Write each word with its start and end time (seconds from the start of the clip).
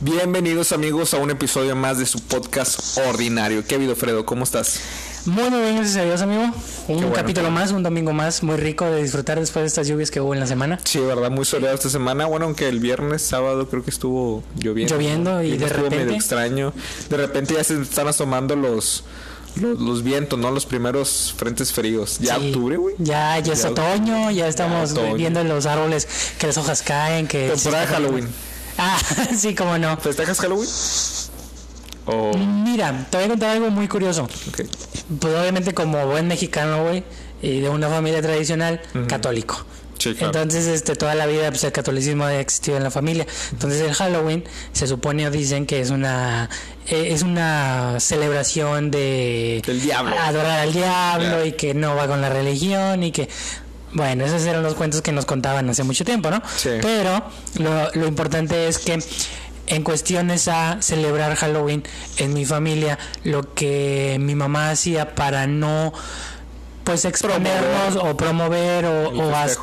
Bienvenidos 0.00 0.72
amigos 0.72 1.12
a 1.12 1.18
un 1.18 1.30
episodio 1.30 1.76
más 1.76 1.98
de 1.98 2.06
su 2.06 2.20
podcast 2.20 2.96
ordinario. 2.98 3.62
¿Qué 3.66 3.74
ha 3.74 3.78
habido, 3.78 3.94
Fredo? 3.94 4.24
¿Cómo 4.24 4.44
estás? 4.44 4.80
Muy, 5.26 5.50
muy 5.50 5.60
bien, 5.60 5.76
gracias 5.76 5.96
a 5.98 6.04
Dios, 6.04 6.22
amigo. 6.22 6.44
Un 6.88 7.10
capítulo 7.10 7.50
más, 7.50 7.72
un 7.72 7.82
domingo 7.82 8.14
más, 8.14 8.42
muy 8.42 8.56
rico 8.56 8.86
de 8.86 9.02
disfrutar 9.02 9.38
después 9.38 9.64
de 9.64 9.66
estas 9.66 9.86
lluvias 9.86 10.10
que 10.10 10.22
hubo 10.22 10.32
en 10.32 10.40
la 10.40 10.46
semana. 10.46 10.78
Sí, 10.82 10.98
verdad, 11.00 11.30
muy 11.30 11.44
soleado 11.44 11.74
esta 11.74 11.90
semana. 11.90 12.24
Bueno, 12.24 12.46
aunque 12.46 12.68
el 12.68 12.80
viernes, 12.80 13.20
sábado 13.20 13.68
creo 13.68 13.84
que 13.84 13.90
estuvo 13.90 14.42
lloviendo. 14.58 14.94
Lloviendo 14.94 15.42
y, 15.42 15.58
de 15.58 15.66
estuvo 15.66 15.84
repente. 15.84 16.04
medio 16.04 16.16
extraño. 16.16 16.72
De 17.10 17.16
repente 17.18 17.54
ya 17.54 17.64
se 17.64 17.82
están 17.82 18.08
asomando 18.08 18.56
los 18.56 19.04
los, 19.60 19.78
los 19.80 20.02
vientos, 20.02 20.38
¿no? 20.38 20.50
Los 20.50 20.66
primeros 20.66 21.34
frentes 21.36 21.72
fríos. 21.72 22.18
Ya 22.20 22.36
Sí. 22.38 22.46
octubre, 22.48 22.76
güey. 22.76 22.94
Ya, 22.98 23.38
ya 23.38 23.52
es 23.52 23.62
Ya- 23.62 23.70
otoño, 23.70 24.30
ya 24.30 24.48
estamos 24.48 24.92
otoño. 24.92 25.14
viendo 25.14 25.42
los 25.44 25.66
árboles 25.66 26.06
que 26.38 26.46
las 26.46 26.56
hojas 26.58 26.82
caen, 26.82 27.26
que... 27.26 27.48
Temporada 27.50 27.86
de 27.86 27.92
Halloween. 27.92 28.28
Ah, 28.78 28.98
sí, 29.36 29.54
cómo 29.54 29.76
no. 29.78 29.96
¿Festejas 29.96 30.38
Halloween? 30.40 30.68
O 32.06 32.32
Mira, 32.36 33.06
te 33.10 33.16
voy 33.18 33.26
a 33.26 33.28
contar 33.28 33.50
algo 33.50 33.70
muy 33.70 33.86
curioso. 33.88 34.26
Pues 35.20 35.34
obviamente 35.34 35.74
como 35.74 36.06
buen 36.06 36.26
mexicano, 36.26 36.84
güey, 36.84 37.04
y 37.42 37.60
de 37.60 37.68
una 37.68 37.88
familia 37.88 38.22
tradicional, 38.22 38.80
católico. 39.08 39.64
Sí, 39.98 40.14
claro. 40.14 40.26
Entonces, 40.26 40.66
este, 40.68 40.94
toda 40.94 41.14
la 41.16 41.26
vida 41.26 41.50
pues, 41.50 41.64
el 41.64 41.72
catolicismo 41.72 42.22
ha 42.24 42.38
existido 42.38 42.76
en 42.76 42.84
la 42.84 42.90
familia. 42.92 43.26
Entonces, 43.50 43.80
el 43.82 43.92
Halloween 43.94 44.44
se 44.72 44.86
supone 44.86 45.26
o 45.26 45.30
dicen 45.32 45.66
que 45.66 45.80
es 45.80 45.90
una 45.90 46.48
eh, 46.90 47.08
es 47.12 47.22
una 47.22 48.00
celebración 48.00 48.90
de 48.90 49.62
Del 49.66 49.80
diablo. 49.80 50.16
adorar 50.18 50.60
al 50.60 50.72
diablo 50.72 51.44
y 51.44 51.52
que 51.52 51.74
no 51.74 51.94
va 51.96 52.06
con 52.06 52.20
la 52.20 52.28
religión 52.28 53.02
y 53.02 53.12
que 53.12 53.28
bueno, 53.92 54.24
esos 54.26 54.42
eran 54.44 54.62
los 54.62 54.74
cuentos 54.74 55.00
que 55.00 55.12
nos 55.12 55.24
contaban 55.24 55.68
hace 55.70 55.82
mucho 55.82 56.04
tiempo, 56.04 56.30
¿no? 56.30 56.42
Sí. 56.56 56.70
Pero 56.82 57.22
lo, 57.58 57.90
lo 57.94 58.06
importante 58.06 58.68
es 58.68 58.78
que 58.78 58.98
en 59.66 59.82
cuestiones 59.82 60.46
a 60.48 60.76
celebrar 60.80 61.34
Halloween 61.36 61.82
en 62.18 62.34
mi 62.34 62.44
familia, 62.44 62.98
lo 63.24 63.54
que 63.54 64.16
mi 64.20 64.34
mamá 64.34 64.70
hacía 64.70 65.14
para 65.14 65.46
no 65.46 65.92
pues 66.84 67.04
exponernos 67.04 67.96
o 67.96 68.16
promover 68.16 68.86
o, 68.86 69.10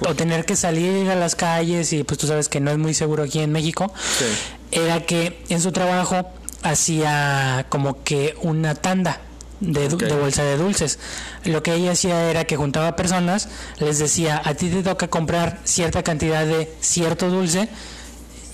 o 0.07 0.15
tener 0.15 0.45
que 0.45 0.55
salir 0.55 1.09
a 1.09 1.15
las 1.15 1.33
calles 1.35 1.91
y 1.91 2.03
pues 2.03 2.19
tú 2.19 2.27
sabes 2.27 2.49
que 2.49 2.59
no 2.59 2.69
es 2.71 2.77
muy 2.77 2.93
seguro 2.93 3.23
aquí 3.23 3.39
en 3.39 3.51
México, 3.51 3.91
Sí. 4.19 4.25
era 4.71 5.01
que 5.05 5.39
en 5.49 5.59
su 5.61 5.71
trabajo 5.71 6.29
hacía 6.65 7.65
como 7.69 8.03
que 8.03 8.35
una 8.41 8.75
tanda 8.75 9.21
de, 9.59 9.87
de 9.87 10.15
bolsa 10.15 10.43
de 10.43 10.57
dulces. 10.57 10.99
Lo 11.43 11.63
que 11.63 11.73
ella 11.75 11.91
hacía 11.91 12.29
era 12.29 12.45
que 12.45 12.57
juntaba 12.57 12.95
personas, 12.95 13.47
les 13.79 13.99
decía, 13.99 14.41
a 14.43 14.53
ti 14.55 14.69
te 14.69 14.83
toca 14.83 15.07
comprar 15.07 15.59
cierta 15.63 16.03
cantidad 16.03 16.45
de 16.45 16.73
cierto 16.81 17.29
dulce 17.29 17.69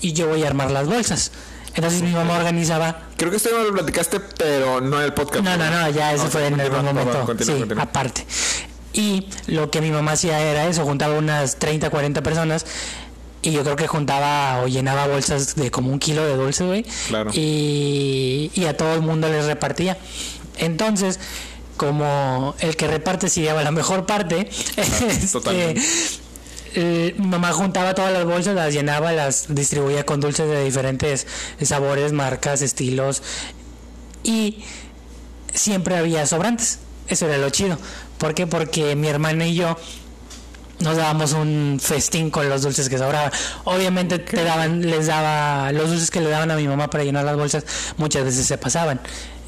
y 0.00 0.12
yo 0.12 0.28
voy 0.28 0.44
a 0.44 0.48
armar 0.48 0.70
las 0.70 0.86
bolsas. 0.86 1.32
Entonces 1.74 2.02
mi 2.02 2.10
mamá 2.10 2.36
organizaba 2.36 3.08
Creo 3.16 3.30
que 3.30 3.38
esto 3.38 3.48
ya 3.50 3.62
lo 3.62 3.72
platicaste, 3.72 4.20
pero 4.20 4.80
no 4.82 4.98
en 4.98 5.04
el 5.04 5.14
podcast. 5.14 5.42
no, 5.42 5.56
no, 5.56 5.70
no, 5.70 5.90
ya 5.90 6.12
eso 6.12 6.28
fue 6.28 6.46
en 6.46 6.58
favor, 6.58 6.82
momento. 6.82 7.24
continúa, 7.24 7.54
sí, 7.54 7.60
continúa. 7.60 7.84
aparte. 7.84 8.26
Y 8.92 9.28
lo 9.46 9.70
que 9.70 9.80
mi 9.80 9.90
mamá 9.90 10.12
hacía 10.12 10.38
era 10.38 10.66
eso, 10.66 10.84
juntaba 10.84 11.16
unas 11.16 11.56
30, 11.56 11.88
40 11.88 12.22
personas 12.22 12.66
y 13.42 13.50
yo 13.50 13.62
creo 13.64 13.76
que 13.76 13.88
juntaba 13.88 14.62
o 14.62 14.68
llenaba 14.68 15.08
bolsas 15.08 15.56
de 15.56 15.70
como 15.70 15.90
un 15.90 15.98
kilo 15.98 16.24
de 16.24 16.36
dulce, 16.36 16.64
güey. 16.64 16.84
Claro. 17.08 17.30
Y, 17.34 18.50
y 18.54 18.64
a 18.66 18.76
todo 18.76 18.94
el 18.94 19.02
mundo 19.02 19.28
les 19.28 19.46
repartía. 19.46 19.98
Entonces, 20.58 21.18
como 21.76 22.54
el 22.60 22.76
que 22.76 22.86
reparte 22.86 23.28
se 23.28 23.40
lleva 23.40 23.62
la 23.62 23.72
mejor 23.72 24.06
parte, 24.06 24.48
este, 24.76 25.74
eh, 26.74 27.14
mi 27.18 27.26
mamá 27.26 27.52
juntaba 27.52 27.94
todas 27.94 28.12
las 28.12 28.24
bolsas, 28.24 28.54
las 28.54 28.72
llenaba, 28.72 29.12
las 29.12 29.54
distribuía 29.54 30.06
con 30.06 30.20
dulces 30.20 30.48
de 30.48 30.64
diferentes 30.64 31.26
sabores, 31.60 32.12
marcas, 32.12 32.62
estilos 32.62 33.22
y 34.22 34.62
siempre 35.52 35.96
había 35.96 36.26
sobrantes. 36.26 36.78
Eso 37.08 37.26
era 37.26 37.38
lo 37.38 37.50
chido. 37.50 37.76
¿Por 38.18 38.34
qué? 38.34 38.46
Porque 38.46 38.94
mi 38.94 39.08
hermana 39.08 39.46
y 39.46 39.54
yo 39.54 39.76
nos 40.82 40.96
dábamos 40.96 41.32
un 41.32 41.78
festín 41.80 42.30
con 42.30 42.48
los 42.48 42.62
dulces 42.62 42.88
que 42.88 42.98
sobraban. 42.98 43.30
Obviamente 43.64 44.18
te 44.18 44.44
daban, 44.44 44.82
les 44.82 45.06
daba 45.06 45.72
los 45.72 45.88
dulces 45.90 46.10
que 46.10 46.20
le 46.20 46.30
daban 46.30 46.50
a 46.50 46.56
mi 46.56 46.66
mamá 46.68 46.90
para 46.90 47.04
llenar 47.04 47.24
las 47.24 47.36
bolsas, 47.36 47.64
muchas 47.96 48.24
veces 48.24 48.46
se 48.46 48.58
pasaban. 48.58 49.00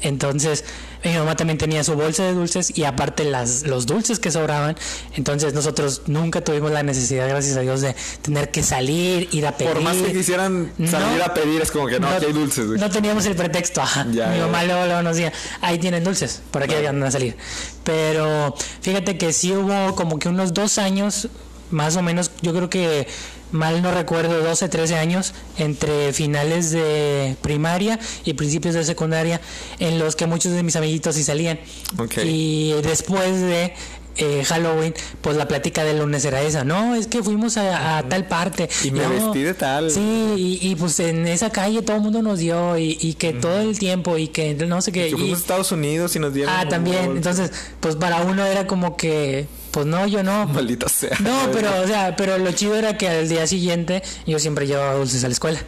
Entonces, 0.05 0.63
mi 1.03 1.13
mamá 1.13 1.35
también 1.35 1.57
tenía 1.57 1.83
su 1.83 1.95
bolsa 1.95 2.23
de 2.23 2.33
dulces 2.33 2.77
y 2.77 2.83
aparte 2.83 3.23
las, 3.25 3.63
los 3.63 3.85
dulces 3.85 4.19
que 4.19 4.31
sobraban. 4.31 4.75
Entonces, 5.15 5.53
nosotros 5.53 6.03
nunca 6.05 6.41
tuvimos 6.41 6.71
la 6.71 6.83
necesidad, 6.83 7.27
gracias 7.27 7.57
a 7.57 7.61
Dios, 7.61 7.81
de 7.81 7.95
tener 8.21 8.51
que 8.51 8.61
salir, 8.63 9.27
ir 9.31 9.47
a 9.47 9.51
pedir. 9.57 9.73
Por 9.73 9.81
más 9.81 9.97
que 9.97 10.13
quisieran 10.13 10.71
salir 10.89 11.17
No. 11.19 11.25
a 11.25 11.33
pedir, 11.33 11.61
es 11.61 11.71
como 11.71 11.87
que 11.87 11.99
no, 11.99 12.07
aquí 12.07 12.25
hay 12.27 12.33
dulces, 12.33 12.67
güey. 12.67 12.79
No 12.79 12.89
teníamos 12.89 13.25
el 13.25 13.35
pretexto, 13.35 13.81
ajá. 13.81 14.05
Ya, 14.11 14.27
Mi 14.27 14.39
mamá 14.39 14.61
ya. 14.61 14.67
luego, 14.67 14.85
luego 14.85 15.01
nos 15.01 15.15
decía, 15.15 15.33
ahí 15.61 15.79
tienen 15.79 16.03
dulces, 16.03 16.41
por 16.51 16.61
aquí 16.63 16.75
van 16.83 17.01
a 17.03 17.09
salir. 17.11 17.35
Pero 17.83 18.55
fíjate 18.81 19.17
que 19.17 19.33
sí 19.33 19.51
hubo 19.53 19.95
como 19.95 20.19
que 20.19 20.29
unos 20.29 20.53
dos 20.53 20.77
años, 20.77 21.29
más 21.71 21.95
o 21.95 22.01
menos, 22.01 22.31
yo 22.41 22.53
creo 22.53 22.69
que 22.69 23.07
mal 23.55 23.81
no 23.81 23.91
recuerdo, 23.91 24.41
12, 24.43 24.69
13 24.69 24.95
años, 24.95 25.33
entre 25.57 26.13
finales 26.13 26.71
de 26.71 27.35
primaria 27.41 27.99
y 28.23 28.33
principios 28.33 28.75
de 28.75 28.83
secundaria, 28.83 29.41
en 29.79 29.97
los 29.99 30.15
que 30.15 30.27
muchos 30.27 30.51
de 30.53 30.61
mis 30.63 30.75
amiguitos 30.75 31.15
sí 31.15 31.23
salían. 31.23 31.59
Y 32.23 32.73
después 32.83 33.41
de 33.41 33.73
eh, 34.17 34.43
Halloween, 34.45 34.93
pues 35.21 35.35
la 35.35 35.45
plática 35.47 35.83
del 35.83 35.99
lunes 35.99 36.23
era 36.23 36.41
esa, 36.41 36.63
no, 36.63 36.95
es 36.95 37.07
que 37.07 37.21
fuimos 37.21 37.57
a, 37.57 37.97
a 37.97 38.03
tal 38.07 38.27
parte. 38.27 38.69
Y 38.83 38.91
me 38.91 39.03
No, 39.03 39.09
vestí 39.09 39.41
de 39.43 39.53
tal. 39.53 39.91
Sí, 39.91 39.99
y, 40.37 40.59
y, 40.69 40.75
pues 40.75 40.99
en 41.01 41.27
esa 41.27 41.49
calle 41.49 41.81
todo 41.81 41.97
el 41.97 42.01
mundo 42.01 42.21
nos 42.21 42.39
dio 42.39 42.77
y, 42.77 42.97
y 43.01 43.15
que 43.15 43.33
todo 43.33 43.59
el 43.59 43.77
tiempo 43.77 44.17
y 44.17 44.29
que 44.29 44.53
no 44.53 44.81
sé 44.81 44.91
qué. 44.93 45.01
Que 45.01 45.07
y- 45.09 45.11
fuimos 45.11 45.39
a 45.39 45.41
Estados 45.41 45.71
Unidos 45.73 46.15
y 46.15 46.19
nos 46.19 46.33
dieron. 46.33 46.53
ah, 46.57 46.65
también. 46.69 47.11
Entonces, 47.17 47.51
pues 47.81 47.95
para 47.97 48.21
uno 48.21 48.45
era 48.45 48.67
como 48.67 48.95
que, 48.95 49.47
pues 49.75 49.85
no, 49.85 50.07
yo 50.07 50.23
no. 50.23 50.47
Maldita 50.47 50.87
sea. 50.87 51.17
No, 51.19 51.51
pero, 51.51 51.69
o 51.81 51.85
sea, 51.85 52.15
pero 52.15 52.37
lo 52.37 52.49
chido 52.53 52.75
era 52.77 52.97
que 52.97 53.09
al 53.09 53.27
día 53.27 53.45
siguiente 53.45 54.01
yo 54.25 54.39
siempre 54.39 54.67
llevaba 54.67 54.93
dulces 54.93 55.21
a 55.25 55.27
la 55.27 55.33
escuela. 55.33 55.59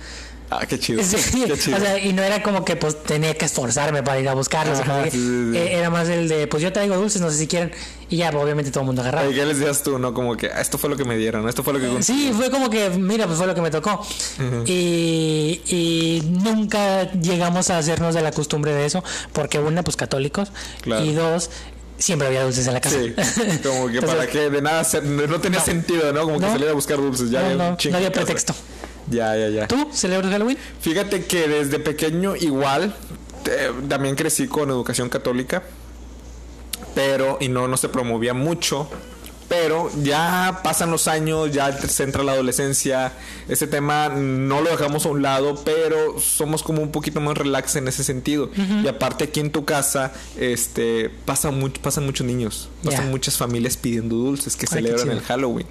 Ah, 0.50 0.66
qué 0.66 0.80
chido. 0.80 1.04
Sí, 1.04 1.18
Qué 1.46 1.58
chido. 1.58 1.76
o 1.78 1.80
sea, 1.82 2.00
y 2.00 2.14
no 2.14 2.24
era 2.24 2.42
como 2.42 2.64
que 2.64 2.78
pues 2.78 3.04
tenía 3.04 3.34
que 3.34 3.44
esforzarme 3.44 4.02
para 4.04 4.22
ir 4.22 4.30
a 4.30 4.34
buscarlos. 4.34 4.80
Ajá, 4.80 5.04
sí, 5.04 5.12
sí, 5.12 5.58
eh, 5.58 5.74
Era 5.78 5.90
más 5.90 6.08
el 6.08 6.30
de, 6.30 6.48
pues 6.48 6.64
yo 6.64 6.72
traigo 6.72 6.96
dulces, 6.96 7.22
no 7.22 7.30
sé 7.30 7.36
si 7.38 7.48
quieren. 7.48 7.74
Y 8.10 8.16
ya, 8.16 8.32
pues, 8.32 8.42
obviamente 8.42 8.72
todo 8.72 8.80
el 8.84 8.86
mundo 8.86 9.02
agarraba. 9.02 9.28
¿Qué 9.30 9.46
les 9.46 9.60
decías 9.60 9.84
tú, 9.84 10.00
no? 10.00 10.14
Como 10.14 10.38
que 10.38 10.48
ah, 10.48 10.62
esto 10.62 10.78
fue 10.78 10.90
lo 10.90 10.96
que 10.96 11.04
me 11.04 11.18
dieron, 11.18 11.50
esto 11.50 11.64
fue 11.66 11.74
lo 11.74 11.80
que. 11.82 12.02
Sí, 12.02 12.32
fue 12.34 12.50
como 12.50 12.70
que, 12.70 12.90
mira, 12.92 13.26
pues 13.26 13.38
fue 13.38 13.46
lo 13.48 13.56
que 13.56 13.62
me 13.62 13.72
tocó. 13.72 14.08
y, 14.66 15.60
y 15.68 16.24
nunca 16.30 17.12
llegamos 17.12 17.70
a 17.70 17.78
hacernos 17.78 18.16
de 18.16 18.22
la 18.22 18.32
costumbre 18.32 18.74
de 18.74 18.86
eso, 18.86 19.04
porque 19.34 19.60
una, 19.60 19.84
pues 19.84 19.98
católicos, 19.98 20.54
Claro. 20.82 21.04
y 21.04 21.12
dos, 21.14 21.50
siempre 21.98 22.28
había 22.28 22.44
dulces 22.44 22.68
en 22.68 22.74
la 22.74 22.82
casa. 22.82 22.98
Sí, 23.00 23.14
como 23.64 23.88
que 23.88 23.98
Entonces, 23.98 24.04
para 24.06 24.28
que 24.28 24.50
de 24.50 24.62
nada 24.62 24.84
no 25.04 25.40
tenía 25.42 25.60
No. 25.60 25.66
sentido, 25.66 26.14
¿no? 26.14 26.22
Como 26.24 26.40
que 26.40 26.46
No. 26.46 26.52
salir 26.52 26.70
a 26.70 26.74
buscar 26.74 26.98
dulces. 26.98 27.30
Ya 27.30 27.40
No, 27.42 27.46
había 27.46 27.78
no, 27.92 27.98
había 27.98 28.12
pretexto. 28.12 28.54
Ya, 29.10 29.36
ya, 29.38 29.50
ya. 29.50 29.68
¿Tú 29.68 29.90
celebras 29.94 30.32
Halloween? 30.32 30.58
Fíjate 30.82 31.26
que 31.26 31.48
desde 31.48 31.80
pequeño 31.80 32.36
igual 32.36 32.94
eh, 33.46 33.72
también 33.88 34.16
crecí 34.16 34.48
con 34.48 34.70
educación 34.70 35.08
católica, 35.10 35.64
pero 36.96 37.38
y 37.40 37.48
no 37.50 37.68
no 37.68 37.78
se 37.78 37.90
promovía 37.90 38.34
mucho. 38.34 38.90
Pero 39.48 39.90
ya 40.04 40.60
pasan 40.64 40.92
los 40.92 41.08
años, 41.08 41.52
ya 41.54 41.72
se 41.72 42.04
entra 42.04 42.24
la 42.24 42.34
adolescencia, 42.34 43.14
ese 43.48 43.66
tema 43.66 44.10
no 44.10 44.62
lo 44.62 44.70
dejamos 44.70 45.06
a 45.06 45.10
un 45.10 45.22
lado, 45.22 45.62
pero 45.64 46.20
somos 46.20 46.64
como 46.64 46.82
un 46.82 46.92
poquito 46.92 47.22
más 47.22 47.38
relax 47.38 47.78
en 47.78 47.88
ese 47.88 48.04
sentido. 48.04 48.50
Y 48.84 48.88
aparte 48.88 49.26
aquí 49.26 49.40
en 49.40 49.52
tu 49.52 49.64
casa, 49.64 50.12
este, 50.38 51.10
pasa 51.26 51.52
mucho, 51.52 51.82
pasan 51.82 52.06
muchos 52.06 52.28
niños, 52.28 52.70
pasan 52.84 53.10
muchas 53.10 53.38
familias 53.38 53.78
pidiendo 53.78 54.16
dulces 54.16 54.56
que 54.58 54.66
Ay, 54.70 54.84
celebran 54.84 55.12
el 55.12 55.22
Halloween. 55.22 55.68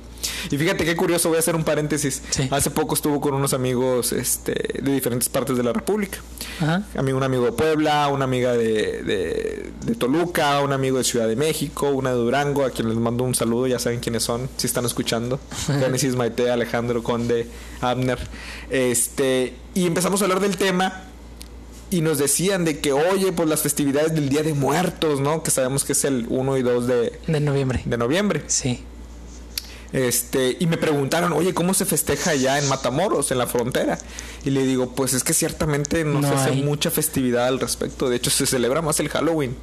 Y 0.50 0.56
fíjate 0.58 0.84
qué 0.84 0.96
curioso, 0.96 1.28
voy 1.28 1.37
a 1.37 1.40
hacer 1.40 1.56
un 1.56 1.64
paréntesis. 1.64 2.23
Sí. 2.31 2.49
Hace 2.50 2.70
poco 2.70 2.94
estuvo 2.94 3.20
con 3.20 3.34
unos 3.34 3.52
amigos 3.55 4.12
este, 4.12 4.81
de 4.82 4.93
diferentes 4.93 5.28
partes 5.28 5.56
de 5.56 5.62
la 5.62 5.73
República. 5.73 6.19
Ajá. 6.61 6.84
Un 6.94 7.23
amigo 7.23 7.44
de 7.44 7.52
Puebla, 7.52 8.08
una 8.08 8.25
amiga 8.25 8.52
de, 8.52 9.02
de, 9.02 9.70
de 9.84 9.94
Toluca, 9.94 10.61
un 10.61 10.73
amigo 10.73 10.99
de 10.99 11.05
Ciudad 11.05 11.28
de 11.28 11.37
México, 11.37 11.88
una 11.90 12.11
de 12.11 12.17
Durango, 12.17 12.64
a 12.64 12.70
quien 12.70 12.88
les 12.88 12.96
mando 12.99 13.25
un 13.25 13.34
saludo, 13.34 13.67
ya 13.67 13.78
saben 13.78 14.00
quiénes 14.00 14.23
son, 14.23 14.49
si 14.56 14.67
están 14.67 14.84
escuchando. 14.84 15.38
Génesis 15.67 16.14
Maite, 16.17 16.50
Alejandro 16.50 17.02
Conde, 17.02 17.46
Abner. 17.81 18.19
Este, 18.70 19.55
y 19.75 19.87
empezamos 19.87 20.20
a 20.20 20.25
hablar 20.25 20.40
del 20.40 20.56
tema 20.56 21.05
y 21.90 22.00
nos 22.00 22.19
decían 22.19 22.64
de 22.64 22.81
que, 22.81 22.93
oye, 22.93 23.32
pues 23.32 23.49
las 23.49 23.61
festividades 23.62 24.14
del 24.14 24.29
Día 24.29 24.43
de 24.43 24.55
Muertos, 24.55 25.20
¿no? 25.20 25.43
Que 25.43 25.50
sabemos 25.50 25.84
que 25.84 25.93
es 25.93 26.05
el 26.05 26.26
1 26.29 26.56
y 26.56 26.62
2 26.62 26.87
de, 26.87 27.20
De 27.26 27.40
noviembre. 27.40 27.82
de 27.84 27.96
noviembre. 27.96 28.43
Sí. 28.49 28.82
Este, 29.93 30.56
y 30.59 30.67
me 30.67 30.77
preguntaron, 30.77 31.33
oye, 31.33 31.55
¿cómo 31.55 31.75
se 31.75 31.85
festeja 31.85 32.31
allá 32.33 32.59
en 32.59 32.69
Matamoros, 32.69 33.31
en 33.31 33.38
la 33.38 33.47
frontera? 33.47 33.99
Y 34.44 34.50
le 34.50 34.65
digo, 34.65 34.94
pues 34.94 35.15
es 35.15 35.25
que 35.25 35.33
ciertamente 35.33 36.05
no, 36.05 36.21
No 36.21 36.29
se 36.29 36.35
hace 36.35 36.50
hay. 36.50 36.62
mucha 36.62 36.91
festividad 36.91 37.47
al 37.47 37.61
respecto. 37.61 38.09
De 38.09 38.17
hecho, 38.17 38.31
se 38.31 38.47
celebra 38.47 38.83
más 38.83 39.00
el 39.00 39.09
Halloween. 39.09 39.56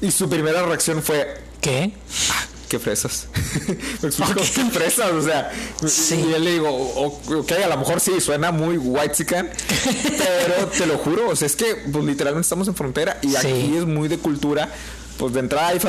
Y 0.00 0.10
su 0.10 0.28
primera 0.28 0.62
reacción 0.64 1.02
fue, 1.02 1.26
¿Qué? 1.60 1.92
ah, 2.30 2.46
qué 2.68 2.78
fresas. 2.78 3.28
Me 4.02 4.08
explico, 4.08 4.34
qué 4.34 4.64
fresas, 4.70 5.12
o 5.12 5.22
sea. 5.22 5.50
Y 5.82 6.32
él 6.32 6.44
le 6.44 6.52
digo, 6.52 6.68
ok, 6.70 7.52
a 7.64 7.68
lo 7.68 7.78
mejor 7.78 8.00
sí, 8.00 8.20
suena 8.20 8.52
muy 8.52 8.76
white 8.76 9.24
pero 9.24 10.66
te 10.76 10.86
lo 10.86 10.98
juro, 10.98 11.30
o 11.30 11.36
sea, 11.36 11.46
es 11.46 11.56
que 11.56 11.76
pues, 11.90 12.04
literalmente 12.04 12.44
estamos 12.44 12.68
en 12.68 12.74
frontera 12.74 13.18
y 13.22 13.36
aquí 13.36 13.76
es 13.76 13.86
muy 13.86 14.08
de 14.08 14.18
cultura 14.18 14.68
pues 15.18 15.32
de 15.32 15.40
entrada 15.40 15.68
hay 15.68 15.80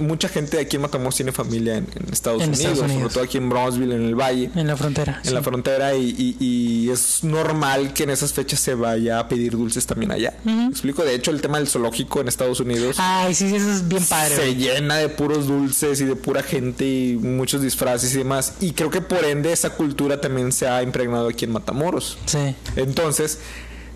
mucha 0.00 0.28
gente 0.28 0.58
aquí 0.58 0.76
en 0.76 0.82
Matamoros 0.82 1.16
tiene 1.16 1.32
familia 1.32 1.76
en, 1.76 1.86
Estados, 2.12 2.42
Unidos, 2.42 2.78
sobre 2.78 3.08
todo 3.08 3.24
aquí 3.24 3.38
en 3.38 3.48
Brownsville, 3.48 3.92
en 3.92 4.02
el 4.02 4.14
Valle. 4.14 4.50
En 4.54 4.66
la 4.66 4.76
frontera. 4.76 5.20
En 5.24 5.34
la 5.34 5.42
frontera 5.42 5.94
y, 5.94 6.88
es 6.90 7.24
normal 7.24 7.92
que 7.92 8.04
en 8.04 8.10
esas 8.10 8.32
fechas 8.32 8.60
se 8.60 8.74
vaya 8.74 9.18
a 9.18 9.28
pedir 9.28 9.52
dulces 9.52 9.86
también 9.86 10.12
allá. 10.12 10.34
explico? 10.68 11.04
De 11.04 11.14
hecho, 11.14 11.30
el 11.30 11.40
tema 11.40 11.58
del 11.58 11.68
zoológico 11.68 12.20
en 12.20 12.28
Estados 12.28 12.60
Unidos. 12.60 12.96
Ay, 12.98 13.34
sí, 13.34 13.54
eso 13.54 13.70
es 13.70 13.88
bien 13.88 14.04
padre. 14.04 14.36
Se 14.36 14.54
llena 14.54 14.96
de 14.96 15.08
puros 15.08 15.46
dulces 15.46 16.00
y 16.00 16.04
de 16.04 16.16
pura 16.16 16.42
gente 16.42 16.84
y 16.84 17.16
muchos 17.16 17.62
disfraces 17.62 18.14
y 18.14 18.18
demás. 18.18 18.54
Y 18.60 18.72
creo 18.72 18.90
que 18.90 19.00
por 19.00 19.24
ende 19.24 19.52
esa 19.52 19.70
cultura 19.70 20.20
también 20.20 20.52
se 20.52 20.68
ha 20.68 20.82
impregnado 20.82 21.28
aquí 21.28 21.44
en 21.44 21.52
Matamoros. 21.52 22.18
Sí. 22.26 22.54
Entonces 22.76 23.38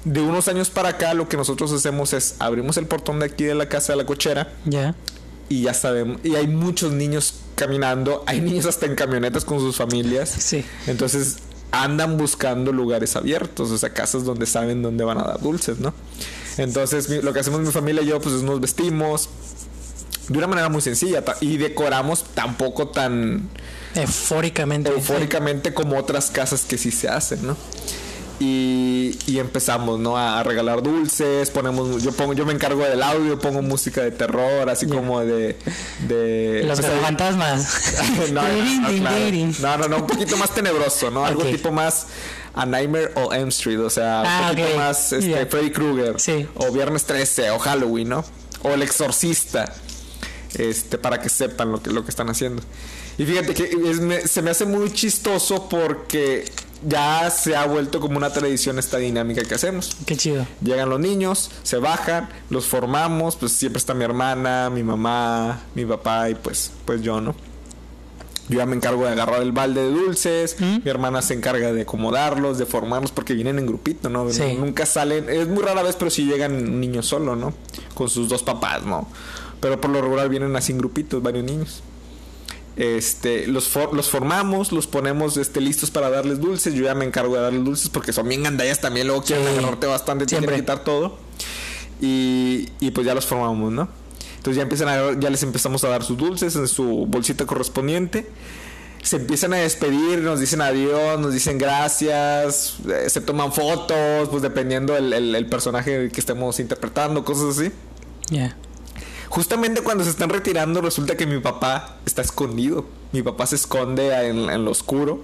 de 0.05 0.21
unos 0.21 0.49
años 0.49 0.71
para 0.71 0.91
acá 0.91 1.15
lo 1.15 1.29
que 1.29 1.37
nosotros 1.37 1.73
hacemos 1.73 2.13
es 2.13 2.37
abrimos 2.39 2.77
el 2.77 2.87
portón 2.87 3.19
de 3.21 3.27
aquí 3.27 3.45
de 3.45 3.55
la 3.55 3.69
casa 3.69 3.93
de 3.93 3.99
la 3.99 4.07
cochera. 4.07 4.53
Ya. 4.65 4.95
Y 5.49 5.63
ya 5.63 5.73
sabemos, 5.75 6.21
y 6.25 6.35
hay 6.35 6.47
muchos 6.47 6.93
niños 6.93 7.35
caminando, 7.55 8.23
hay 8.27 8.41
niños 8.41 8.67
hasta 8.67 8.87
en 8.87 8.95
camionetas 8.95 9.45
con 9.45 9.61
sus 9.61 9.77
familias. 9.77 10.29
Sí. 10.29 10.65
Entonces 10.87 11.39
andan 11.71 12.17
buscando 12.17 12.73
lugares 12.73 13.17
abiertos, 13.17 13.71
o 13.71 13.79
sea, 13.79 13.91
casas 13.91 14.25
donde 14.25 14.47
saben 14.47 14.83
dónde 14.83 15.05
van 15.05 15.19
a 15.19 15.25
dar 15.25 15.41
dulces, 15.41 15.79
¿no? 15.79 15.93
Entonces 16.57 17.09
lo 17.23 17.33
que 17.33 17.41
hacemos 17.41 17.61
mi 17.61 17.71
familia 17.71 18.03
y 18.03 18.07
yo 18.07 18.21
pues 18.21 18.43
nos 18.43 18.61
vestimos 18.61 19.29
de 20.29 20.39
una 20.39 20.47
manera 20.47 20.69
muy 20.69 20.83
sencilla 20.83 21.25
y 21.41 21.57
decoramos 21.57 22.25
tampoco 22.35 22.89
tan 22.89 23.49
eufóricamente, 23.95 24.91
eufóricamente 24.91 25.73
como 25.73 25.97
otras 25.97 26.31
casas 26.31 26.65
que 26.65 26.79
sí 26.79 26.91
se 26.91 27.09
hacen, 27.09 27.47
¿no? 27.47 27.57
Y, 28.41 29.39
empezamos, 29.39 29.99
¿no? 29.99 30.17
A, 30.17 30.43
regalar 30.43 30.83
dulces, 30.83 31.51
ponemos, 31.51 32.03
yo 32.03 32.13
pongo, 32.13 32.33
yo 32.33 32.47
me 32.47 32.53
encargo 32.53 32.85
del 32.85 33.03
audio, 33.03 33.39
pongo 33.39 33.63
música 33.63 34.03
de 34.03 34.11
terror, 34.11 34.69
así 34.69 34.87
como 34.87 35.21
de, 35.21 35.57
de 36.07 36.63
los 36.65 36.81
pues, 36.81 36.93
fantasmas. 37.01 37.93
no, 38.33 38.43
no, 39.79 39.89
no, 39.89 39.97
un 39.97 40.07
poquito 40.07 40.37
más 40.37 40.55
tenebroso, 40.55 41.11
¿no? 41.11 41.25
Algo 41.25 41.45
tipo 41.45 41.73
más 41.73 42.07
a 42.55 42.67
Nightmare 42.67 43.13
o 43.17 43.33
M 43.33 43.49
Street, 43.49 43.81
o 43.81 43.91
sea, 43.91 44.21
un 44.21 44.27
ah, 44.27 44.49
poquito 44.51 44.77
más 44.77 45.13
este, 45.13 45.47
Freddy 45.47 45.71
Krueger, 45.71 46.17
o 46.55 46.73
Viernes 46.73 47.05
13, 47.05 47.51
o 47.51 47.59
Halloween, 47.59 48.09
¿no? 48.09 48.25
O 48.63 48.71
El 48.71 48.83
Exorcista, 48.83 49.73
este, 50.55 50.99
para 50.99 51.21
que 51.21 51.29
sepan 51.29 51.71
lo 51.73 51.83
que, 51.83 51.91
lo 51.91 52.05
que 52.05 52.11
están 52.11 52.29
haciendo. 52.31 52.63
Y 53.17 53.25
fíjate 53.25 53.53
que 53.53 54.23
se 54.27 54.43
me 54.43 54.51
hace 54.51 54.65
muy 54.65 54.93
chistoso 54.93 55.69
porque 55.69 56.45
ya 56.87 57.31
se 57.31 57.57
ha 57.57 57.67
vuelto 57.67 58.01
como 58.01 58.17
una 58.17 58.31
tradición 58.31 58.79
esta 58.79 58.99
dinámica 58.99 59.43
que 59.43 59.55
hacemos. 59.55 59.97
Qué 60.07 60.17
chido. 60.17 60.47
Llegan 60.63 60.89
los 60.89 61.01
niños, 61.01 61.51
se 61.63 61.79
bajan, 61.79 62.29
los 62.51 62.67
formamos, 62.67 63.37
pues 63.37 63.53
siempre 63.53 63.79
está 63.79 63.95
mi 63.95 64.05
hermana, 64.05 64.71
mi 64.71 64.83
mamá, 64.83 65.63
mi 65.75 65.85
papá 65.85 66.31
y 66.31 66.35
pues, 66.35 66.73
pues 66.85 67.03
yo, 67.03 67.21
¿no? 67.21 67.35
Yo 68.49 68.59
ya 68.59 68.67
me 68.67 68.77
encargo 68.77 69.05
de 69.05 69.11
agarrar 69.11 69.43
el 69.43 69.53
balde 69.53 69.83
de 69.83 69.91
dulces, 69.91 70.57
¿Mm? 70.59 70.79
mi 70.83 70.91
hermana 70.91 71.21
se 71.21 71.35
encarga 71.35 71.73
de 71.73 71.83
acomodarlos, 71.83 72.57
de 72.57 72.65
formarlos, 72.65 73.13
porque 73.13 73.35
vienen 73.35 73.59
en 73.59 73.67
grupito, 73.67 74.09
¿no? 74.09 74.25
Nunca 74.59 74.87
salen, 74.87 75.29
es 75.29 75.47
muy 75.49 75.63
rara 75.63 75.83
vez, 75.83 75.97
pero 75.97 76.11
sí 76.11 76.25
llegan 76.25 76.81
niños 76.81 77.07
solo, 77.07 77.37
¿no? 77.37 77.53
Con 77.95 78.09
sus 78.09 78.29
dos 78.29 78.43
papás, 78.43 78.85
¿no? 78.85 79.07
Pero 79.61 79.81
por 79.81 79.91
lo 79.91 80.01
regular 80.01 80.29
vienen 80.31 80.57
así 80.57 80.73
en 80.73 80.79
grupitos, 80.79 81.23
varios 81.23 81.45
niños. 81.45 81.83
Este, 82.79 83.49
los, 83.49 83.75
los 83.93 84.09
formamos, 84.09 84.71
los 84.71 84.87
ponemos 84.87 85.37
este, 85.37 85.61
listos 85.61 85.91
para 85.91 86.11
darles 86.11 86.41
dulces. 86.41 86.75
Yo 86.75 86.85
ya 86.85 86.95
me 86.95 87.05
encargo 87.05 87.35
de 87.35 87.43
darles 87.43 87.65
dulces 87.65 87.89
porque 87.89 88.13
son 88.13 88.29
bien 88.29 88.45
gandallas 88.45 88.81
también. 88.81 89.09
Luego 89.09 89.25
quieren 89.25 89.49
agarrarte 89.49 89.89
bastante, 89.89 90.27
tienen 90.27 90.49
que 90.49 90.57
quitar 90.57 90.85
todo. 90.85 91.19
Y, 92.01 92.69
y, 92.79 92.93
pues 92.93 93.05
ya 93.05 93.17
los 93.17 93.27
formamos, 93.27 93.73
¿no? 93.73 93.89
Entonces 94.37 94.57
ya 94.57 94.63
empiezan 94.63 94.89
a, 94.89 95.19
ya 95.19 95.29
les 95.29 95.43
empezamos 95.43 95.83
a 95.83 95.89
dar 95.89 96.05
sus 96.05 96.17
dulces 96.17 96.55
en 96.55 96.69
su 96.69 97.07
bolsita 97.09 97.47
correspondiente. 97.47 98.29
Se 99.03 99.17
empiezan 99.17 99.55
a 99.55 99.57
despedir, 99.57 100.21
nos 100.21 100.39
dicen 100.39 100.61
adiós, 100.61 101.19
nos 101.19 101.33
dicen 101.33 101.59
gracias, 101.59 102.77
eh, 102.89 103.11
se 103.11 103.21
toman 103.21 103.53
fotos, 103.53 104.29
pues 104.29 104.41
dependiendo 104.41 104.97
el, 104.97 105.13
el, 105.13 105.47
personaje 105.47 106.11
que 106.11 106.21
estemos 106.21 106.61
interpretando, 106.61 107.25
cosas 107.25 107.59
así. 107.59 107.73
Ya. 108.31 108.57
Justamente 109.29 109.83
cuando 109.83 110.05
se 110.05 110.11
están 110.11 110.31
retirando, 110.31 110.81
resulta 110.81 111.17
que 111.17 111.27
mi 111.27 111.39
papá 111.39 111.97
está 112.07 112.23
escondido. 112.23 112.87
Mi 113.13 113.23
papá 113.23 113.47
se 113.47 113.57
esconde 113.57 114.29
en, 114.29 114.65
lo 114.65 114.71
oscuro, 114.71 115.23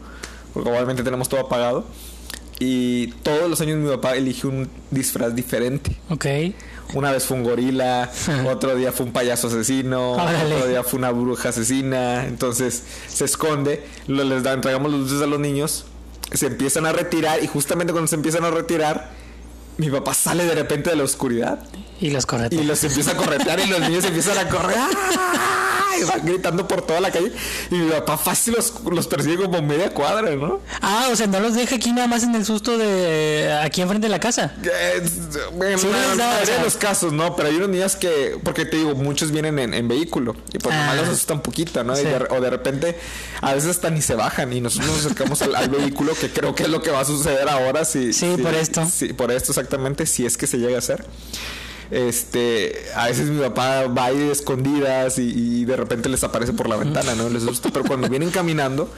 porque 0.52 0.70
obviamente 0.70 1.02
tenemos 1.02 1.28
todo 1.28 1.40
apagado. 1.40 1.84
Y 2.60 3.08
todos 3.22 3.50
los 3.50 3.60
años 3.60 3.78
mi 3.78 3.88
papá 3.88 4.14
elige 4.14 4.46
un 4.46 4.68
disfraz 4.90 5.34
diferente. 5.34 5.96
Ok. 6.10 6.26
Una 6.94 7.10
vez 7.10 7.24
fue 7.24 7.36
un 7.36 7.44
gorila, 7.44 8.10
otro 8.48 8.76
día 8.76 8.92
fue 8.92 9.06
un 9.06 9.12
payaso 9.12 9.48
asesino, 9.48 10.12
otro 10.12 10.66
día 10.68 10.82
fue 10.84 10.98
una 10.98 11.10
bruja 11.10 11.48
asesina. 11.48 12.26
Entonces 12.26 12.84
se 13.08 13.24
esconde, 13.24 13.84
les 14.06 14.42
da, 14.42 14.52
entregamos 14.52 14.92
los 14.92 15.00
dulces 15.00 15.22
a 15.22 15.26
los 15.26 15.40
niños, 15.40 15.86
se 16.32 16.46
empiezan 16.46 16.86
a 16.86 16.92
retirar 16.92 17.42
y 17.42 17.46
justamente 17.46 17.92
cuando 17.92 18.06
se 18.06 18.14
empiezan 18.14 18.44
a 18.44 18.50
retirar, 18.50 19.10
mi 19.76 19.90
papá 19.90 20.14
sale 20.14 20.44
de 20.44 20.54
repente 20.54 20.90
de 20.90 20.96
la 20.96 21.02
oscuridad 21.02 21.66
y 22.04 22.10
los 22.10 22.26
corretea. 22.26 22.60
Y 22.60 22.64
los 22.64 22.84
empieza 22.84 23.12
a 23.12 23.16
corretear 23.16 23.60
y 23.60 23.66
los 23.66 23.80
niños 23.80 24.04
empiezan 24.04 24.36
a 24.36 24.48
correr. 24.48 24.76
Y 25.96 26.02
van 26.02 26.26
gritando 26.26 26.66
por 26.66 26.82
toda 26.82 27.00
la 27.00 27.12
calle. 27.12 27.32
Y 27.70 27.76
mi 27.76 27.90
papá 27.90 28.18
fácil 28.18 28.54
los, 28.54 28.74
los 28.90 29.06
persigue 29.06 29.44
como 29.44 29.62
media 29.62 29.90
cuadra, 29.90 30.34
¿no? 30.34 30.60
Ah, 30.82 31.08
o 31.12 31.14
sea, 31.14 31.28
no 31.28 31.38
los 31.38 31.54
deja 31.54 31.76
aquí 31.76 31.92
nada 31.92 32.08
más 32.08 32.24
en 32.24 32.34
el 32.34 32.44
susto 32.44 32.76
de 32.76 33.56
aquí 33.62 33.80
enfrente 33.80 34.06
de 34.06 34.10
la 34.10 34.18
casa. 34.18 34.52
bueno, 35.54 35.78
sí, 35.78 35.86
no, 35.86 36.64
los 36.64 36.76
casos, 36.76 37.12
¿no? 37.12 37.36
Pero 37.36 37.48
hay 37.48 37.54
unos 37.54 37.68
niños 37.68 37.94
que, 37.94 38.36
porque 38.42 38.66
te 38.66 38.78
digo, 38.78 38.96
muchos 38.96 39.30
vienen 39.30 39.58
en, 39.58 39.86
vehículo. 39.88 40.34
Y 40.52 40.58
por 40.58 40.72
ah. 40.72 40.94
los 40.96 41.08
asustan 41.08 41.40
poquito, 41.40 41.84
¿no? 41.84 41.92
o 41.94 42.40
de 42.40 42.50
repente, 42.50 42.98
a 43.40 43.54
veces 43.54 43.70
hasta 43.70 43.88
ni 43.88 44.02
se 44.02 44.16
bajan. 44.16 44.52
Y 44.52 44.60
nosotros 44.60 44.90
nos 44.90 45.06
acercamos 45.06 45.40
al, 45.42 45.70
vehículo, 45.70 46.12
que 46.14 46.28
creo 46.28 46.56
que 46.56 46.64
es 46.64 46.68
lo 46.68 46.82
que 46.82 46.90
va 46.90 47.00
a 47.00 47.04
suceder 47.04 47.48
ahora. 47.48 47.84
Si, 47.84 48.12
sí, 48.12 48.34
por 48.42 48.52
esto. 48.52 48.84
Sí, 48.92 49.12
por 49.12 49.30
esto 49.30 49.52
exactamente, 49.52 50.06
si 50.06 50.26
es 50.26 50.36
que 50.36 50.48
se 50.48 50.58
llega 50.58 50.74
a 50.74 50.80
hacer. 50.80 51.06
Este, 51.90 52.86
a 52.94 53.06
veces 53.06 53.28
mi 53.28 53.40
papá 53.40 53.86
va 53.86 54.06
ahí 54.06 54.18
de 54.18 54.32
escondidas 54.32 55.18
y, 55.18 55.64
de 55.64 55.76
repente 55.76 56.08
les 56.08 56.24
aparece 56.24 56.52
por 56.52 56.68
la 56.68 56.76
ventana, 56.76 57.14
¿no? 57.14 57.28
Les 57.28 57.42
asusta, 57.42 57.70
pero 57.72 57.84
cuando 57.84 58.08
vienen 58.08 58.30
caminando, 58.30 58.90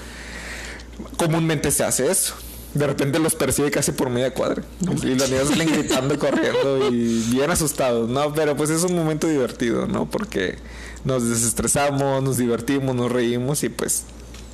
comúnmente 1.17 1.71
se 1.71 1.85
hace 1.85 2.11
eso. 2.11 2.35
De 2.75 2.87
repente 2.87 3.19
los 3.19 3.35
persigue 3.35 3.71
casi 3.71 3.93
por 3.93 4.11
media 4.11 4.35
cuadra. 4.35 4.63
Y 4.81 5.15
los 5.15 5.31
niños 5.31 5.49
salen 5.49 5.73
gritando, 5.73 6.19
corriendo 6.19 6.91
y 6.91 7.23
bien 7.31 7.51
asustados, 7.51 8.09
¿no? 8.09 8.35
Pero 8.35 8.57
pues 8.57 8.71
es 8.71 8.83
un 8.85 8.95
momento 8.95 9.27
divertido, 9.27 9.87
¿no? 9.87 10.11
Porque 10.11 10.57
nos 11.05 11.27
desestresamos, 11.29 12.23
nos 12.23 12.37
divertimos, 12.37 12.95
nos 12.95 13.11
reímos 13.11 13.63
y 13.63 13.69
pues 13.71 14.05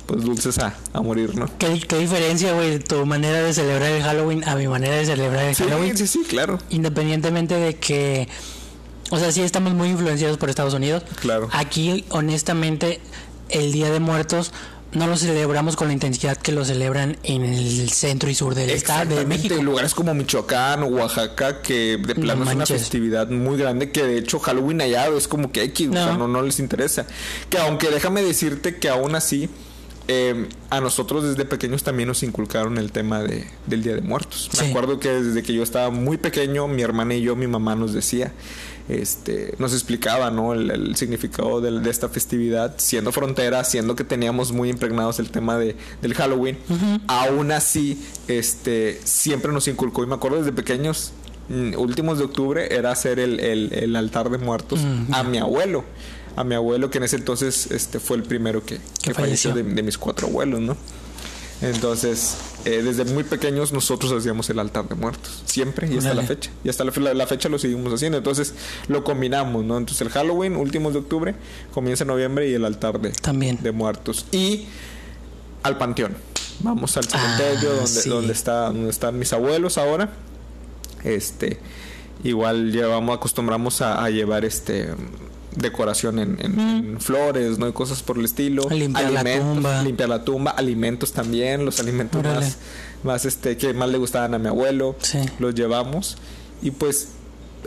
pues 0.05 0.21
dulces 0.21 0.59
a, 0.59 0.75
morir, 1.01 1.35
¿no? 1.35 1.49
¿Qué, 1.57 1.69
diferencia, 1.69 2.53
güey, 2.53 2.79
tu 2.79 3.05
manera 3.05 3.41
de 3.41 3.53
celebrar 3.53 3.91
el 3.91 4.03
Halloween 4.03 4.43
a 4.47 4.55
mi 4.55 4.67
manera 4.67 4.95
de 4.95 5.05
celebrar 5.05 5.45
el 5.45 5.55
Halloween? 5.55 5.97
Sí, 5.97 6.07
sí, 6.07 6.23
claro. 6.27 6.59
Independientemente 6.69 7.55
de 7.55 7.75
que, 7.75 8.27
o 9.11 9.17
sea, 9.17 9.31
sí 9.31 9.41
estamos 9.41 9.73
muy 9.73 9.89
influenciados 9.89 10.37
por 10.37 10.49
Estados 10.49 10.73
Unidos. 10.73 11.03
Claro. 11.21 11.49
Aquí, 11.51 12.05
honestamente, 12.09 12.99
el 13.49 13.71
Día 13.71 13.89
de 13.91 13.99
Muertos 13.99 14.51
no 14.93 15.07
lo 15.07 15.17
celebramos 15.17 15.75
con 15.75 15.87
la 15.87 15.93
intensidad 15.93 16.37
que 16.37 16.51
lo 16.51 16.63
celebran 16.65 17.17
en 17.23 17.43
el 17.43 17.89
centro 17.89 18.29
y 18.29 18.35
sur 18.35 18.53
del 18.55 18.69
estado 18.69 19.15
de 19.15 19.25
México. 19.25 19.55
Lugares 19.55 19.93
como 19.93 20.13
Michoacán 20.13 20.83
o 20.83 20.87
Oaxaca, 20.87 21.61
que 21.61 21.97
de 21.97 22.15
plano 22.15 22.43
es 22.43 22.55
una 22.55 22.65
festividad 22.65 23.29
muy 23.29 23.57
grande, 23.57 23.91
que 23.91 24.03
de 24.03 24.17
hecho 24.17 24.39
Halloween 24.39 24.81
allá 24.81 25.07
es 25.07 25.27
como 25.27 25.51
que 25.51 25.63
X, 25.63 25.89
no. 25.89 25.99
O 25.99 26.03
sea, 26.03 26.17
no, 26.17 26.27
no 26.27 26.41
les 26.41 26.59
interesa. 26.59 27.07
Que 27.49 27.57
aunque 27.57 27.89
déjame 27.89 28.21
decirte 28.21 28.77
que 28.77 28.89
aún 28.89 29.15
así 29.15 29.49
eh, 30.07 30.47
a 30.69 30.81
nosotros 30.81 31.23
desde 31.23 31.45
pequeños 31.45 31.83
también 31.83 32.07
nos 32.07 32.23
inculcaron 32.23 32.77
el 32.77 32.91
tema 32.91 33.21
de, 33.21 33.47
del 33.67 33.83
Día 33.83 33.95
de 33.95 34.01
Muertos. 34.01 34.49
Me 34.59 34.69
acuerdo 34.69 34.99
que 34.99 35.09
desde 35.09 35.43
que 35.43 35.53
yo 35.53 35.63
estaba 35.63 35.89
muy 35.91 36.17
pequeño, 36.17 36.67
mi 36.67 36.81
hermana 36.81 37.15
y 37.15 37.21
yo, 37.21 37.35
mi 37.35 37.47
mamá 37.47 37.75
nos 37.75 37.93
decía, 37.93 38.33
este, 38.89 39.55
nos 39.59 39.73
explicaba 39.73 40.29
¿no? 40.29 40.53
el, 40.53 40.95
significado 40.97 41.61
de, 41.61 41.89
esta 41.89 42.09
festividad, 42.09 42.75
siendo 42.77 43.13
frontera, 43.13 43.63
siendo 43.63 43.95
que 43.95 44.03
teníamos 44.03 44.51
muy 44.51 44.69
impregnados 44.69 45.19
el 45.19 45.29
tema 45.29 45.57
de, 45.57 45.77
del 46.01 46.13
Halloween. 46.15 46.57
Aún 47.07 47.51
así, 47.51 48.03
este, 48.27 48.99
siempre 49.05 49.53
nos 49.53 49.69
inculcó, 49.69 50.03
y 50.03 50.07
me 50.07 50.15
acuerdo 50.15 50.37
desde 50.39 50.51
pequeños, 50.51 51.13
mm, 51.47 51.75
últimos 51.77 52.17
de 52.17 52.25
octubre, 52.25 52.75
era 52.75 52.91
hacer 52.91 53.19
el, 53.19 53.39
el, 53.39 53.95
altar 53.95 54.29
de 54.29 54.37
muertos 54.37 54.81
mm, 54.81 55.13
a 55.13 55.23
mi 55.23 55.37
abuelo 55.37 55.85
a 56.35 56.43
mi 56.43 56.55
abuelo, 56.55 56.89
que 56.89 56.97
en 56.97 57.03
ese 57.05 57.15
entonces 57.17 57.69
este, 57.71 57.99
fue 57.99 58.17
el 58.17 58.23
primero 58.23 58.65
que, 58.65 58.79
falleció, 59.13 59.53
de, 59.53 59.63
mis 59.63 59.97
cuatro 59.97 60.27
abuelos, 60.27 60.59
¿no? 60.61 60.75
Entonces, 61.61 62.35
eh, 62.65 62.81
desde 62.83 63.05
muy 63.05 63.23
pequeños 63.23 63.71
nosotros 63.71 64.11
hacíamos 64.11 64.49
el 64.49 64.59
altar 64.59 64.89
de 64.89 64.95
muertos. 64.95 65.43
Siempre, 65.45 65.87
y 65.93 65.97
hasta 65.97 66.13
la 66.13 66.23
fecha. 66.23 66.49
Y 66.63 66.67
hasta 66.69 66.83
la, 66.83 66.91
fe- 66.91 66.99
la- 66.99 67.13
la 67.13 67.25
fecha 67.25 67.47
lo 67.47 67.57
seguimos 67.57 67.93
haciendo. 67.93 68.17
Entonces 68.17 68.53
lo 68.89 69.03
combinamos, 69.05 69.63
¿no? 69.63 69.77
Entonces 69.77 70.01
el 70.01 70.09
Halloween, 70.09 70.57
últimos 70.57 70.91
de 70.91 70.99
octubre, 70.99 71.35
comienza 71.73 72.03
en 72.03 72.09
noviembre 72.09 72.49
y 72.49 72.53
el 72.53 72.65
altar 72.65 72.99
de, 72.99 73.11
También. 73.11 73.59
de 73.63 73.71
muertos. 73.71 74.25
Y 74.33 74.65
al 75.61 75.77
panteón. 75.77 76.17
Vamos 76.59 76.97
al 76.97 77.05
cementerio 77.05 77.69
Ah, 77.71 77.75
donde, 77.75 77.87
sí. 77.87 78.09
donde, 78.09 78.33
está, 78.33 78.65
donde 78.67 78.89
están 78.89 79.17
mis 79.17 79.31
abuelos 79.31 79.77
ahora. 79.77 80.09
Este, 81.05 81.59
igual 82.25 82.71
llevamos, 82.73 83.15
acostumbramos 83.15 83.81
a, 83.81 84.03
a 84.03 84.09
llevar 84.09 84.43
este 84.43 84.89
decoración 85.55 86.19
en, 86.19 86.37
en- 86.39 86.59
en 86.59 87.01
flores, 87.01 87.57
¿no? 87.59 87.67
Y 87.67 87.71
cosas 87.73 88.03
por 88.03 88.17
el 88.17 88.25
estilo. 88.25 88.67
Limpiar 88.69 89.11
la 89.11 89.23
tumba. 89.23 89.81
Limpiar 89.83 90.09
la 90.09 90.23
tumba, 90.23 90.51
alimentos 90.51 91.11
también, 91.13 91.65
los 91.65 91.79
alimentos 91.79 92.19
Órale. 92.19 92.45
más, 92.45 92.57
más 93.03 93.25
este, 93.25 93.57
que 93.57 93.73
más 93.73 93.89
le 93.89 93.97
gustaban 93.97 94.33
a 94.33 94.39
mi 94.39 94.47
abuelo. 94.47 94.95
Sí. 94.99 95.19
Los 95.39 95.55
llevamos. 95.55 96.17
Y 96.61 96.71
pues 96.71 97.09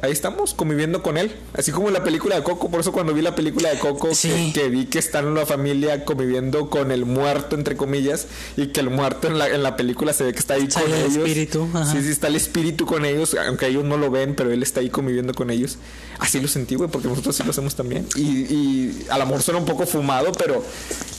ahí 0.03 0.13
estamos 0.13 0.55
conviviendo 0.55 1.03
con 1.03 1.17
él. 1.19 1.35
Así 1.55 1.73
como 1.73 1.89
en 1.89 1.95
la 1.95 2.05
película 2.05 2.37
de 2.37 2.43
Coco. 2.43 2.71
Por 2.71 2.81
eso 2.81 2.93
cuando 2.93 3.13
vi 3.15 3.23
la 3.23 3.35
película 3.35 3.71
de 3.71 3.79
Coco, 3.79 4.15
Sí. 4.15 4.53
que, 4.55 4.61
que 4.63 4.69
vi 4.69 4.87
que 4.87 4.99
están 4.99 5.35
la 5.35 5.47
familia 5.47 6.05
conviviendo 6.05 6.69
con 6.71 6.91
el 6.93 7.05
muerto, 7.07 7.57
entre 7.57 7.77
comillas, 7.77 8.27
y 8.57 8.69
que 8.69 8.81
el 8.81 8.91
muerto 8.91 9.27
en 9.29 9.39
la, 9.39 9.49
en 9.49 9.63
la 9.63 9.77
película 9.77 10.13
se 10.13 10.25
ve 10.25 10.33
que 10.33 10.39
está 10.39 10.55
ahí 10.55 10.71
Sale 10.71 10.87
con 10.87 10.95
el 10.95 11.01
ellos. 11.03 11.17
espíritu, 11.17 11.69
ajá. 11.75 11.93
Sí, 11.93 12.03
sí, 12.03 12.09
está 12.11 12.29
el 12.29 12.37
espíritu 12.37 12.87
con 12.87 13.05
ellos, 13.05 13.37
aunque 13.47 13.67
ellos 13.69 13.85
no 13.85 13.97
lo 13.97 14.11
ven, 14.11 14.35
pero 14.35 14.53
él 14.53 14.63
está 14.63 14.81
ahí 14.81 14.91
conviviendo 14.91 15.35
con 15.35 15.51
ellos. 15.51 15.79
Así 16.19 16.41
lo 16.41 16.49
sentí, 16.49 16.75
güey, 16.77 16.91
porque 16.91 17.09
nosotros 17.09 17.37
sí 17.37 17.43
lo 17.43 17.51
hacemos 17.51 17.75
también. 17.75 18.07
Y, 18.17 18.21
y 18.23 19.07
a 19.11 19.19
lo 19.19 19.27
mejor 19.27 19.43
suena 19.43 19.61
un 19.61 19.67
poco 19.67 19.87
fumado, 19.87 20.33
pero 20.33 20.65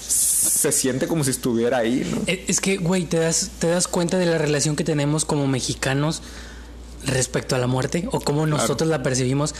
se 0.07 0.71
siente 0.71 1.07
como 1.07 1.23
si 1.23 1.31
estuviera 1.31 1.77
ahí, 1.77 2.07
¿no? 2.09 2.21
Eh, 2.27 2.45
Es 2.47 2.59
que, 2.61 2.77
güey, 2.77 3.05
te 3.05 3.17
das, 3.17 3.51
te 3.59 3.67
das 3.67 3.87
cuenta 3.87 4.17
de 4.17 4.25
la 4.25 4.37
relación 4.37 4.75
que 4.75 4.83
tenemos 4.83 5.25
como 5.25 5.47
mexicanos 5.47 6.21
respecto 7.07 7.55
a 7.55 7.59
la 7.59 7.67
muerte 7.67 8.07
o 8.11 8.19
cómo 8.19 8.45
nosotros 8.45 8.89
la 8.89 9.01
percibimos. 9.03 9.55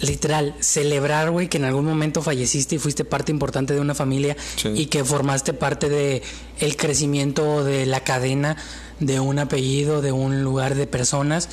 Literal, 0.00 0.54
celebrar, 0.60 1.30
güey, 1.30 1.48
que 1.48 1.58
en 1.58 1.66
algún 1.66 1.84
momento 1.84 2.22
falleciste 2.22 2.76
y 2.76 2.78
fuiste 2.78 3.04
parte 3.04 3.32
importante 3.32 3.74
de 3.74 3.80
una 3.80 3.94
familia 3.94 4.34
Sí. 4.56 4.68
y 4.74 4.86
que 4.86 5.04
formaste 5.04 5.52
parte 5.52 5.90
de 5.90 6.22
el 6.58 6.76
crecimiento 6.76 7.64
de 7.64 7.84
la 7.84 8.00
cadena 8.00 8.56
de 8.98 9.20
un 9.20 9.38
apellido, 9.38 10.00
de 10.00 10.12
un 10.12 10.42
lugar 10.42 10.74
de 10.74 10.86
personas 10.86 11.48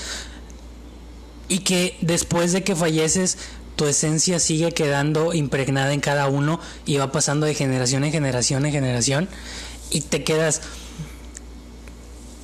y 1.50 1.60
que 1.60 1.98
después 2.02 2.52
de 2.54 2.64
que 2.64 2.76
falleces 2.76 3.38
tu 3.76 3.86
esencia 3.86 4.40
sigue 4.40 4.72
quedando 4.72 5.34
impregnada 5.34 5.94
en 5.94 6.00
cada 6.00 6.28
uno 6.28 6.60
y 6.86 6.98
va 6.98 7.12
pasando 7.12 7.46
de 7.46 7.54
generación 7.54 8.04
en 8.04 8.12
generación 8.12 8.66
en 8.66 8.72
generación 8.72 9.30
y 9.92 10.02
te 10.02 10.24
quedas 10.24 10.62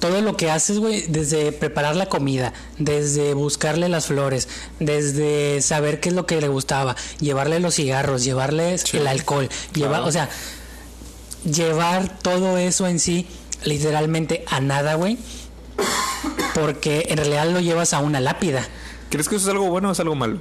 todo 0.03 0.21
lo 0.21 0.35
que 0.35 0.51
haces, 0.51 0.79
güey, 0.79 1.05
desde 1.07 1.53
preparar 1.53 1.95
la 1.95 2.07
comida, 2.07 2.51
desde 2.77 3.33
buscarle 3.33 3.87
las 3.87 4.07
flores, 4.07 4.49
desde 4.81 5.61
saber 5.61 6.01
qué 6.01 6.09
es 6.09 6.15
lo 6.15 6.25
que 6.25 6.41
le 6.41 6.49
gustaba, 6.49 6.97
llevarle 7.21 7.61
los 7.61 7.75
cigarros, 7.75 8.25
llevarle 8.25 8.77
Sí, 8.79 8.97
el 8.97 9.07
alcohol, 9.07 9.47
llevar, 9.73 10.01
o 10.01 10.11
sea, 10.11 10.27
llevar 11.45 12.19
todo 12.19 12.57
eso 12.57 12.85
en 12.85 12.99
sí 12.99 13.27
literalmente 13.63 14.43
a 14.49 14.59
nada, 14.59 14.95
güey, 14.95 15.17
porque 16.53 17.05
en 17.07 17.15
realidad 17.15 17.47
lo 17.47 17.61
llevas 17.61 17.93
a 17.93 17.99
una 17.99 18.19
lápida. 18.19 18.67
¿Crees 19.09 19.29
que 19.29 19.37
eso 19.37 19.45
es 19.45 19.51
algo 19.51 19.69
bueno 19.69 19.87
o 19.87 19.91
es 19.93 19.99
algo 20.01 20.15
malo? 20.15 20.39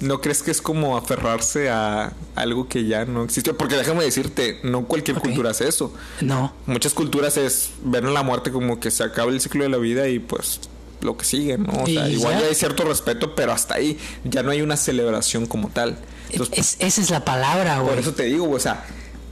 ¿No 0.00 0.20
crees 0.20 0.42
que 0.42 0.50
es 0.50 0.62
como 0.62 0.96
aferrarse 0.96 1.68
a 1.68 2.12
algo 2.34 2.68
que 2.68 2.86
ya 2.86 3.04
no 3.04 3.22
existe? 3.24 3.52
Porque 3.54 3.76
déjame 3.76 4.02
decirte, 4.04 4.58
no 4.62 4.86
cualquier 4.86 5.18
cultura 5.18 5.50
hace 5.50 5.68
eso. 5.68 5.92
No, 6.22 6.54
Muchas 6.66 6.94
culturas 6.94 7.36
es 7.36 7.70
ver 7.84 8.04
la 8.04 8.22
muerte 8.22 8.50
como 8.50 8.80
que 8.80 8.90
se 8.90 9.04
acaba 9.04 9.30
el 9.30 9.40
ciclo 9.40 9.62
de 9.64 9.68
la 9.70 9.76
vida 9.76 10.08
y 10.08 10.18
pues 10.18 10.60
lo 11.02 11.16
que 11.16 11.24
sigue, 11.24 11.58
¿no? 11.58 11.82
O 11.82 11.86
sea, 11.86 12.08
igual 12.08 12.34
ya. 12.34 12.40
ya 12.40 12.46
hay 12.48 12.54
cierto 12.54 12.84
respeto, 12.84 13.34
pero 13.34 13.52
hasta 13.52 13.74
ahí 13.74 13.98
ya 14.24 14.42
no 14.42 14.50
hay 14.50 14.62
una 14.62 14.76
celebración 14.76 15.46
como 15.46 15.68
tal. 15.68 15.98
Entonces, 16.30 16.58
es- 16.58 16.76
esa 16.80 17.00
es 17.02 17.10
la 17.10 17.24
palabra, 17.24 17.76
por 17.76 17.86
güey. 17.88 17.98
eso 18.00 18.12
te 18.14 18.24
digo, 18.24 18.50
o 18.50 18.58
sea, 18.60 18.84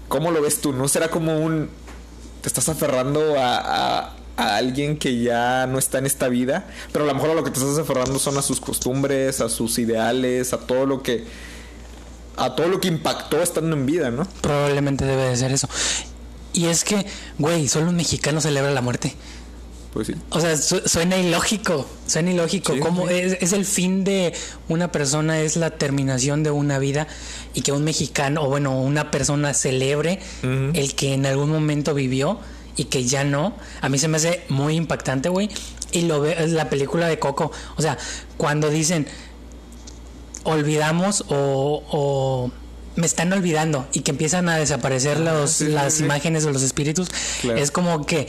¿cómo 0.09 0.31
lo 0.31 0.43
ves 0.43 0.61
tú? 0.61 0.73
¿No 0.73 0.87
será 0.89 1.09
como 1.09 1.39
un... 1.39 1.69
te 2.43 2.49
estás 2.49 2.69
aferrando 2.69 3.39
a, 3.39 3.57
a- 4.01 4.17
a 4.39 4.57
alguien 4.57 4.97
que 4.97 5.21
ya 5.21 5.67
no 5.67 5.79
está 5.79 5.99
en 5.99 6.07
esta 6.07 6.29
vida? 6.29 6.67
Pero 6.93 7.05
a 7.05 7.09
lo 7.09 7.15
mejor 7.15 7.31
a 7.31 7.35
lo 7.35 7.45
que 7.45 7.51
te 7.51 7.59
estás 7.59 7.77
aferrando 7.79 8.19
son 8.19 8.39
a 8.39 8.43
sus 8.43 8.61
costumbres, 8.61 9.41
a 9.41 9.49
sus 9.49 9.79
ideales, 9.79 10.53
a 10.53 10.59
todo 10.61 10.87
lo 10.87 11.03
que... 11.03 11.25
a 12.37 12.55
todo 12.55 12.69
lo 12.69 12.81
que 12.81 12.89
impactó 12.89 13.43
estando 13.43 13.75
en 13.77 13.85
vida, 13.85 14.11
¿no? 14.11 14.27
Probablemente 14.41 15.05
debe 15.05 15.25
de 15.25 15.37
ser 15.37 15.51
eso. 15.53 15.69
Y 16.53 16.67
es 16.67 16.85
que, 16.85 17.05
güey, 17.39 17.69
solo 17.69 17.91
un 17.91 17.97
mexicano 17.97 18.41
celebra 18.41 18.71
la 18.71 18.81
muerte. 18.81 19.13
Pues 19.93 20.07
sí. 20.07 20.15
O 20.31 20.41
sea, 20.41 20.57
su- 20.57 20.83
suena 20.87 21.17
ilógico, 21.17 21.87
suena 22.07 22.31
ilógico. 22.31 22.75
Sí, 22.75 22.79
¿Cómo 22.81 23.09
sí. 23.09 23.15
Es, 23.15 23.39
es 23.41 23.53
el 23.53 23.65
fin 23.65 24.05
de 24.05 24.35
una 24.69 24.93
persona, 24.93 25.41
es 25.41 25.57
la 25.57 25.71
terminación 25.71 26.43
de 26.43 26.51
una 26.51 26.79
vida 26.79 27.09
y 27.55 27.63
que 27.63 27.73
un 27.73 27.85
mexicano, 27.85 28.43
o 28.45 28.49
bueno, 28.49 28.79
una 28.81 29.11
persona 29.11 29.53
celebre 29.55 30.21
el 30.43 30.95
que 30.95 31.15
en 31.15 31.27
algún 31.27 31.51
momento 31.51 31.95
vivió 31.95 32.39
y 32.79 32.85
que 32.85 33.05
ya 33.05 33.25
no. 33.25 33.55
A 33.83 33.91
mí 33.91 33.99
se 33.99 34.09
me 34.09 34.17
hace 34.17 34.45
muy 34.49 34.75
impactante, 34.77 35.29
güey. 35.29 35.51
Y 35.93 36.03
lo 36.03 36.21
ve, 36.23 36.37
es 36.39 36.51
la 36.53 36.71
película 36.71 37.07
de 37.09 37.19
Coco. 37.19 37.53
O 37.77 37.83
sea, 37.83 37.99
cuando 38.39 38.71
dicen 38.71 39.07
olvidamos 40.45 41.25
o, 41.29 41.83
o 41.91 42.51
me 42.97 43.07
están 43.07 43.33
olvidando 43.33 43.87
y 43.93 44.01
que 44.01 44.11
empiezan 44.11 44.49
a 44.49 44.57
desaparecer 44.57 45.21
los, 45.21 45.51
sí, 45.51 45.67
las 45.69 45.95
sí. 45.95 46.05
imágenes 46.05 46.45
o 46.47 46.51
los 46.51 46.63
espíritus, 46.63 47.09
Claro. 47.43 47.59
es 47.59 47.71
como 47.71 48.07
que 48.07 48.29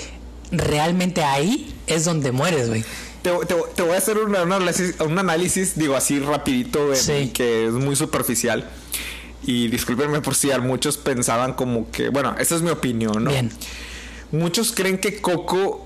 realmente 0.51 1.23
ahí 1.23 1.73
es 1.87 2.05
donde 2.05 2.31
mueres, 2.31 2.69
güey. 2.69 2.83
Te, 3.21 3.31
te- 3.45 3.55
te 3.75 3.81
voy 3.83 3.93
a 3.93 3.97
hacer 3.97 4.17
una- 4.17 4.43
un 4.43 4.51
análisis, 4.53 4.95
un 4.99 5.17
análisis, 5.19 5.77
digo 5.77 5.95
así 5.95 6.19
rapidito, 6.19 6.91
que 7.33 7.65
es 7.67 7.73
muy 7.73 7.95
superficial. 7.95 8.69
Y 9.43 9.67
discúlpenme 9.69 10.21
por 10.21 10.35
si 10.35 10.51
a 10.51 10.59
muchos 10.59 10.97
pensaban 10.97 11.53
como 11.53 11.89
que, 11.91 12.09
bueno, 12.09 12.35
esa 12.39 12.55
es 12.55 12.61
mi 12.61 12.69
opinión, 12.69 13.23
¿no? 13.23 13.31
Bien. 13.31 13.51
Muchos 14.31 14.71
creen 14.71 14.97
que 14.97 15.21
Coco 15.21 15.85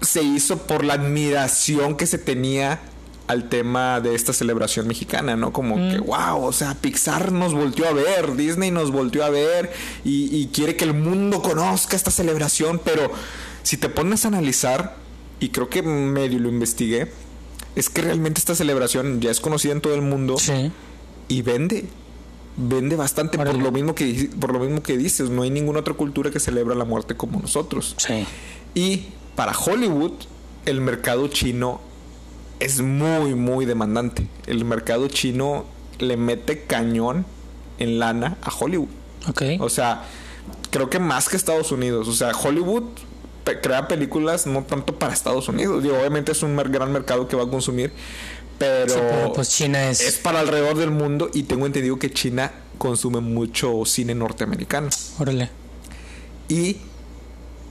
se 0.00 0.22
hizo 0.22 0.58
por 0.66 0.84
la 0.84 0.94
admiración 0.94 1.96
que 1.96 2.06
se 2.06 2.18
tenía 2.18 2.80
al 3.26 3.48
tema 3.48 4.00
de 4.00 4.14
esta 4.14 4.32
celebración 4.34 4.86
mexicana, 4.86 5.34
¿no? 5.34 5.52
Como 5.52 5.76
que, 5.76 5.98
wow, 5.98 6.44
o 6.44 6.52
sea, 6.52 6.74
Pixar 6.74 7.32
nos 7.32 7.54
volteó 7.54 7.88
a 7.88 7.92
ver, 7.92 8.36
Disney 8.36 8.70
nos 8.70 8.90
volteó 8.90 9.24
a 9.24 9.30
ver 9.30 9.72
y, 10.04 10.36
y 10.36 10.48
quiere 10.48 10.76
que 10.76 10.84
el 10.84 10.92
mundo 10.92 11.40
conozca 11.40 11.96
esta 11.96 12.10
celebración, 12.10 12.80
pero 12.84 13.10
si 13.62 13.78
te 13.78 13.88
pones 13.88 14.24
a 14.26 14.28
analizar, 14.28 14.96
y 15.40 15.48
creo 15.48 15.70
que 15.70 15.82
medio 15.82 16.38
lo 16.38 16.50
investigué, 16.50 17.10
es 17.76 17.88
que 17.88 18.02
realmente 18.02 18.40
esta 18.40 18.54
celebración 18.54 19.20
ya 19.22 19.30
es 19.30 19.40
conocida 19.40 19.72
en 19.72 19.80
todo 19.80 19.94
el 19.94 20.02
mundo 20.02 20.36
Sí. 20.38 20.70
y 21.28 21.40
vende. 21.42 21.86
Vende 22.56 22.94
bastante 22.94 23.36
por 23.36 23.52
lo 23.56 23.72
mismo 23.72 23.94
que 23.96 24.30
por 24.38 24.52
lo 24.52 24.60
mismo 24.60 24.80
que 24.82 24.96
dices, 24.96 25.28
no 25.28 25.42
hay 25.42 25.50
ninguna 25.50 25.80
otra 25.80 25.94
cultura 25.94 26.30
que 26.30 26.38
celebra 26.38 26.74
la 26.76 26.84
muerte 26.84 27.16
como 27.16 27.40
nosotros. 27.40 27.94
Sí. 27.98 28.24
Y 28.74 29.06
para 29.34 29.52
Hollywood, 29.58 30.12
el 30.64 30.80
mercado 30.80 31.26
chino 31.28 31.80
es 32.60 32.80
muy, 32.80 33.34
muy 33.34 33.64
demandante. 33.66 34.28
El 34.46 34.64
mercado 34.64 35.08
chino 35.08 35.64
le 35.98 36.16
mete 36.16 36.62
cañón 36.64 37.26
en 37.78 37.98
lana 37.98 38.36
a 38.42 38.52
Hollywood. 38.56 38.88
Ok. 39.28 39.42
O 39.58 39.68
sea, 39.68 40.04
creo 40.70 40.88
que 40.88 41.00
más 41.00 41.28
que 41.28 41.36
Estados 41.36 41.72
Unidos. 41.72 42.06
O 42.06 42.12
sea, 42.12 42.30
Hollywood 42.36 42.84
pe- 43.42 43.60
crea 43.60 43.88
películas 43.88 44.46
no 44.46 44.62
tanto 44.62 44.96
para 44.96 45.12
Estados 45.12 45.48
Unidos. 45.48 45.82
Digo, 45.82 45.98
obviamente 45.98 46.30
es 46.32 46.42
un 46.44 46.56
gran 46.56 46.92
mercado 46.92 47.26
que 47.26 47.34
va 47.34 47.42
a 47.44 47.48
consumir, 47.50 47.92
pero, 48.58 48.88
Sí, 48.94 49.00
pero 49.00 49.32
pues 49.32 49.48
China 49.50 49.90
es. 49.90 50.00
es 50.00 50.16
para 50.18 50.40
alrededor 50.40 50.76
del 50.76 50.90
mundo 50.90 51.30
y 51.32 51.44
tengo 51.44 51.66
entendido 51.66 51.98
que 51.98 52.10
China 52.10 52.52
consume 52.78 53.20
mucho 53.20 53.84
cine 53.84 54.14
norteamericano. 54.14 54.88
Órale. 55.18 55.48
Y 56.48 56.76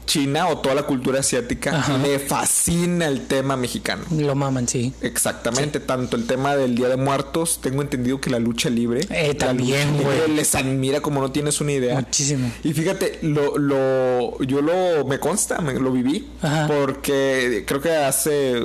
China 0.06 0.48
o 0.50 0.58
toda 0.58 0.76
la 0.76 0.84
cultura 0.84 1.22
asiática 1.22 1.78
Ajá. 1.78 1.98
le 1.98 2.20
fascina 2.20 3.08
el 3.08 3.26
tema 3.26 3.56
mexicano. 3.56 4.04
Lo 4.12 4.36
maman, 4.36 4.68
sí. 4.68 4.94
Exactamente, 5.02 5.80
tanto 5.80 6.18
el 6.18 6.28
tema 6.28 6.56
del 6.58 6.76
Día 6.76 6.90
de 6.90 6.98
Muertos, 6.98 7.60
tengo 7.62 7.82
entendido 7.82 8.20
que 8.20 8.30
la 8.30 8.40
lucha 8.40 8.70
libre, 8.70 9.08
Eh, 9.10 9.34
también, 9.34 9.98
güey. 10.04 10.30
les 10.36 10.56
admira 10.56 11.00
como 11.00 11.22
no 11.22 11.32
tienes 11.32 11.62
una 11.62 11.72
idea. 11.72 11.96
Muchísimo. 11.96 12.52
Y 12.66 12.74
fíjate, 12.74 13.20
lo, 13.22 13.58
lo, 13.58 14.44
yo 14.44 14.62
lo, 14.62 15.06
me 15.06 15.20
consta, 15.20 15.60
me, 15.62 15.74
lo 15.74 15.92
viví, 15.92 16.28
Ajá. 16.42 16.68
porque 16.68 17.64
creo 17.66 17.80
que 17.82 17.92
hace 17.96 18.62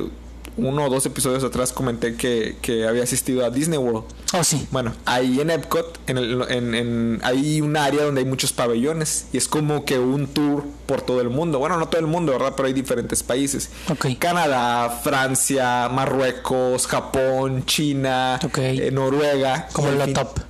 uno 0.59 0.85
o 0.85 0.91
dos 0.91 1.07
episodios 1.07 1.43
atrás 1.45 1.73
comenté 1.73 2.17
que, 2.17 2.57
que 2.61 2.87
había 2.87 3.03
asistido 3.05 3.45
a 3.47 3.51
Disney 3.51 3.79
World. 3.79 4.05
Oh, 4.35 4.45
sí. 4.45 4.67
Bueno, 4.71 4.93
ahí 5.07 5.41
en 5.41 5.51
Epcot, 5.51 5.99
en 6.07 6.19
el, 6.19 6.43
en, 6.51 6.75
en- 6.75 7.21
hay 7.23 7.61
un 7.63 7.77
área 7.77 8.05
donde 8.05 8.21
hay 8.21 8.27
muchos 8.27 8.53
pabellones 8.53 9.27
y 9.33 9.39
es 9.39 9.49
como 9.49 9.85
que 9.85 9.99
un 9.99 10.27
tour 10.27 10.65
por 10.87 11.01
todo 11.01 11.21
el 11.21 11.31
mundo. 11.31 11.59
Bueno, 11.59 11.79
no 11.79 11.89
todo 11.89 12.01
el 12.01 12.07
mundo, 12.07 12.33
¿verdad? 12.33 12.53
Pero 12.57 12.67
hay 12.67 12.75
diferentes 12.75 13.23
países. 13.23 13.71
Ok. 13.89 14.07
Canadá, 14.19 14.91
Francia, 15.03 15.89
Marruecos, 15.91 16.87
Japón, 16.87 17.65
China, 17.65 18.39
eh, 18.57 18.91
Noruega. 18.93 19.69
Como 19.73 19.89
fin- 19.89 20.13
top. 20.13 20.41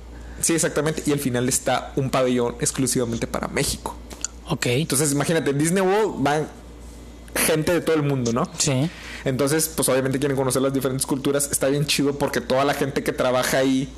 Sí, 0.41 0.53
exactamente. 0.53 1.03
Y 1.05 1.11
al 1.11 1.19
final 1.19 1.47
está 1.47 1.91
un 1.95 2.09
pabellón 2.09 2.55
exclusivamente 2.59 3.27
para 3.27 3.47
México. 3.47 3.95
Ok. 4.47 4.65
Entonces, 4.67 5.11
imagínate, 5.11 5.53
Disney 5.53 5.83
World 5.83 6.15
van 6.23 6.47
gente 7.35 7.71
de 7.71 7.81
todo 7.81 7.95
el 7.95 8.03
mundo, 8.03 8.33
¿no? 8.33 8.49
Sí. 8.57 8.89
Entonces, 9.25 9.69
pues 9.75 9.87
obviamente 9.89 10.19
quieren 10.19 10.37
conocer 10.37 10.61
las 10.61 10.73
diferentes 10.73 11.05
culturas. 11.05 11.49
Está 11.51 11.67
bien 11.67 11.85
chido 11.85 12.17
porque 12.17 12.41
toda 12.41 12.63
la 12.65 12.73
gente 12.73 13.03
que 13.03 13.11
trabaja 13.11 13.57
ahí 13.59 13.89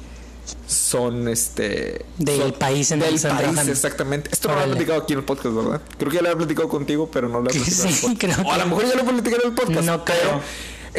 son 0.68 1.28
este 1.28 2.04
Del 2.18 2.42
son 2.42 2.52
país 2.54 2.92
en 2.92 3.00
el 3.02 3.06
del 3.06 3.16
están 3.16 3.38
país 3.38 3.68
exactamente 3.68 4.30
esto 4.34 4.50
no 4.50 4.56
lo 4.56 4.62
he 4.64 4.68
platicado 4.70 5.02
aquí 5.04 5.14
en 5.14 5.20
el 5.20 5.26
podcast 5.26 5.56
verdad 5.56 5.82
creo 6.00 6.10
que 6.10 6.18
ya 6.18 6.24
lo 6.24 6.32
he 6.32 6.36
platicado 6.36 6.68
contigo 6.68 7.10
pero 7.12 7.30
no 7.30 7.42
lo 7.42 7.50
he 7.52 7.54
Sí, 7.60 7.60
platicado 7.60 7.88
en 7.88 7.94
el 7.94 8.00
podcast. 8.02 8.20
creo 8.42 8.48
o 8.48 8.52
a 8.52 8.58
lo 8.58 8.66
mejor 8.66 8.86
ya 8.88 8.96
lo 8.96 9.02
he 9.02 9.06
platicado 9.06 9.42
en 9.44 9.50
el 9.50 9.54
podcast 9.56 9.86
No 9.86 10.04
pero 10.04 10.20
creo. 10.20 10.42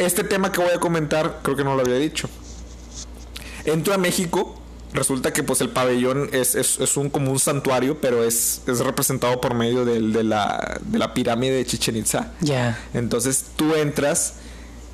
este 0.07 0.23
tema 0.23 0.49
que 0.51 0.61
voy 0.61 0.71
a 0.71 0.79
comentar 0.79 1.39
creo 1.43 1.57
que 1.57 1.63
no 1.65 1.75
lo 1.75 1.81
había 1.81 1.95
dicho 1.97 2.29
entro 3.65 3.93
a 3.93 3.97
México 3.97 4.55
resulta 4.93 5.33
que 5.33 5.43
pues 5.43 5.59
el 5.61 5.69
pabellón 5.69 6.29
es, 6.33 6.55
es, 6.55 6.79
es 6.79 6.97
un 6.97 7.09
como 7.09 7.31
un 7.31 7.39
santuario 7.39 7.99
pero 7.99 8.23
es, 8.23 8.61
es 8.67 8.79
representado 8.79 9.41
por 9.41 9.53
medio 9.55 9.85
del- 9.85 10.13
de, 10.13 10.23
la, 10.23 10.79
de 10.85 10.97
la 10.99 11.13
pirámide 11.13 11.55
de 11.55 11.65
Chichen 11.65 11.95
Itza 11.97 12.31
Ya. 12.41 12.79
entonces 12.93 13.45
tú 13.55 13.73
entras 13.75 14.35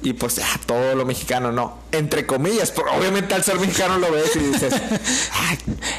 y 0.01 0.13
pues 0.13 0.37
ya 0.37 0.47
todo 0.65 0.95
lo 0.95 1.05
mexicano, 1.05 1.51
no, 1.51 1.77
entre 1.91 2.25
comillas, 2.25 2.71
pero 2.71 2.87
obviamente 2.97 3.33
al 3.35 3.43
ser 3.43 3.59
mexicano 3.59 3.97
lo 3.99 4.09
ves 4.09 4.33
y 4.33 4.39
dices, 4.39 4.73
"Ay, 5.33 5.57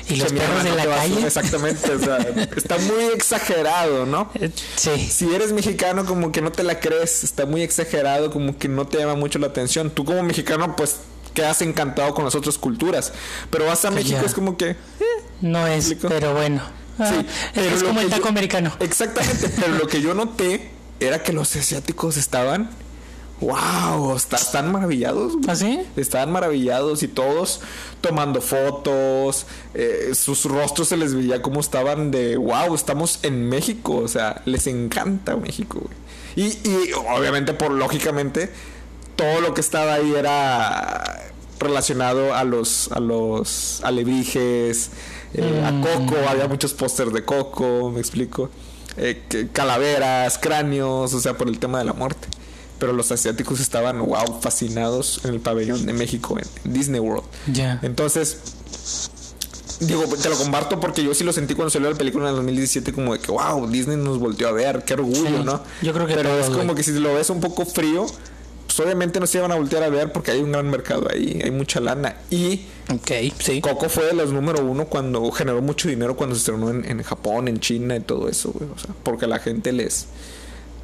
Y 0.08 0.16
los 0.16 0.32
perros 0.32 0.64
de 0.64 0.70
la 0.70 0.82
te 0.84 0.88
vas 0.88 0.98
calle. 1.00 1.26
Exactamente, 1.26 1.90
o 1.92 1.98
sea, 1.98 2.16
está 2.56 2.78
muy 2.78 3.04
exagerado, 3.14 4.06
¿no? 4.06 4.30
Eh, 4.36 4.50
Sí. 4.76 4.96
Si 5.10 5.34
eres 5.34 5.52
mexicano 5.52 6.06
como 6.06 6.32
que 6.32 6.40
no 6.40 6.50
te 6.50 6.62
la 6.62 6.80
crees, 6.80 7.24
está 7.24 7.44
muy 7.44 7.60
exagerado, 7.60 8.30
como 8.30 8.56
que 8.56 8.68
no 8.68 8.86
te 8.86 8.96
llama 8.96 9.16
mucho 9.16 9.38
la 9.38 9.48
atención. 9.48 9.90
Tú 9.90 10.06
como 10.06 10.22
mexicano 10.22 10.74
pues 10.76 10.96
quedas 11.34 11.62
encantado 11.62 12.14
con 12.14 12.24
las 12.24 12.34
otras 12.34 12.58
culturas, 12.58 13.12
pero 13.50 13.66
vas 13.66 13.84
a 13.84 13.90
México 13.90 14.18
ya. 14.20 14.26
es 14.26 14.34
como 14.34 14.56
que... 14.56 14.76
No 15.40 15.66
es, 15.66 15.86
¿Explico? 15.90 16.08
pero 16.08 16.34
bueno. 16.34 16.60
Ah, 16.98 17.10
Sí, 17.18 17.26
pero 17.54 17.74
es 17.76 17.82
como 17.82 18.00
el 18.00 18.10
taco 18.10 18.24
yo- 18.24 18.28
americano. 18.28 18.72
Exactamente, 18.80 19.48
pero 19.60 19.74
lo 19.74 19.86
que 19.86 20.02
yo 20.02 20.12
noté 20.14 20.70
era 21.00 21.22
que 21.22 21.32
los 21.32 21.56
asiáticos 21.56 22.16
estaban, 22.18 22.68
wow, 23.40 24.14
está- 24.16 24.36
están 24.36 24.70
maravillados. 24.70 25.32
güey. 25.32 25.44
¿Ah, 25.48 25.56
sí? 25.56 25.80
Estaban 25.96 26.30
maravillados 26.30 27.02
y 27.02 27.08
todos 27.08 27.60
tomando 28.02 28.40
fotos, 28.42 29.46
eh, 29.74 30.10
sus 30.14 30.44
rostros 30.44 30.88
se 30.88 30.96
les 30.98 31.14
veía 31.14 31.40
como 31.42 31.60
estaban 31.60 32.10
de, 32.10 32.36
wow, 32.36 32.74
estamos 32.74 33.20
en 33.22 33.48
México, 33.48 33.96
o 33.96 34.08
sea, 34.08 34.42
les 34.44 34.66
encanta 34.66 35.36
México. 35.36 35.80
güey. 35.80 35.96
Y, 36.36 36.68
y 36.68 36.92
obviamente, 36.92 37.54
por 37.54 37.70
lógicamente, 37.72 38.52
todo 39.20 39.40
lo 39.40 39.54
que 39.54 39.60
estaba 39.60 39.94
ahí 39.94 40.14
era 40.14 41.30
relacionado 41.58 42.34
a 42.34 42.42
los, 42.44 42.90
a 42.92 43.00
los 43.00 43.80
alebrijes, 43.82 44.90
eh, 45.34 45.62
a 45.64 45.70
Coco, 45.82 46.16
había 46.28 46.48
muchos 46.48 46.72
pósters 46.72 47.12
de 47.12 47.24
Coco, 47.24 47.90
me 47.92 48.00
explico. 48.00 48.48
Eh, 48.96 49.22
que- 49.28 49.48
calaveras, 49.48 50.38
cráneos, 50.38 51.12
o 51.14 51.20
sea, 51.20 51.36
por 51.36 51.48
el 51.48 51.58
tema 51.58 51.78
de 51.78 51.84
la 51.84 51.92
muerte. 51.92 52.28
Pero 52.78 52.94
los 52.94 53.12
asiáticos 53.12 53.60
estaban, 53.60 53.98
wow, 53.98 54.40
fascinados 54.40 55.20
en 55.24 55.34
el 55.34 55.40
pabellón 55.40 55.84
de 55.84 55.92
México, 55.92 56.36
en 56.38 56.72
Disney 56.72 56.98
World. 56.98 57.24
Ya. 57.52 57.78
Entonces, 57.82 58.38
digo, 59.80 60.04
te 60.20 60.28
lo 60.30 60.36
comparto 60.36 60.80
porque 60.80 61.04
yo 61.04 61.12
sí 61.14 61.22
lo 61.24 61.32
sentí 61.34 61.54
cuando 61.54 61.68
salió 61.70 61.90
la 61.90 61.96
película 61.98 62.24
en 62.24 62.30
el 62.30 62.36
2017, 62.36 62.92
como 62.94 63.12
de 63.12 63.20
que, 63.20 63.30
wow, 63.30 63.68
Disney 63.68 63.98
nos 63.98 64.18
volteó 64.18 64.48
a 64.48 64.52
ver, 64.52 64.82
qué 64.84 64.94
orgullo, 64.94 65.14
Sí, 65.38 65.42
¿no? 65.44 65.62
yo 65.82 65.92
creo 65.92 66.06
que 66.06 66.14
Pero 66.14 66.38
es 66.38 66.48
como 66.48 66.74
que 66.74 66.82
si 66.82 66.92
lo 66.92 67.14
ves 67.14 67.28
un 67.28 67.40
poco 67.40 67.66
frío, 67.66 68.06
obviamente 68.82 69.20
no 69.20 69.26
se 69.26 69.38
iban 69.38 69.52
a 69.52 69.54
voltear 69.56 69.82
a 69.82 69.88
ver 69.88 70.12
porque 70.12 70.30
hay 70.32 70.40
un 70.40 70.52
gran 70.52 70.68
mercado 70.70 71.08
ahí, 71.10 71.40
hay 71.42 71.50
mucha 71.50 71.80
lana. 71.80 72.16
Y 72.30 72.62
Ok, 72.92 73.10
sí. 73.38 73.60
Coco 73.60 73.88
fue 73.88 74.06
de 74.06 74.14
los 74.14 74.32
número 74.32 74.64
uno 74.64 74.86
cuando 74.86 75.30
generó 75.30 75.62
mucho 75.62 75.88
dinero 75.88 76.16
cuando 76.16 76.34
se 76.34 76.40
estrenó 76.40 76.70
en, 76.70 76.84
en 76.84 77.02
Japón, 77.02 77.46
en 77.48 77.60
China 77.60 77.94
y 77.96 78.00
todo 78.00 78.28
eso, 78.28 78.50
güey. 78.52 78.68
O 78.74 78.78
sea, 78.78 78.94
porque 79.04 79.26
a 79.26 79.28
la 79.28 79.38
gente 79.38 79.70
les, 79.72 80.06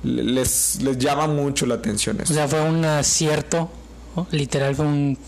les, 0.05 0.83
les 0.83 0.99
llama 0.99 1.27
mucho 1.27 1.67
la 1.67 1.75
atención 1.77 2.19
O 2.21 2.23
eso. 2.23 2.35
sea, 2.35 2.47
fue 2.49 2.61
un 2.63 2.85
acierto, 2.85 3.71
¿no? 4.15 4.27
literal 4.31 4.77
fue 4.77 4.87
un, 4.87 5.19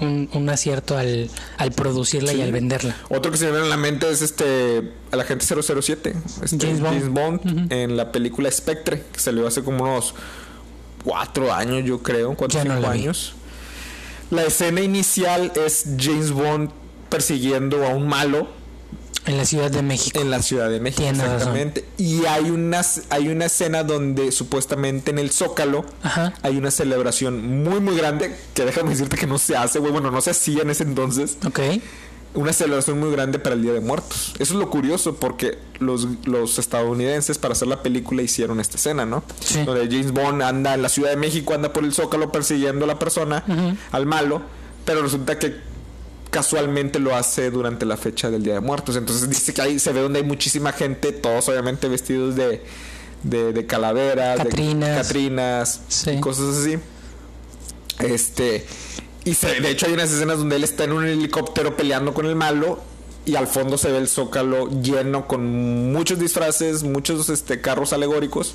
un, 0.00 0.28
un 0.32 0.48
acierto 0.50 0.96
al, 0.96 1.28
al 1.56 1.72
producirla 1.72 2.32
y 2.32 2.42
al 2.42 2.52
venderla. 2.52 2.96
Otro 3.10 3.32
que 3.32 3.38
se 3.38 3.46
me 3.46 3.50
viene 3.52 3.66
a 3.66 3.70
la 3.70 3.76
mente 3.76 4.08
es 4.10 4.22
este 4.22 4.78
el 4.78 5.20
agente 5.20 5.44
007, 5.46 6.14
este, 6.42 6.58
James 6.58 6.80
Bond. 6.80 7.42
Bond, 7.44 7.72
en 7.72 7.96
la 7.96 8.12
película 8.12 8.50
Spectre, 8.50 9.02
que 9.12 9.18
salió 9.18 9.46
hace 9.48 9.62
como 9.62 9.82
unos 9.84 10.14
cuatro 11.04 11.52
años, 11.52 11.84
yo 11.84 12.02
creo, 12.02 12.34
cuatro 12.34 12.58
o 12.60 12.62
Ya 12.62 12.68
no 12.68 12.74
cinco 12.76 12.88
la 12.88 12.94
vi. 12.94 13.00
años. 13.02 13.34
La 14.30 14.44
escena 14.44 14.80
inicial 14.80 15.52
es 15.54 15.84
James 15.98 16.32
Bond 16.32 16.70
persiguiendo 17.08 17.84
a 17.86 17.90
un 17.90 18.08
malo 18.08 18.48
En 19.26 19.36
la 19.36 19.44
Ciudad 19.44 19.70
de 19.70 19.82
México. 19.82 20.18
en 20.20 20.30
la 20.30 20.42
Ciudad 20.42 20.68
de 20.70 20.80
México, 20.80 21.02
razón. 21.08 21.24
exactamente. 21.24 21.84
Y 21.98 22.24
hay 22.26 22.50
una, 22.50 22.82
hay 23.10 23.28
una 23.28 23.44
escena 23.46 23.84
donde 23.84 24.32
supuestamente 24.32 25.10
en 25.12 25.18
el 25.18 25.30
Zócalo 25.30 25.84
Ajá. 26.02 26.34
hay 26.42 26.56
una 26.56 26.70
celebración 26.70 27.62
muy 27.64 27.80
muy 27.80 27.96
grande 27.96 28.34
que 28.54 28.64
déjame 28.64 28.90
decirte 28.90 29.16
que 29.16 29.26
no 29.26 29.38
se 29.38 29.56
hace, 29.56 29.78
güey, 29.78 29.92
bueno, 29.92 30.10
no 30.10 30.20
se 30.20 30.30
hacía 30.30 30.62
en 30.62 30.70
ese 30.70 30.82
entonces. 30.82 31.36
Ok. 31.46 31.60
Una 32.34 32.52
celebración 32.52 32.98
muy 33.00 33.10
grande 33.12 33.38
para 33.38 33.54
el 33.54 33.62
Día 33.62 33.72
de 33.72 33.80
Muertos. 33.80 34.34
Eso 34.38 34.54
es 34.54 34.58
lo 34.60 34.68
curioso 34.70 35.14
porque 35.16 35.58
los, 35.78 36.06
los 36.24 36.58
estadounidenses 36.58 37.38
para 37.38 37.52
hacer 37.52 37.68
la 37.68 37.82
película 37.82 38.22
hicieron 38.22 38.58
esta 38.60 38.76
escena, 38.76 39.06
¿no? 39.06 39.22
Sí. 39.40 39.62
Donde 39.64 39.86
James 39.86 40.12
Bond 40.12 40.42
anda 40.42 40.74
en 40.74 40.82
la 40.82 40.88
Ciudad 40.88 41.10
de 41.10 41.16
México, 41.16 41.54
anda 41.54 41.72
por 41.72 41.84
el 41.84 41.92
Zócalo 41.92 42.32
persiguiendo 42.32 42.84
a 42.84 42.88
la 42.88 42.98
persona, 42.98 43.44
al 43.92 44.06
malo, 44.06 44.42
pero 44.84 45.02
resulta 45.02 45.38
que 45.38 45.54
casualmente 46.30 46.98
lo 46.98 47.14
hace 47.14 47.50
durante 47.52 47.86
la 47.86 47.96
fecha 47.96 48.28
del 48.30 48.42
Día 48.42 48.54
de 48.54 48.60
Muertos. 48.60 48.96
Entonces 48.96 49.28
dice 49.28 49.54
que 49.54 49.62
ahí 49.62 49.78
se 49.78 49.92
ve 49.92 50.00
donde 50.00 50.18
hay 50.18 50.24
muchísima 50.26 50.72
gente, 50.72 51.12
todos 51.12 51.48
obviamente 51.48 51.86
vestidos 51.88 52.34
de, 52.34 52.60
de, 53.22 53.52
de 53.52 53.66
calaveras, 53.66 54.38
Catrinas. 54.38 54.88
de 54.90 54.96
catrinas 54.96 55.80
Sí. 55.88 56.10
y 56.10 56.20
cosas 56.20 56.56
así. 56.56 56.78
Este. 58.00 58.66
Y 59.24 59.34
se- 59.34 59.60
de 59.60 59.70
hecho 59.70 59.86
hay 59.86 59.92
unas 59.94 60.10
escenas 60.12 60.38
donde 60.38 60.56
él 60.56 60.64
está 60.64 60.84
en 60.84 60.92
un 60.92 61.06
helicóptero 61.06 61.76
peleando 61.76 62.12
con 62.14 62.26
el 62.26 62.36
malo. 62.36 62.78
Y 63.26 63.36
al 63.36 63.46
fondo 63.46 63.78
se 63.78 63.90
ve 63.90 63.96
el 63.96 64.06
zócalo 64.08 64.68
lleno 64.82 65.26
con 65.26 65.92
muchos 65.92 66.18
disfraces, 66.18 66.82
muchos 66.82 67.30
este, 67.30 67.60
carros 67.62 67.94
alegóricos. 67.94 68.54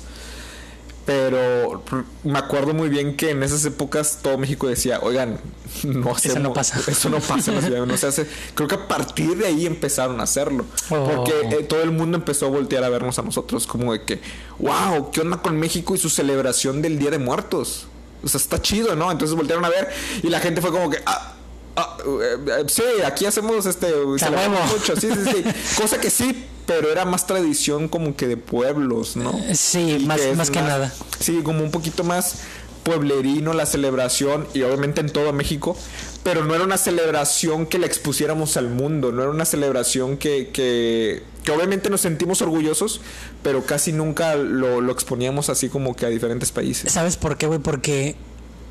Pero 1.06 1.82
me 2.22 2.38
acuerdo 2.38 2.72
muy 2.72 2.88
bien 2.88 3.16
que 3.16 3.30
en 3.30 3.42
esas 3.42 3.64
épocas 3.64 4.18
todo 4.22 4.38
México 4.38 4.68
decía, 4.68 5.00
oigan, 5.02 5.40
no 5.82 6.14
hacemos, 6.14 6.38
no 6.40 6.52
pasa". 6.52 6.78
Eso 6.86 7.08
no 7.08 7.18
pasa 7.18 7.50
en 7.50 7.56
la 7.56 7.62
ciudad, 7.66 7.84
no 7.86 7.96
se 7.96 8.06
hace. 8.06 8.26
Creo 8.54 8.68
que 8.68 8.74
a 8.76 8.86
partir 8.86 9.36
de 9.38 9.46
ahí 9.46 9.66
empezaron 9.66 10.20
a 10.20 10.24
hacerlo. 10.24 10.66
Oh. 10.90 11.04
Porque 11.16 11.32
eh, 11.58 11.62
todo 11.64 11.82
el 11.82 11.90
mundo 11.90 12.16
empezó 12.18 12.46
a 12.46 12.50
voltear 12.50 12.84
a 12.84 12.90
vernos 12.90 13.18
a 13.18 13.22
nosotros, 13.22 13.66
como 13.66 13.92
de 13.92 14.02
que, 14.04 14.20
wow, 14.60 15.10
¿qué 15.10 15.22
onda 15.22 15.38
con 15.38 15.58
México 15.58 15.94
y 15.96 15.98
su 15.98 16.10
celebración 16.10 16.80
del 16.80 16.98
Día 16.98 17.10
de 17.10 17.18
Muertos? 17.18 17.86
O 18.22 18.28
sea, 18.28 18.38
está 18.38 18.60
chido, 18.60 18.94
¿no? 18.96 19.10
Entonces 19.10 19.36
voltearon 19.36 19.64
a 19.64 19.68
ver 19.68 19.88
y 20.22 20.28
la 20.28 20.40
gente 20.40 20.60
fue 20.60 20.70
como 20.70 20.90
que, 20.90 20.98
ah, 21.06 21.34
ah, 21.76 21.96
eh, 22.04 22.36
eh, 22.46 22.64
sí, 22.68 22.82
aquí 23.04 23.26
hacemos 23.26 23.66
este, 23.66 23.88
celebramos 24.18 24.72
mucho, 24.72 24.96
sí, 24.96 25.08
sí, 25.12 25.30
sí. 25.30 25.44
Cosa 25.80 26.00
que 26.00 26.10
sí, 26.10 26.46
pero 26.66 26.90
era 26.90 27.04
más 27.04 27.26
tradición 27.26 27.88
como 27.88 28.14
que 28.16 28.26
de 28.26 28.36
pueblos, 28.36 29.16
¿no? 29.16 29.38
Sí, 29.54 29.96
Y 30.00 30.06
más, 30.06 30.20
es 30.20 30.36
más 30.36 30.50
que 30.50 30.62
nada. 30.62 30.92
Sí, 31.18 31.40
como 31.42 31.62
un 31.62 31.70
poquito 31.70 32.04
más 32.04 32.36
pueblerino 32.82 33.52
la 33.52 33.66
celebración 33.66 34.46
y 34.54 34.62
obviamente 34.62 35.00
en 35.00 35.10
todo 35.10 35.32
México, 35.32 35.76
pero 36.22 36.44
no 36.44 36.54
era 36.54 36.64
una 36.64 36.76
celebración 36.76 37.66
que 37.66 37.78
la 37.78 37.86
expusiéramos 37.86 38.56
al 38.56 38.68
mundo, 38.68 39.10
no 39.12 39.22
era 39.22 39.30
una 39.30 39.44
celebración 39.44 40.16
que, 40.18 40.48
que, 40.52 41.22
que 41.44 41.50
obviamente 41.52 41.88
nos 41.90 42.02
sentimos 42.02 42.42
orgullosos, 42.42 43.00
pero 43.42 43.64
casi 43.64 43.92
nunca 43.92 44.34
lo, 44.36 44.80
lo 44.80 44.92
exponíamos 44.92 45.48
así 45.48 45.68
como 45.68 45.96
que 45.96 46.06
a 46.06 46.08
diferentes 46.10 46.52
países. 46.52 46.92
¿Sabes 46.92 47.16
por 47.16 47.36
qué, 47.38 47.46
güey? 47.46 47.58
Porque 47.58 48.16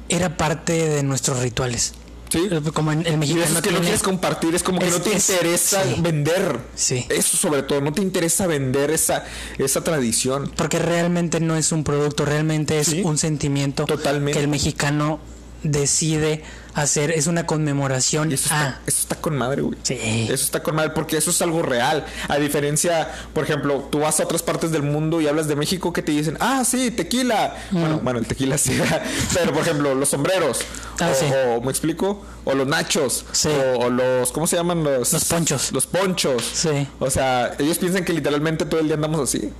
era 0.09 0.37
parte 0.37 0.73
de 0.73 1.03
nuestros 1.03 1.39
rituales. 1.39 1.93
Sí. 2.29 2.47
Como 2.75 2.91
en 2.91 3.07
el 3.07 3.13
Y 3.13 3.17
mexicano 3.17 3.43
eso 3.45 3.55
es 3.55 3.61
que 3.61 3.69
no 3.69 3.77
tiene- 3.77 3.79
quieres 3.85 4.03
compartir, 4.03 4.53
es 4.53 4.61
como 4.61 4.77
que 4.77 4.85
Es- 4.85 4.93
no 4.93 5.01
te 5.01 5.15
es- 5.15 5.29
interesa 5.31 5.83
sí. 5.83 5.95
vender. 5.99 6.59
Sí. 6.75 7.07
Eso 7.09 7.37
sobre 7.37 7.63
todo, 7.63 7.81
no 7.81 7.91
te 7.91 8.03
interesa 8.03 8.45
vender 8.45 8.91
esa, 8.91 9.25
esa 9.57 9.83
tradición. 9.83 10.51
Porque 10.55 10.77
realmente 10.77 11.39
no 11.39 11.55
es 11.55 11.71
un 11.71 11.83
producto, 11.83 12.25
realmente 12.25 12.77
es 12.79 12.87
Sí. 12.89 13.01
un 13.03 13.17
sentimiento 13.17 13.85
Totalmente. 13.85 14.33
que 14.37 14.43
el 14.43 14.47
mexicano 14.47 15.19
decide 15.63 16.43
hacer. 16.81 17.11
Es 17.11 17.27
una 17.27 17.45
conmemoración 17.45 18.31
Y 18.31 18.35
eso 18.35 18.45
está, 18.45 18.61
a. 18.61 18.81
eso 18.85 18.99
está 18.99 19.15
con 19.15 19.37
madre, 19.37 19.61
güey. 19.61 19.77
Sí. 19.83 19.97
Eso 20.01 20.45
está 20.45 20.61
con 20.63 20.75
madre 20.75 20.91
porque 20.91 21.17
eso 21.17 21.31
es 21.31 21.41
algo 21.41 21.61
real. 21.61 22.05
A 22.27 22.37
diferencia, 22.37 23.09
por 23.33 23.43
ejemplo, 23.43 23.87
tú 23.91 23.99
vas 23.99 24.19
a 24.19 24.23
otras 24.23 24.43
partes 24.43 24.71
del 24.71 24.83
mundo 24.83 25.21
y 25.21 25.27
hablas 25.27 25.47
de 25.47 25.55
México 25.55 25.93
que 25.93 26.01
te 26.01 26.11
dicen, 26.11 26.37
ah, 26.39 26.63
sí, 26.65 26.91
tequila. 26.91 27.55
Bueno, 27.71 27.99
bueno, 28.03 28.19
el 28.19 28.27
tequila 28.27 28.57
sí. 28.57 28.79
Pero, 29.33 29.53
por 29.53 29.61
ejemplo, 29.61 29.95
los 29.95 30.09
sombreros. 30.09 30.59
Ah, 30.99 31.11
o, 31.11 31.15
sí. 31.15 31.25
o, 31.25 31.61
¿me 31.61 31.71
explico? 31.71 32.21
O 32.45 32.53
los 32.53 32.67
nachos. 32.67 33.25
Sí. 33.31 33.49
O, 33.49 33.85
o 33.85 33.89
los, 33.89 34.31
¿cómo 34.31 34.47
se 34.47 34.55
llaman? 34.55 34.83
Los, 34.83 35.13
Los 35.13 35.25
ponchos. 35.25 35.71
Los 35.71 35.87
ponchos. 35.87 36.43
Sí. 36.53 36.87
O 36.99 37.09
sea, 37.09 37.55
ellos 37.59 37.77
piensan 37.77 38.03
que 38.03 38.13
literalmente 38.13 38.65
todo 38.65 38.79
el 38.79 38.87
día 38.87 38.95
andamos 38.95 39.21
así. 39.21 39.51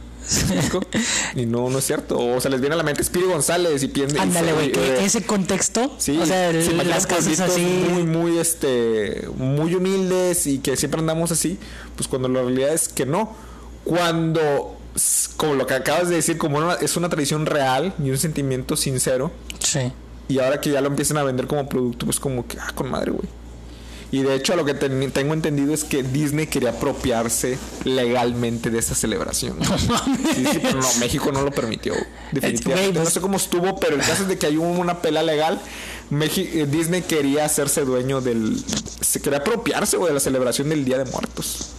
Y 1.36 1.46
no, 1.46 1.70
no 1.70 1.80
es 1.80 1.86
cierto. 1.86 2.18
O 2.20 2.40
se 2.42 2.50
les 2.50 2.60
viene 2.60 2.76
a 2.76 2.78
la 2.78 2.84
mente 2.84 3.04
Spiri 3.04 3.26
González 3.26 3.82
y 3.84 3.88
piensan... 3.88 4.20
Ándale, 4.22 4.54
güey, 4.54 4.72
eh, 4.76 5.00
ese 5.06 5.24
contexto, 5.24 5.96
Sí, 5.98 6.18
o 6.20 6.26
sea, 6.26 6.52
se 6.52 6.58
el- 6.60 6.64
imaginan 6.72 6.90
las 6.90 7.08
pueblitos 7.08 7.40
así, 7.40 7.62
muy 7.62 8.04
muy 8.04 8.38
este 8.38 9.28
muy 9.38 9.74
humildes 9.76 10.48
y 10.48 10.60
que 10.60 10.76
siempre 10.78 11.00
andamos 11.00 11.32
así, 11.32 11.58
pues 11.96 12.08
cuando 12.08 12.28
la 12.30 12.42
realidad 12.42 12.74
es 12.74 12.90
que 12.90 13.06
no. 13.06 13.36
Cuando 13.84 14.76
como 15.38 15.54
lo 15.56 15.66
que 15.66 15.74
acabas 15.76 16.10
de 16.10 16.16
decir, 16.16 16.38
como 16.38 16.58
una- 16.58 16.74
es 16.76 16.98
una 16.98 17.10
tradición 17.10 17.46
real 17.46 17.94
y 18.04 18.10
un 18.10 18.18
sentimiento 18.18 18.76
sincero. 18.76 19.32
Sí. 19.60 19.92
Y 20.28 20.40
ahora 20.40 20.60
que 20.62 20.70
ya 20.72 20.82
lo 20.82 20.88
empiezan 20.88 21.18
a 21.18 21.24
vender 21.24 21.48
como 21.48 21.68
producto, 21.68 22.06
pues 22.06 22.20
como 22.20 22.48
que, 22.48 22.58
ah, 22.60 22.72
con 22.76 22.90
madre, 22.92 23.12
güey. 23.12 23.28
Y 24.12 24.24
de 24.24 24.34
hecho, 24.36 24.54
a 24.54 24.56
lo 24.56 24.66
que 24.66 24.74
ten- 24.74 25.12
tengo 25.12 25.34
entendido 25.36 25.72
es 25.74 25.84
que 25.84 26.02
Disney 26.02 26.48
quería 26.48 26.72
apropiarse 26.72 27.60
legalmente 27.84 28.72
de 28.72 28.80
esa 28.80 28.96
celebración. 28.96 29.58
Sí, 29.64 30.46
sí, 30.52 30.60
pero 30.62 30.82
no, 30.82 30.88
México 31.00 31.32
no 31.32 31.42
lo 31.44 31.52
permitió. 31.52 31.94
Definitivamente. 32.32 33.00
No 33.00 33.06
sé 33.10 33.22
cómo 33.22 33.38
estuvo, 33.38 33.76
pero 33.80 33.96
el 33.96 34.02
caso 34.02 34.24
es 34.24 34.28
de 34.28 34.38
que 34.40 34.48
hay 34.48 34.58
una 34.58 35.02
pelea 35.02 35.22
legal. 35.24 35.62
Eh, 36.12 36.68
Disney 36.70 37.04
quería 37.04 37.46
hacerse 37.46 37.82
dueño 37.86 38.20
del. 38.20 38.58
Se 39.02 39.22
quería 39.22 39.40
apropiarse, 39.40 39.98
güey, 39.98 40.10
de 40.10 40.16
la 40.16 40.20
celebración 40.20 40.70
del 40.70 40.84
Día 40.86 40.98
de 40.98 41.06
Muertos. 41.12 41.70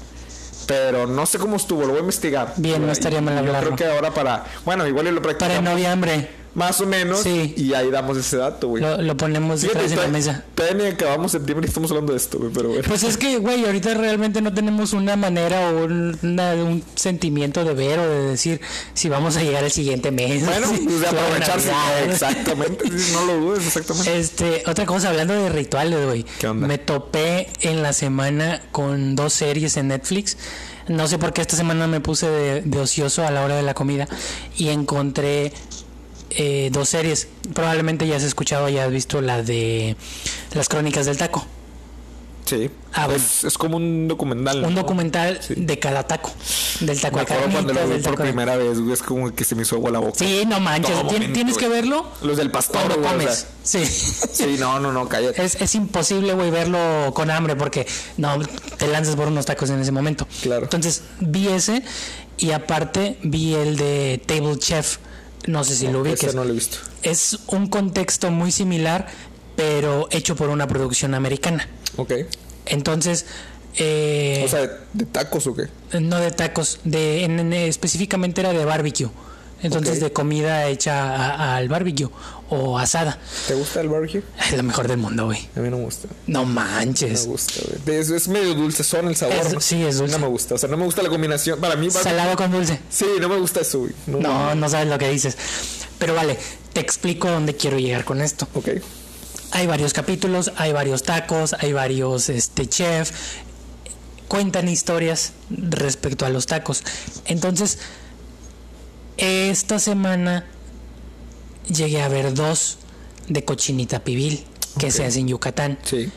Pero 0.66 1.09
no 1.09 1.27
sé 1.27 1.38
cómo 1.38 1.57
estuvo, 1.57 1.81
lo 1.83 1.88
voy 1.88 1.97
a 1.97 2.01
investigar. 2.01 2.55
Bien, 2.57 2.87
no 2.87 2.93
estaría 2.93 3.21
mal 3.21 3.35
Yo 3.35 3.40
hablarlo. 3.40 3.75
creo 3.75 3.77
que 3.90 3.97
ahora 3.97 4.14
para. 4.14 4.45
Bueno, 4.64 4.87
igual 4.87 5.09
y 5.09 5.11
lo 5.11 5.21
Para 5.21 5.37
practicamos 5.37 5.64
noviembre 5.73 6.31
más 6.55 6.81
o 6.81 6.87
menos. 6.87 7.21
Sí. 7.21 7.55
Y 7.57 7.75
ahí 7.75 7.91
damos 7.91 8.17
ese 8.17 8.37
dato, 8.37 8.69
güey. 8.69 8.83
lo, 8.83 9.01
lo 9.01 9.17
ponemos 9.17 9.61
Fíjate, 9.61 9.79
detrás 9.83 9.91
de 9.91 10.07
la 10.07 10.09
mesa. 10.13 10.45
Todavía 10.55 10.85
ni 10.85 10.91
acabamos 10.91 11.33
septiembre 11.33 11.67
y 11.67 11.69
estamos 11.69 11.91
hablando 11.91 12.13
de 12.13 12.19
esto, 12.19 12.39
güey, 12.39 12.51
pero 12.53 12.69
bueno. 12.71 12.85
Pues 12.89 13.03
es 13.05 13.17
que, 13.17 13.39
güey, 13.39 13.65
ahorita 13.65 13.95
realmente 13.95 14.41
no 14.43 14.53
tenemos 14.53 14.93
una 14.93 15.17
manera 15.17 15.71
o 15.71 15.85
un, 15.85 16.19
una- 16.23 16.55
un 16.55 16.83
sentimiento 16.97 17.65
de 17.65 17.75
ver 17.75 17.99
o 18.01 18.09
de 18.09 18.23
decir 18.31 18.61
si 18.95 19.09
vamos 19.09 19.37
a 19.37 19.43
llegar 19.43 19.63
el 19.65 19.71
siguiente 19.71 20.11
mes. 20.11 20.45
Bueno, 20.45 20.67
Sí, 20.69 20.81
pues 20.85 21.01
de 21.01 21.07
aprovecharse. 21.07 21.71
Exactamente, 22.09 22.85
no 23.13 23.25
lo 23.27 23.37
dudes, 23.37 23.67
exactamente. 23.67 24.19
Este, 24.19 24.63
otra 24.67 24.87
cosa, 24.87 25.11
hablando 25.11 25.35
de 25.35 25.49
rituales, 25.51 26.05
güey. 26.07 26.25
¿Qué 26.39 26.49
onda? 26.49 26.67
Me 26.67 26.79
topé 26.79 27.49
en 27.61 27.83
la 27.83 27.93
semana 27.93 28.63
con 28.73 29.15
dos 29.17 29.33
series 29.33 29.77
en 29.77 29.89
Netflix. 29.89 30.37
No 30.89 31.07
sé 31.07 31.19
por 31.19 31.33
qué 31.33 31.41
esta 31.43 31.57
semana 31.57 31.87
me 31.87 32.01
puse 32.01 32.29
de, 32.29 32.63
de 32.63 32.79
ocioso 32.81 33.25
a 33.25 33.31
la 33.31 33.45
hora 33.45 33.55
de 33.55 33.63
la 33.63 33.75
comida 33.75 34.09
y 34.57 34.69
encontré 34.71 35.53
eh, 36.31 36.71
dos 36.73 36.88
series. 36.88 37.29
Probablemente 37.55 38.07
ya 38.07 38.16
has 38.16 38.23
escuchado, 38.23 38.69
ya 38.69 38.85
has 38.85 38.90
visto 38.93 39.21
la 39.21 39.43
de 39.43 39.97
Las 40.55 40.69
Crónicas 40.69 41.07
del 41.07 41.16
Taco. 41.16 41.47
Sí. 42.47 42.69
Ah, 42.95 43.07
bueno. 43.07 43.23
es, 43.23 43.45
es 43.45 43.57
como 43.59 43.77
un 43.77 44.09
documental. 44.09 44.64
Un 44.64 44.75
¿no? 44.75 44.81
documental 44.81 45.38
de 45.51 45.79
cada 45.79 46.03
taco. 46.09 46.33
Del 46.81 47.01
taco 47.01 47.19
Me 47.19 47.25
de 47.25 47.33
acuerdo 47.35 47.53
cuando 47.53 47.73
lo 47.75 47.85
vi 47.87 47.93
por 47.93 48.03
taco 48.03 48.16
de- 48.16 48.29
primera 48.31 48.57
vez, 48.57 48.81
güey, 48.81 48.93
es 48.93 49.03
como 49.03 49.33
que 49.33 49.45
se 49.45 49.55
me 49.55 49.62
hizo 49.62 49.77
agua 49.77 49.93
la 49.93 50.01
boca. 50.01 50.14
Sí, 50.19 50.43
no 50.49 50.59
manches. 50.59 50.90
Todo 50.95 51.03
tien- 51.11 51.12
momento, 51.12 51.33
tienes 51.35 51.57
que 51.59 51.69
verlo 51.69 52.05
Los 52.23 52.38
del 52.38 52.51
pastor, 52.51 52.83
cuando 52.83 52.97
güey, 52.97 53.07
o 53.09 53.12
comes. 53.19 53.47
sea, 53.62 53.85
Sí. 53.85 53.87
Sí, 53.87 54.57
no, 54.59 54.81
no, 54.81 54.90
no, 54.90 55.09
cállate. 55.09 55.45
Es, 55.45 55.61
es 55.61 55.75
imposible, 55.77 56.33
güey, 56.35 56.51
verlo 56.51 57.12
con 57.14 57.31
hambre 57.31 57.55
porque 57.55 57.87
no 58.16 58.37
te 58.79 58.88
lanzas 58.88 59.14
por 59.14 59.29
unos 59.29 59.47
tacos 59.47 59.71
en 59.71 59.79
ese 59.79 59.93
momento. 59.93 60.27
Claro. 60.43 60.64
Entonces 60.64 61.03
vi 61.21 61.47
ese 61.49 61.85
y 62.37 62.51
aparte 62.51 63.16
vi 63.23 63.55
el 63.55 63.77
de 63.77 64.21
Table 64.27 64.59
Chef. 64.59 64.97
No 65.46 65.64
sé 65.64 65.74
si 65.76 65.88
lo 65.88 66.00
ubiques. 66.03 66.35
No 66.35 66.44
lo 66.44 66.50
he 66.50 66.55
visto. 66.55 66.79
Es 67.03 67.38
un 67.48 67.68
contexto 67.68 68.31
muy 68.31 68.53
similar, 68.53 69.07
pero 69.57 70.09
hecho 70.11 70.37
por 70.37 70.48
una 70.50 70.66
producción 70.68 71.14
americana. 71.14 71.68
Ok. 71.96 72.12
Entonces, 72.66 73.26
eh, 73.76 74.42
O 74.44 74.48
sea, 74.48 74.61
¿de, 74.61 74.70
de 74.92 75.07
tacos 75.07 75.46
o 75.46 75.55
qué? 75.55 75.68
no 76.00 76.18
de 76.18 76.31
tacos, 76.31 76.81
de 76.85 77.24
en- 77.24 77.38
en- 77.40 77.53
específicamente 77.53 78.40
era 78.40 78.53
de 78.53 78.64
barbecue. 78.64 79.09
Entonces, 79.62 80.00
de 80.00 80.11
comida 80.12 80.68
hecha 80.68 81.55
al 81.57 81.68
barbecue 81.68 82.09
o 82.51 82.79
asada. 82.79 83.19
¿Te 83.49 83.55
gusta 83.55 83.81
el 83.81 83.89
barbecue? 83.89 84.23
Es 84.51 84.57
lo 84.57 84.63
mejor 84.63 84.89
del 84.89 84.99
mundo, 84.99 85.27
güey. 85.27 85.49
A 85.57 85.61
mí 85.61 85.71
no 85.71 85.79
me 85.79 85.85
gusta. 85.85 86.09
No 86.27 86.41
No 86.41 86.47
me 86.47 86.55
manches. 86.55 87.27
gusta, 87.27 87.61
güey. 87.85 87.99
Es, 87.99 88.11
es 88.11 88.29
medio 88.29 88.55
dulce, 88.55 88.85
son 88.85 89.09
el 89.09 89.17
sabor. 89.17 89.63
Sí, 89.63 89.83
es 89.85 89.99
dulce. 89.99 90.13
No 90.13 90.19
me 90.19 90.27
gusta. 90.27 90.57
O 90.57 90.59
sea, 90.59 90.69
no 90.69 90.77
me 90.77 90.85
gusta 90.85 91.03
la 91.03 91.09
combinación. 91.09 91.61
Para 91.61 91.77
mí, 91.77 91.91
Salado 91.91 92.37
con 92.37 92.51
dulce. 92.51 92.79
Sí, 92.91 93.07
no 93.21 93.29
me 93.29 93.37
gusta 93.39 93.61
eso, 93.61 93.79
güey. 93.81 93.93
No. 94.07 94.19
No, 94.21 94.55
no 94.55 94.69
sabes 94.69 94.89
lo 94.89 94.99
que 94.99 95.09
dices. 95.09 95.37
Pero 95.99 96.15
vale, 96.15 96.39
te 96.73 96.81
explico 96.81 97.29
dónde 97.31 97.55
quiero 97.57 97.79
llegar 97.79 98.05
con 98.05 98.21
esto. 98.21 98.49
Ok. 98.55 98.69
Hay 99.53 99.67
varios 99.67 99.93
capítulos, 99.93 100.53
hay 100.57 100.73
varios 100.73 101.03
tacos, 101.03 101.55
hay 101.59 101.73
varios 101.73 102.29
este 102.29 102.69
chef. 102.69 103.11
Cuentan 104.29 104.69
historias 104.69 105.33
respecto 105.51 106.25
a 106.25 106.31
los 106.31 106.47
tacos. 106.47 106.83
Entonces, 107.27 107.79
esta 109.17 109.79
semana 109.79 110.47
llegué 111.68 112.03
a 112.03 112.09
ver 112.09 112.35
dos 112.35 112.79
de 113.29 113.44
cochinita 113.44 114.03
pibil 114.05 114.44
que 114.79 114.87
Ok. 114.87 114.92
se 114.92 115.05
hace 115.05 115.20
en 115.20 115.29
Yucatán. 115.29 115.79
Sí. 115.83 116.09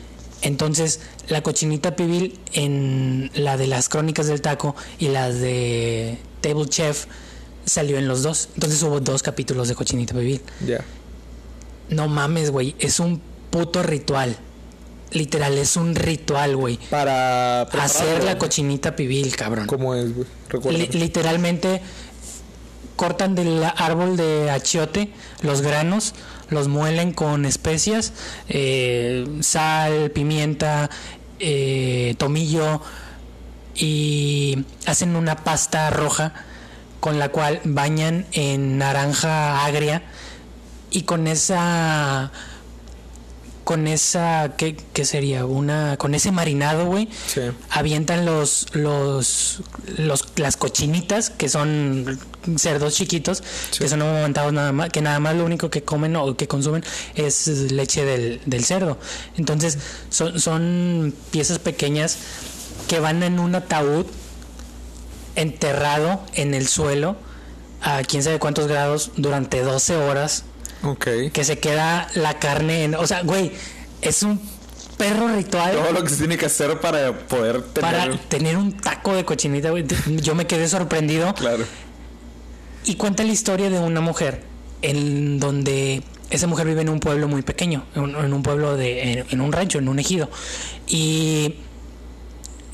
Entonces, 0.42 1.00
la 1.28 1.42
cochinita 1.42 1.96
pibil 1.96 2.38
en 2.52 3.30
la 3.34 3.56
de 3.56 3.66
las 3.66 3.88
crónicas 3.88 4.26
del 4.26 4.40
taco 4.42 4.74
y 4.98 5.08
la 5.08 5.30
de 5.30 6.18
Table 6.42 6.66
Chef 6.68 7.06
salió 7.64 7.96
en 7.98 8.08
los 8.08 8.22
dos. 8.22 8.48
Entonces 8.54 8.82
hubo 8.82 9.00
dos 9.00 9.22
capítulos 9.22 9.68
de 9.68 9.74
cochinita 9.74 10.12
pibil. 10.14 10.42
Ya. 10.66 10.84
No 11.88 12.08
mames, 12.08 12.50
güey, 12.50 12.74
es 12.78 13.00
un 13.00 13.20
puto 13.50 13.82
ritual. 13.82 14.36
Literal, 15.12 15.56
es 15.58 15.76
un 15.76 15.94
ritual, 15.94 16.56
güey. 16.56 16.78
Para 16.90 17.62
Hacer 17.62 18.24
la 18.24 18.36
cochinita 18.36 18.96
pibil, 18.96 19.34
cabrón. 19.36 19.66
¿Cómo 19.66 19.94
es, 19.94 20.06
güey? 20.14 20.26
Li- 20.76 20.88
literalmente 20.98 21.80
cortan 22.96 23.34
del 23.34 23.62
árbol 23.64 24.16
de 24.16 24.50
achiote 24.50 25.10
los 25.42 25.62
granos, 25.62 26.14
los 26.48 26.68
muelen 26.68 27.12
con 27.12 27.44
especias, 27.44 28.12
eh, 28.48 29.26
sal, 29.40 30.10
pimienta, 30.12 30.90
eh, 31.40 32.14
tomillo 32.18 32.80
y 33.74 34.64
hacen 34.86 35.16
una 35.16 35.36
pasta 35.36 35.90
roja 35.90 36.32
con 37.00 37.18
la 37.18 37.28
cual 37.30 37.60
bañan 37.64 38.26
en 38.32 38.78
naranja 38.78 39.64
agria 39.64 40.02
y 40.90 41.02
con 41.02 41.26
esa 41.26 42.30
con 43.64 43.86
esa 43.88 44.52
¿qué, 44.58 44.76
qué 44.92 45.04
sería? 45.04 45.46
una 45.46 45.96
con 45.96 46.14
ese 46.14 46.30
marinado, 46.32 46.86
güey 46.86 47.08
Sí. 47.26 47.40
avientan 47.70 48.24
los, 48.26 48.66
los, 48.74 49.62
los 49.96 50.24
las 50.36 50.56
cochinitas 50.56 51.30
que 51.30 51.48
son 51.48 52.18
cerdos 52.56 52.94
chiquitos 52.94 53.42
Sí. 53.70 53.78
que 53.80 53.88
son 53.88 54.02
amamantados 54.02 54.52
nada 54.52 54.72
más 54.72 54.90
que 54.90 55.00
nada 55.02 55.18
más 55.20 55.34
lo 55.34 55.44
único 55.44 55.70
que 55.70 55.82
comen 55.82 56.14
o 56.16 56.36
que 56.36 56.46
consumen 56.48 56.84
es 57.14 57.46
leche 57.72 58.04
del, 58.04 58.40
del 58.46 58.64
cerdo 58.64 58.98
entonces 59.36 59.78
son, 60.10 60.38
son 60.40 61.14
piezas 61.30 61.58
pequeñas 61.58 62.18
que 62.88 63.00
van 63.00 63.22
en 63.22 63.38
un 63.40 63.54
ataúd 63.54 64.06
enterrado 65.36 66.20
en 66.34 66.54
el 66.54 66.68
suelo 66.68 67.16
a 67.82 68.02
quién 68.02 68.22
sabe 68.22 68.38
cuántos 68.38 68.66
grados 68.68 69.10
durante 69.16 69.60
12 69.62 69.96
horas 69.96 70.44
Ok. 70.82 71.06
que 71.32 71.44
se 71.44 71.58
queda 71.58 72.08
la 72.14 72.38
carne 72.38 72.84
en, 72.84 72.94
o 72.94 73.06
sea 73.06 73.22
güey 73.22 73.52
es 74.00 74.22
un 74.22 74.40
perro 74.96 75.28
ritual 75.34 75.72
Todo 75.76 75.92
lo 75.92 76.04
que 76.04 76.10
se 76.10 76.16
tiene 76.18 76.36
que 76.38 76.46
hacer 76.46 76.78
para 76.80 77.12
poder 77.26 77.62
tener. 77.62 77.90
para 77.90 78.16
tener 78.28 78.56
un 78.56 78.72
taco 78.76 79.12
de 79.14 79.24
cochinita, 79.24 79.70
güey. 79.70 79.84
Yo 80.06 80.36
me 80.36 80.46
quedé 80.46 80.68
sorprendido. 80.68 81.34
Claro. 81.34 81.64
Y 82.84 82.96
cuenta 82.96 83.24
la 83.24 83.32
historia 83.32 83.70
de 83.70 83.78
una 83.78 84.00
mujer 84.00 84.42
en 84.82 85.40
donde 85.40 86.02
esa 86.30 86.46
mujer 86.46 86.66
vive 86.66 86.82
en 86.82 86.88
un 86.88 87.00
pueblo 87.00 87.28
muy 87.28 87.42
pequeño, 87.42 87.84
en 87.94 88.32
un, 88.32 88.42
pueblo 88.42 88.76
de, 88.76 89.24
en, 89.28 89.40
un 89.40 89.52
rancho, 89.52 89.78
en 89.78 89.88
un 89.88 89.98
ejido. 89.98 90.28
Y 90.86 91.54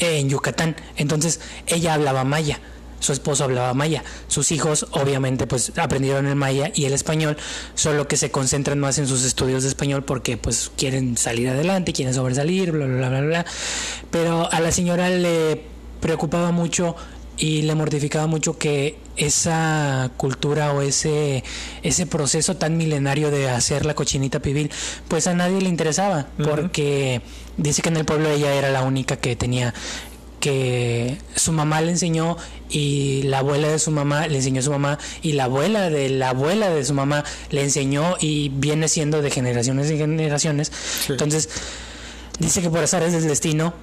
eh, 0.01 0.19
en 0.19 0.29
Yucatán. 0.29 0.77
Entonces 0.97 1.41
ella 1.67 1.95
hablaba 1.95 2.25
maya. 2.25 2.59
Su 2.99 3.13
esposo 3.13 3.45
hablaba 3.45 3.73
maya. 3.73 4.03
Sus 4.29 4.51
hijos, 4.53 4.87
obviamente, 4.91 5.47
pues 5.47 5.73
aprendieron 5.79 6.27
el 6.27 6.37
maya 6.37 6.71
y 6.75 6.85
el 6.85 6.93
español, 6.93 7.37
solo 7.75 8.09
que 8.09 8.17
se 8.17 8.31
concentran 8.31 8.79
más 8.79 8.99
en 8.99 9.07
sus 9.07 9.25
estudios 9.25 9.63
de 9.63 9.71
español 9.71 10.05
porque, 10.05 10.37
pues, 10.37 10.71
quieren 10.77 11.17
salir 11.17 11.49
adelante, 11.49 11.95
quieren 11.95 12.13
sobresalir, 12.13 12.73
bla, 12.73 12.87
bla, 12.87 13.09
bla, 13.09 13.21
bla. 13.21 13.47
Pero 14.11 14.53
a 14.53 14.61
la 14.61 14.71
señora 14.71 15.09
le 15.09 15.63
preocupaba 16.01 16.51
mucho 16.51 16.95
y 17.39 17.63
le 17.63 17.75
mortificaba 17.75 18.27
mucho 18.27 18.59
que 18.59 18.99
esa 19.21 20.11
cultura 20.17 20.73
o 20.73 20.83
ese 20.83 21.45
ese 21.83 22.07
proceso 22.07 22.57
tan 22.57 22.77
milenario 22.77 23.31
de 23.31 23.51
hacer 23.51 23.85
la 23.85 23.95
cochinita 23.95 24.41
pibil 24.41 24.71
pues 25.09 25.27
a 25.27 25.35
nadie 25.35 25.61
le 25.61 25.69
interesaba 25.69 26.27
porque 26.43 27.21
dice 27.59 27.83
que 27.83 27.91
en 27.91 27.99
el 27.99 28.07
pueblo 28.07 28.31
ella 28.31 28.55
era 28.55 28.71
la 28.71 28.83
única 28.83 29.17
que 29.17 29.37
tenía 29.37 29.75
que 30.41 31.19
su 31.37 31.53
mamá 31.53 31.83
le 31.83 31.91
enseñó 31.91 32.39
y 32.71 33.23
la 33.25 33.41
abuela 33.41 33.69
de 33.69 33.79
su 33.79 33.91
mamá 33.91 34.27
le 34.27 34.37
enseñó 34.37 34.61
a 34.61 34.63
su 34.63 34.71
mamá 34.71 34.99
y 35.21 35.33
la 35.33 35.45
abuela 35.45 35.91
de 35.91 36.09
la 36.09 36.31
abuela 36.31 36.71
de 36.71 36.83
su 36.83 36.95
mamá 36.95 37.25
le 37.51 37.63
enseñó 37.63 38.17
y 38.19 38.49
viene 38.49 38.89
siendo 38.89 39.21
de 39.21 39.31
generaciones 39.31 39.91
y 39.91 39.99
generaciones. 39.99 40.73
Entonces 41.11 41.51
dice 42.39 42.63
que 42.63 42.71
por 42.71 42.83
azares 42.83 43.13
del 43.13 43.29
destino 43.29 43.75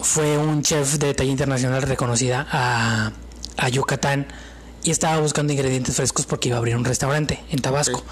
fue 0.00 0.38
un 0.38 0.62
chef 0.62 0.98
de 0.98 1.12
talla 1.12 1.30
internacional 1.30 1.82
reconocida 1.82 2.46
a, 2.52 3.12
a 3.58 3.68
Yucatán 3.68 4.26
y 4.82 4.90
estaba 4.90 5.20
buscando 5.20 5.52
ingredientes 5.52 5.94
frescos 5.96 6.24
porque 6.24 6.48
iba 6.48 6.56
a 6.56 6.58
abrir 6.58 6.76
un 6.76 6.84
restaurante 6.84 7.40
en 7.50 7.60
Tabasco. 7.60 8.02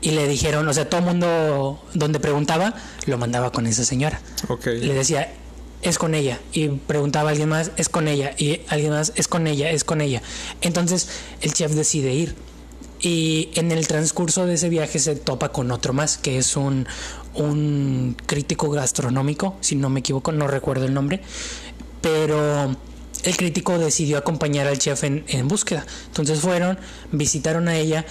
Y 0.00 0.12
le 0.12 0.28
dijeron, 0.28 0.66
o 0.68 0.72
sea, 0.72 0.88
todo 0.88 1.00
el 1.00 1.06
mundo 1.06 1.82
donde 1.94 2.20
preguntaba 2.20 2.74
lo 3.06 3.18
mandaba 3.18 3.50
con 3.50 3.66
esa 3.66 3.84
señora. 3.84 4.20
Le 4.64 4.94
decía, 4.94 5.32
es 5.82 5.98
con 5.98 6.14
ella. 6.14 6.38
Y 6.52 6.68
preguntaba 6.68 7.30
a 7.30 7.32
alguien 7.32 7.48
más, 7.48 7.72
es 7.76 7.88
con 7.88 8.06
ella. 8.06 8.32
Y 8.38 8.60
alguien 8.68 8.92
más, 8.92 9.12
es 9.16 9.26
con 9.26 9.46
ella, 9.46 9.70
es 9.70 9.84
con 9.84 10.00
ella. 10.00 10.22
Entonces 10.60 11.08
el 11.40 11.52
chef 11.52 11.72
decide 11.72 12.14
ir. 12.14 12.36
Y 13.00 13.50
en 13.54 13.72
el 13.72 13.86
transcurso 13.86 14.46
de 14.46 14.54
ese 14.54 14.68
viaje 14.68 14.98
se 14.98 15.16
topa 15.16 15.50
con 15.50 15.70
otro 15.70 15.92
más, 15.92 16.16
que 16.16 16.38
es 16.38 16.56
un, 16.56 16.86
un 17.34 18.16
crítico 18.26 18.70
gastronómico, 18.70 19.56
si 19.60 19.76
no 19.76 19.90
me 19.90 20.00
equivoco, 20.00 20.32
no 20.32 20.46
recuerdo 20.46 20.86
el 20.86 20.94
nombre. 20.94 21.20
Pero 22.00 22.76
el 23.26 23.36
crítico 23.36 23.78
decidió 23.78 24.16
acompañar 24.16 24.66
al 24.66 24.78
chef 24.78 25.04
en, 25.04 25.24
en 25.28 25.48
búsqueda. 25.48 25.84
Entonces 26.06 26.40
fueron, 26.40 26.78
visitaron 27.12 27.68
a 27.68 27.76
ella 27.76 28.06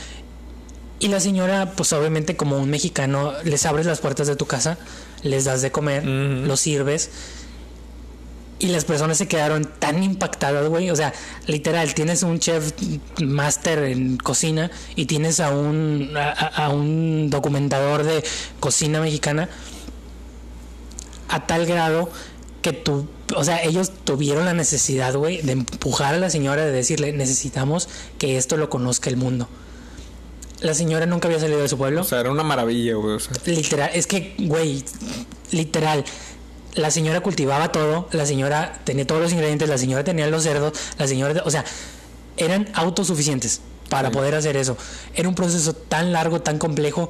y 1.00 1.08
la 1.08 1.20
señora, 1.20 1.74
pues 1.76 1.92
obviamente 1.94 2.36
como 2.36 2.58
un 2.58 2.70
mexicano, 2.70 3.34
les 3.44 3.66
abres 3.66 3.86
las 3.86 4.00
puertas 4.00 4.28
de 4.28 4.36
tu 4.36 4.46
casa, 4.46 4.78
les 5.24 5.46
das 5.46 5.62
de 5.62 5.72
comer, 5.72 6.06
los 6.06 6.60
sirves. 6.60 7.10
Y 8.58 8.68
las 8.68 8.86
personas 8.86 9.18
se 9.18 9.28
quedaron 9.28 9.70
tan 9.80 10.02
impactadas, 10.02 10.70
güey. 10.70 10.90
O 10.90 10.96
sea, 10.96 11.14
literal, 11.48 11.94
tienes 11.94 12.24
un 12.24 12.40
chef 12.40 12.72
máster 13.22 13.80
en 13.84 14.16
cocina 14.16 14.72
y 14.96 15.06
tienes 15.06 15.42
a 15.42 15.52
un, 15.52 16.12
a, 16.16 16.32
a 16.32 16.70
un 16.70 17.30
documentador 17.30 18.04
de 18.04 18.24
cocina 18.62 19.02
mexicana 19.02 19.50
a 21.28 21.46
tal 21.46 21.66
grado 21.66 22.10
que 22.62 22.72
tú, 22.72 23.08
o 23.34 23.44
sea, 23.44 23.64
ellos 23.64 23.92
tuvieron 24.04 24.46
la 24.46 24.54
necesidad, 24.54 25.16
güey, 25.16 25.42
de 25.42 25.54
empujar 25.54 26.14
a 26.14 26.18
la 26.18 26.30
señora, 26.30 26.64
de 26.66 26.72
decirle, 26.72 27.12
necesitamos 27.12 27.90
que 28.20 28.38
esto 28.38 28.58
lo 28.58 28.70
conozca 28.70 29.10
el 29.10 29.18
mundo. 29.18 29.48
La 30.62 30.74
señora 30.74 31.06
nunca 31.06 31.28
había 31.28 31.40
salido 31.40 31.60
de 31.60 31.68
su 31.68 31.78
pueblo. 31.78 32.02
O 32.02 32.04
sea, 32.04 32.20
era 32.20 32.32
una 32.32 32.44
maravilla, 32.44 32.96
güey. 32.96 33.16
O 33.16 33.20
sea, 33.20 33.34
Literal, 33.46 33.90
es 33.94 34.08
que, 34.08 34.36
güey, 34.40 34.84
literal. 35.52 36.06
La 36.76 36.92
señora 36.92 37.22
cultivaba 37.22 37.72
todo, 37.72 38.08
la 38.12 38.26
señora 38.26 38.82
tenía 38.84 39.08
todos 39.08 39.22
los 39.22 39.32
ingredientes, 39.32 39.70
la 39.70 39.78
señora 39.78 40.04
tenía 40.04 40.28
los 40.28 40.44
cerdos, 40.44 40.74
la 40.98 41.08
señora, 41.08 41.42
o 41.46 41.52
sea, 41.52 41.64
eran 42.38 42.70
autosuficientes 42.74 43.62
para 43.90 44.12
poder 44.12 44.36
hacer 44.36 44.58
eso. 44.58 44.78
Era 45.14 45.30
un 45.30 45.36
proceso 45.36 45.74
tan 45.74 46.12
largo, 46.12 46.42
tan 46.42 46.58
complejo, 46.58 47.10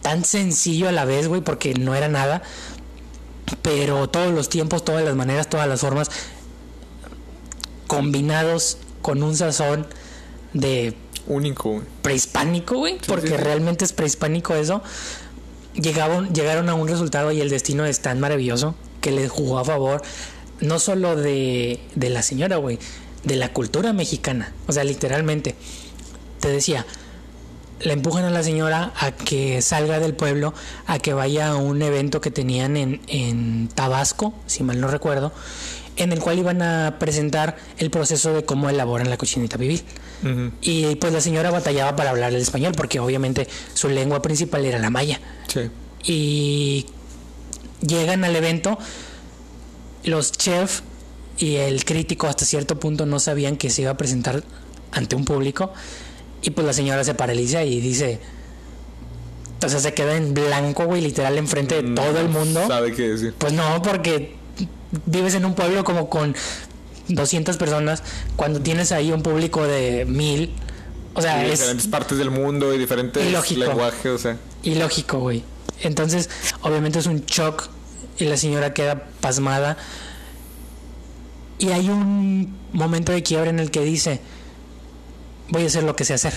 tan 0.00 0.24
sencillo 0.24 0.88
a 0.88 0.92
la 0.92 1.04
vez, 1.04 1.28
güey, 1.28 1.40
porque 1.40 1.74
no 1.74 1.94
era 1.94 2.08
nada. 2.08 2.42
Pero 3.62 4.08
todos 4.08 4.32
los 4.32 4.48
tiempos, 4.48 4.84
todas 4.84 5.04
las 5.04 5.14
maneras, 5.16 5.48
todas 5.48 5.68
las 5.68 5.80
formas, 5.80 6.10
combinados 7.86 8.78
con 9.02 9.22
un 9.22 9.36
sazón 9.36 9.86
de 10.52 10.94
único, 11.26 11.70
güey. 11.70 11.82
prehispánico, 12.02 12.76
güey, 12.76 12.98
porque 13.06 13.28
sí, 13.28 13.34
sí. 13.36 13.42
realmente 13.42 13.84
es 13.84 13.92
prehispánico 13.92 14.54
eso. 14.54 14.82
Llegaron, 15.74 16.32
llegaron 16.34 16.68
a 16.68 16.74
un 16.74 16.88
resultado 16.88 17.30
y 17.32 17.40
el 17.40 17.50
destino 17.50 17.84
es 17.86 18.00
tan 18.00 18.18
maravilloso 18.20 18.74
que 19.00 19.12
le 19.12 19.28
jugó 19.28 19.58
a 19.58 19.64
favor 19.64 20.02
no 20.60 20.78
solo 20.78 21.14
de, 21.16 21.80
de 21.94 22.10
la 22.10 22.22
señora, 22.22 22.56
güey, 22.56 22.78
de 23.24 23.36
la 23.36 23.52
cultura 23.52 23.92
mexicana. 23.92 24.52
O 24.66 24.72
sea, 24.72 24.84
literalmente, 24.84 25.54
te 26.40 26.48
decía, 26.48 26.84
le 27.80 27.92
empujan 27.92 28.24
a 28.24 28.30
la 28.30 28.42
señora 28.42 28.92
a 28.96 29.12
que 29.12 29.62
salga 29.62 30.00
del 30.00 30.14
pueblo, 30.14 30.54
a 30.86 30.98
que 30.98 31.12
vaya 31.12 31.48
a 31.48 31.56
un 31.56 31.82
evento 31.82 32.20
que 32.20 32.30
tenían 32.30 32.76
en, 32.76 33.00
en 33.06 33.68
Tabasco, 33.68 34.34
si 34.46 34.62
mal 34.62 34.80
no 34.80 34.88
recuerdo, 34.88 35.32
en 35.96 36.12
el 36.12 36.20
cual 36.20 36.38
iban 36.38 36.62
a 36.62 36.96
presentar 36.98 37.56
el 37.78 37.90
proceso 37.90 38.32
de 38.32 38.44
cómo 38.44 38.70
elaboran 38.70 39.10
la 39.10 39.16
cochinita 39.16 39.58
pibil. 39.58 39.82
Y 40.60 40.96
pues 40.96 41.12
la 41.12 41.20
señora 41.20 41.50
batallaba 41.50 41.94
para 41.94 42.10
hablar 42.10 42.32
el 42.32 42.40
español 42.40 42.72
porque 42.76 42.98
obviamente 42.98 43.46
su 43.74 43.88
lengua 43.88 44.20
principal 44.20 44.64
era 44.64 44.78
la 44.78 44.90
maya. 44.90 45.20
Sí. 45.46 45.70
Y 46.04 46.86
llegan 47.86 48.24
al 48.24 48.34
evento, 48.34 48.78
los 50.04 50.32
chefs 50.32 50.82
y 51.36 51.56
el 51.56 51.84
crítico 51.84 52.26
hasta 52.26 52.44
cierto 52.44 52.80
punto 52.80 53.06
no 53.06 53.20
sabían 53.20 53.56
que 53.56 53.70
se 53.70 53.82
iba 53.82 53.92
a 53.92 53.96
presentar 53.96 54.42
ante 54.90 55.14
un 55.14 55.24
público 55.24 55.72
y 56.42 56.50
pues 56.50 56.66
la 56.66 56.72
señora 56.72 57.04
se 57.04 57.14
paraliza 57.14 57.64
y 57.64 57.80
dice, 57.80 58.20
o 59.64 59.68
sea, 59.68 59.80
se 59.80 59.92
queda 59.94 60.16
en 60.16 60.34
blanco, 60.34 60.84
güey, 60.86 61.02
literal 61.02 61.36
enfrente 61.38 61.82
de 61.82 61.94
todo 61.94 62.20
el 62.20 62.28
mundo. 62.28 62.66
Sabe 62.68 62.92
qué 62.92 63.08
decir. 63.08 63.34
Pues 63.38 63.52
no, 63.52 63.82
porque 63.82 64.36
vives 65.06 65.34
en 65.34 65.44
un 65.44 65.54
pueblo 65.54 65.84
como 65.84 66.08
con 66.08 66.34
200 67.08 67.56
personas, 67.56 68.02
cuando 68.36 68.60
tienes 68.60 68.92
ahí 68.92 69.12
un 69.12 69.22
público 69.22 69.66
de 69.66 70.04
mil, 70.04 70.52
o 71.14 71.22
sea, 71.22 71.42
Y 71.46 71.50
es 71.50 71.58
diferentes 71.58 71.86
partes 71.88 72.18
del 72.18 72.30
mundo 72.30 72.72
y 72.74 72.78
diferentes 72.78 73.26
Ilógico. 73.26 73.60
lenguajes, 73.60 74.06
o 74.06 74.18
sea. 74.18 74.36
ilógico, 74.62 75.18
güey. 75.18 75.42
Entonces, 75.82 76.28
obviamente 76.62 76.98
es 76.98 77.06
un 77.06 77.24
shock 77.24 77.68
y 78.18 78.24
la 78.24 78.36
señora 78.36 78.74
queda 78.74 79.06
pasmada. 79.20 79.76
Y 81.58 81.70
hay 81.70 81.88
un 81.88 82.56
momento 82.72 83.10
de 83.10 83.22
quiebra 83.22 83.50
en 83.50 83.58
el 83.58 83.70
que 83.70 83.80
dice, 83.84 84.20
voy 85.48 85.64
a 85.64 85.66
hacer 85.66 85.82
lo 85.84 85.96
que 85.96 86.04
sé 86.04 86.14
hacer. 86.14 86.34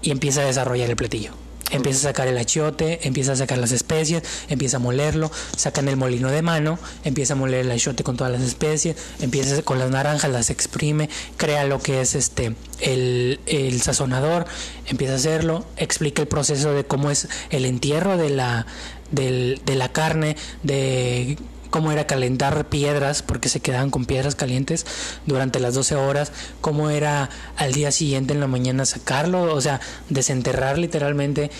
Y 0.00 0.10
empieza 0.10 0.40
a 0.40 0.44
desarrollar 0.46 0.88
el 0.88 0.96
platillo. 0.96 1.32
Empieza 1.70 2.00
a 2.00 2.02
sacar 2.12 2.28
el 2.28 2.36
achiote, 2.36 3.06
empieza 3.06 3.32
a 3.32 3.36
sacar 3.36 3.56
las 3.56 3.72
especies, 3.72 4.22
empieza 4.50 4.76
a 4.76 4.80
molerlo, 4.80 5.30
sacan 5.56 5.88
el 5.88 5.96
molino 5.96 6.30
de 6.30 6.42
mano, 6.42 6.78
empieza 7.02 7.32
a 7.32 7.36
moler 7.36 7.60
el 7.60 7.70
achiote 7.70 8.04
con 8.04 8.16
todas 8.16 8.30
las 8.32 8.42
especies, 8.42 8.94
empieza 9.20 9.62
con 9.62 9.78
las 9.78 9.90
naranjas, 9.90 10.30
las 10.30 10.50
exprime, 10.50 11.08
crea 11.38 11.64
lo 11.64 11.80
que 11.80 12.02
es 12.02 12.14
este 12.14 12.54
el, 12.80 13.40
el 13.46 13.80
sazonador, 13.80 14.44
empieza 14.86 15.14
a 15.14 15.16
hacerlo, 15.16 15.64
explica 15.78 16.20
el 16.20 16.28
proceso 16.28 16.74
de 16.74 16.84
cómo 16.84 17.10
es 17.10 17.28
el 17.48 17.64
entierro 17.64 18.18
de 18.18 18.28
la, 18.30 18.66
del- 19.10 19.62
de 19.64 19.74
la 19.74 19.90
carne, 19.92 20.36
de 20.62 21.38
cómo 21.72 21.90
era 21.90 22.06
calentar 22.06 22.68
piedras, 22.68 23.22
porque 23.22 23.48
se 23.48 23.58
quedaban 23.58 23.90
con 23.90 24.04
piedras 24.04 24.36
calientes 24.36 24.86
durante 25.26 25.58
las 25.58 25.74
12 25.74 25.96
horas, 25.96 26.30
cómo 26.60 26.90
era 26.90 27.30
al 27.56 27.72
día 27.72 27.90
siguiente 27.90 28.34
en 28.34 28.38
la 28.40 28.46
mañana 28.46 28.84
sacarlo, 28.84 29.52
o 29.52 29.60
sea, 29.60 29.80
desenterrar 30.08 30.78
literalmente 30.78 31.50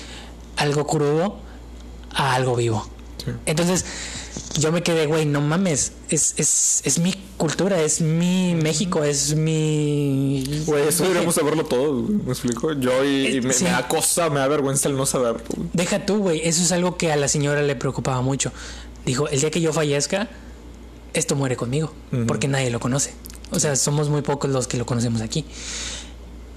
algo 0.57 0.87
crudo 0.87 1.41
a 2.15 2.35
algo 2.35 2.55
vivo. 2.55 2.87
Sí. 3.25 3.31
Entonces, 3.47 3.85
yo 4.59 4.71
me 4.71 4.83
quedé, 4.83 5.07
güey, 5.07 5.25
no 5.25 5.41
mames, 5.41 5.93
es, 6.11 6.35
es, 6.37 6.83
es 6.85 6.99
mi 6.99 7.15
cultura, 7.39 7.81
es 7.81 8.01
mi 8.03 8.55
México, 8.55 9.03
es 9.05 9.35
mi... 9.35 10.63
Güey, 10.67 10.89
eso 10.89 11.05
deberíamos 11.05 11.35
saberlo 11.35 11.65
todo, 11.65 12.03
¿me 12.03 12.33
explico? 12.33 12.73
Yo 12.73 13.03
y, 13.05 13.37
y 13.37 13.41
me, 13.41 13.53
Sí. 13.55 13.65
me 13.65 13.71
da 13.71 13.89
cosa, 13.89 14.29
me 14.29 14.41
da 14.41 14.49
vergüenza 14.49 14.89
el 14.89 14.97
no 14.97 15.07
saberlo. 15.07 15.43
Deja 15.73 16.05
tú, 16.05 16.19
güey, 16.19 16.41
eso 16.45 16.63
es 16.63 16.71
algo 16.73 16.97
que 16.99 17.13
a 17.13 17.17
la 17.17 17.29
señora 17.29 17.63
le 17.63 17.77
preocupaba 17.77 18.21
mucho. 18.21 18.53
Dijo, 19.05 19.29
el 19.29 19.41
día 19.41 19.51
que 19.51 19.61
yo 19.61 19.73
fallezca, 19.73 20.29
esto 21.15 21.37
muere 21.37 21.57
conmigo, 21.57 21.93
porque 22.27 22.49
nadie 22.49 22.71
lo 22.71 22.81
conoce. 22.81 23.15
O 23.51 23.61
sea, 23.61 23.77
somos 23.77 24.09
muy 24.09 24.23
pocos 24.23 24.51
los 24.51 24.67
que 24.67 24.77
lo 24.79 24.87
conocemos 24.87 25.21
aquí. 25.21 25.45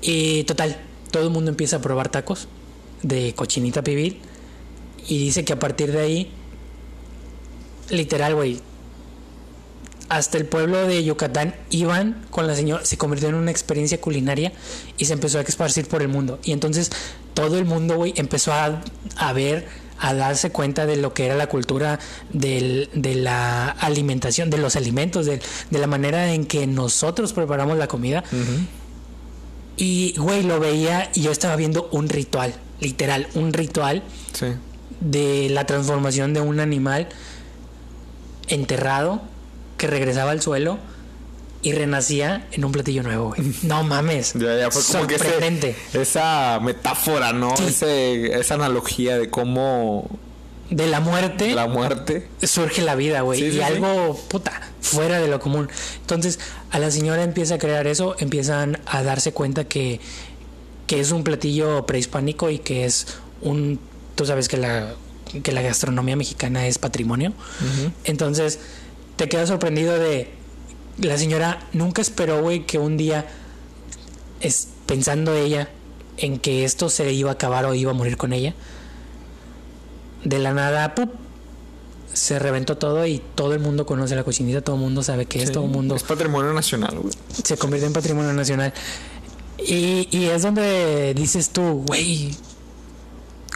Y 0.02 0.44
total, 0.44 0.80
todo 1.12 1.24
el 1.24 1.30
mundo 1.30 1.50
empieza 1.52 1.78
a 1.78 1.82
probar 1.82 2.10
tacos 2.10 2.48
de 3.02 3.34
cochinita 3.36 3.84
pibil 3.84 4.22
y 5.08 5.18
dice 5.20 5.44
que 5.44 5.54
a 5.54 5.60
partir 5.60 5.92
de 5.92 6.00
ahí, 6.00 6.32
literal, 7.90 8.36
güey, 8.36 8.62
hasta 10.10 10.38
el 10.38 10.46
pueblo 10.46 10.88
de 10.88 11.04
Yucatán 11.04 11.56
iban 11.70 12.26
con 12.30 12.48
la 12.48 12.56
señora, 12.56 12.86
se 12.86 12.98
convirtió 12.98 13.30
en 13.30 13.36
una 13.36 13.52
experiencia 13.52 14.00
culinaria 14.00 14.54
y 14.98 15.06
se 15.06 15.14
empezó 15.14 15.40
a 15.40 15.42
esparcir 15.42 15.88
por 15.88 16.02
el 16.02 16.08
mundo. 16.08 16.40
Y 16.44 16.52
entonces 16.52 16.92
todo 17.34 17.58
el 17.58 17.66
mundo, 17.66 17.98
güey, 17.98 18.14
empezó 18.16 18.54
a, 18.54 18.82
a 19.16 19.34
ver, 19.34 19.68
a 20.00 20.14
darse 20.14 20.52
cuenta 20.52 20.86
de 20.86 20.98
lo 20.98 21.14
que 21.14 21.26
era 21.26 21.36
la 21.36 21.48
cultura 21.48 22.00
del- 22.32 22.90
de 22.94 23.16
la 23.16 23.70
alimentación, 23.70 24.50
de 24.50 24.58
los 24.58 24.76
alimentos, 24.76 25.26
de, 25.26 25.40
de 25.70 25.80
la 25.80 25.88
manera 25.88 26.34
en 26.34 26.46
que 26.46 26.68
nosotros 26.68 27.32
preparamos 27.34 27.78
la 27.78 27.88
comida. 27.88 28.24
Y, 29.78 30.14
güey, 30.18 30.44
lo 30.44 30.60
veía 30.60 31.10
y 31.14 31.22
yo 31.22 31.32
estaba 31.32 31.56
viendo 31.56 31.90
un 31.92 32.08
ritual, 32.10 32.54
literal, 32.80 33.28
un 33.36 33.52
ritual 33.54 34.04
Sí. 34.34 34.48
de 35.02 35.50
la 35.50 35.66
transformación 35.66 36.34
de 36.34 36.42
un 36.42 36.60
animal 36.60 37.08
enterrado 38.48 39.22
que 39.78 39.88
regresaba 39.88 40.32
al 40.32 40.42
suelo 40.42 40.78
y 41.66 41.74
renacía 41.74 42.48
en 42.52 42.64
un 42.64 42.72
platillo 42.72 43.04
nuevo, 43.04 43.30
güey. 43.30 43.42
No 43.64 43.84
mames. 43.84 44.34
Ya, 44.34 44.58
ya 44.58 44.72
fue 44.72 44.82
como 44.84 45.08
que 45.08 45.16
ese- 45.16 45.76
esa 45.94 46.60
metáfora, 46.62 47.34
¿no? 47.34 47.58
Sí. 47.58 47.66
Ese, 47.68 48.40
esa 48.40 48.54
analogía 48.54 49.18
de 49.18 49.30
cómo 49.30 50.08
De 50.70 50.88
la 50.88 51.00
muerte 51.00 51.54
la 51.56 51.68
muerte. 51.68 52.28
surge 52.44 52.82
la 52.84 52.96
vida, 52.96 53.22
güey. 53.22 53.40
Sí, 53.40 53.46
y 53.48 53.52
sí. 53.54 53.62
algo, 53.62 54.16
puta, 54.30 54.62
fuera 54.82 55.20
de 55.20 55.28
lo 55.28 55.40
común. 55.40 55.68
Entonces, 56.02 56.40
a 56.72 56.80
la 56.80 56.92
señora 56.92 57.24
empieza 57.24 57.56
a 57.56 57.58
crear 57.58 57.88
eso, 57.88 58.16
empiezan 58.20 58.80
a 58.86 59.02
darse 59.04 59.32
cuenta 59.34 59.64
que, 59.66 60.00
que 60.88 61.00
es 61.00 61.12
un 61.12 61.24
platillo 61.24 61.86
prehispánico 61.88 62.50
y 62.52 62.60
que 62.60 62.86
es 62.86 63.08
un... 63.42 63.80
Tú 64.16 64.26
sabes 64.26 64.48
que 64.48 64.58
la, 64.58 64.94
que 65.44 65.52
la 65.52 65.62
gastronomía 65.62 66.16
mexicana 66.16 66.68
es 66.68 66.78
patrimonio. 66.78 67.34
Entonces, 68.04 68.60
te 69.16 69.28
quedas 69.30 69.50
sorprendido 69.50 69.98
de... 69.98 70.30
La 70.98 71.18
señora 71.18 71.60
nunca 71.74 72.02
esperó, 72.02 72.42
güey, 72.42 72.66
que 72.66 72.80
un 72.80 72.98
día, 72.98 73.26
es, 74.40 74.70
pensando 74.86 75.34
ella 75.34 75.70
en 76.18 76.40
que 76.40 76.64
esto 76.64 76.90
se 76.90 77.12
iba 77.12 77.32
a 77.32 77.34
acabar 77.34 77.66
o 77.66 77.74
iba 77.74 77.92
a 77.92 77.94
morir 77.94 78.18
con 78.18 78.34
ella, 78.34 78.54
de 80.24 80.40
la 80.40 80.54
nada, 80.54 80.96
¡pup! 80.96 81.12
se 82.16 82.40
reventó 82.40 82.78
todo 82.78 83.06
y 83.06 83.22
todo 83.36 83.54
el 83.54 83.60
mundo 83.60 83.86
conoce 83.86 84.16
la 84.16 84.24
cochinita, 84.24 84.62
todo 84.62 84.78
el 84.78 84.82
mundo 84.82 85.04
sabe 85.04 85.26
que 85.26 85.44
es, 85.44 85.52
todo 85.52 85.66
el 85.66 85.72
mundo 85.72 85.96
Es 85.96 86.04
patrimonio 86.04 86.54
nacional, 86.54 86.98
güey. 86.98 87.14
se 87.44 87.58
convirtió 87.58 87.88
en 87.88 87.94
patrimonio 87.94 88.32
nacional. 88.32 88.74
Y, 89.58 90.08
y 90.12 90.26
es 90.26 90.42
donde 90.42 91.14
dices 91.14 91.50
tú, 91.50 91.84
güey, 91.86 92.34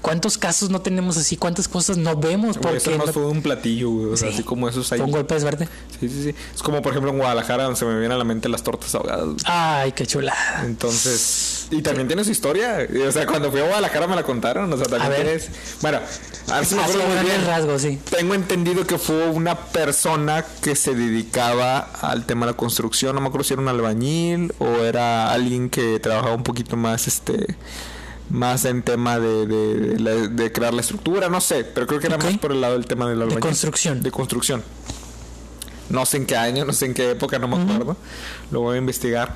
¿cuántos 0.01 0.38
casos 0.38 0.69
no 0.69 0.81
tenemos 0.81 1.17
así? 1.17 1.38
¿Cuántas 1.38 1.67
cosas 1.67 1.97
no 1.97 2.15
vemos? 2.15 2.51
Eso 2.57 2.62
Porque 2.62 2.89
nomás 2.91 3.07
no- 3.07 3.13
fue 3.13 3.25
un 3.25 3.41
platillo, 3.41 3.89
güey. 3.89 4.05
O 4.13 4.17
sea, 4.17 4.29
Sí. 4.29 4.35
así 4.35 4.43
como 4.43 4.67
esos 4.69 4.91
ahí. 4.91 4.97
fue 4.99 5.05
un 5.05 5.12
golpe 5.12 5.33
de 5.35 5.39
suerte. 5.41 5.69
Sí, 5.99 6.09
sí, 6.09 6.23
sí. 6.23 6.35
Es 6.55 6.62
como, 6.63 6.81
por 6.81 6.91
ejemplo, 6.91 7.12
en 7.12 7.17
Guadalajara, 7.17 7.63
donde 7.63 7.77
se 7.79 7.85
me 7.85 7.91
vienen 7.93 8.12
a 8.13 8.17
la 8.17 8.23
mente 8.23 8.49
las 8.49 8.63
tortas 8.63 8.93
ahogadas. 8.95 9.25
güey. 9.25 9.38
Ay, 9.45 9.91
qué 9.91 10.05
chulada. 10.07 10.63
Entonces, 10.65 11.67
y 11.71 11.81
también 11.81 12.07
tiene 12.07 12.23
su 12.23 12.31
historia. 12.31 12.88
O 13.07 13.12
sea, 13.12 13.25
cuando 13.27 13.51
fui 13.51 13.59
a 13.59 13.63
Guadalajara 13.63 14.07
me 14.07 14.15
la 14.15 14.23
contaron. 14.23 14.71
O 14.71 14.77
sea, 14.77 14.85
también 14.85 15.01
A 15.03 15.09
ver. 15.09 15.21
tienes. 15.23 15.49
Bueno, 15.81 15.99
a 16.49 16.55
ver 16.57 16.65
si 16.65 16.75
me 16.75 16.81
acuerdo 16.83 17.03
muy 17.07 17.25
bien. 17.25 17.45
rasgos, 17.45 17.81
sí. 17.81 17.99
Tengo 18.09 18.33
entendido 18.33 18.85
que 18.88 18.97
fue 18.97 19.27
una 19.29 19.55
persona 19.55 20.45
que 20.62 20.75
se 20.75 20.95
dedicaba 20.95 21.79
al 22.01 22.25
tema 22.25 22.45
de 22.45 22.53
la 22.53 22.57
construcción. 22.57 23.15
No 23.15 23.21
me 23.21 23.27
acuerdo 23.27 23.43
si 23.43 23.53
era 23.53 23.62
un 23.62 23.67
albañil 23.67 24.53
o 24.59 24.65
era 24.83 25.31
alguien 25.31 25.69
que 25.69 25.99
trabajaba 25.99 26.33
un 26.35 26.43
poquito 26.43 26.75
más, 26.75 27.07
este, 27.07 27.55
más 28.29 28.65
en 28.65 28.81
tema 28.83 29.19
de, 29.19 29.45
de, 29.47 29.75
de 29.75 29.99
la- 29.99 30.27
de 30.27 30.51
crear 30.51 30.73
la 30.73 30.81
estructura. 30.81 31.29
No 31.29 31.41
sé, 31.41 31.63
pero 31.63 31.87
creo 31.87 31.99
que 31.99 32.07
era 32.07 32.17
más 32.17 32.37
por 32.37 32.51
el 32.51 32.61
lado 32.61 32.73
del 32.73 32.85
tema 32.85 33.07
del 33.09 33.21
albañil. 33.21 33.39
construcción. 33.41 34.01
De 34.03 34.11
construcción. 34.11 34.63
No 35.89 36.05
sé 36.05 36.17
en 36.17 36.25
qué 36.27 36.35
año, 36.37 36.65
no 36.65 36.73
sé 36.73 36.85
en 36.85 36.93
qué 36.93 37.09
época, 37.11 37.39
no 37.39 37.47
me 37.47 37.61
acuerdo. 37.61 37.97
Lo 38.51 38.61
voy 38.61 38.75
a 38.75 38.77
investigar. 38.77 39.33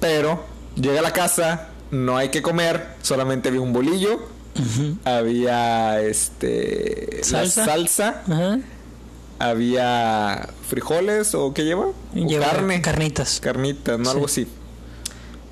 Pero 0.00 0.44
llega 0.74 0.98
a 0.98 1.02
la 1.02 1.12
casa, 1.14 1.68
no 1.90 2.18
hay 2.18 2.28
que 2.28 2.42
comer, 2.42 2.86
solamente 3.02 3.48
había 3.48 3.62
un 3.62 3.72
bolillo. 3.72 4.20
Había 5.04 6.00
este 6.00 7.18
la 7.18 7.24
Salsa. 7.24 7.64
salsa, 7.66 8.22
Ajá. 8.26 8.58
había 9.38 10.48
frijoles 10.68 11.34
o 11.34 11.52
qué 11.52 11.64
lleva? 11.64 11.86
Carne, 12.40 12.80
Carnitas. 12.80 13.40
carnita, 13.40 13.98
no 13.98 14.04
Sí. 14.04 14.10
algo 14.10 14.24
así. 14.26 14.48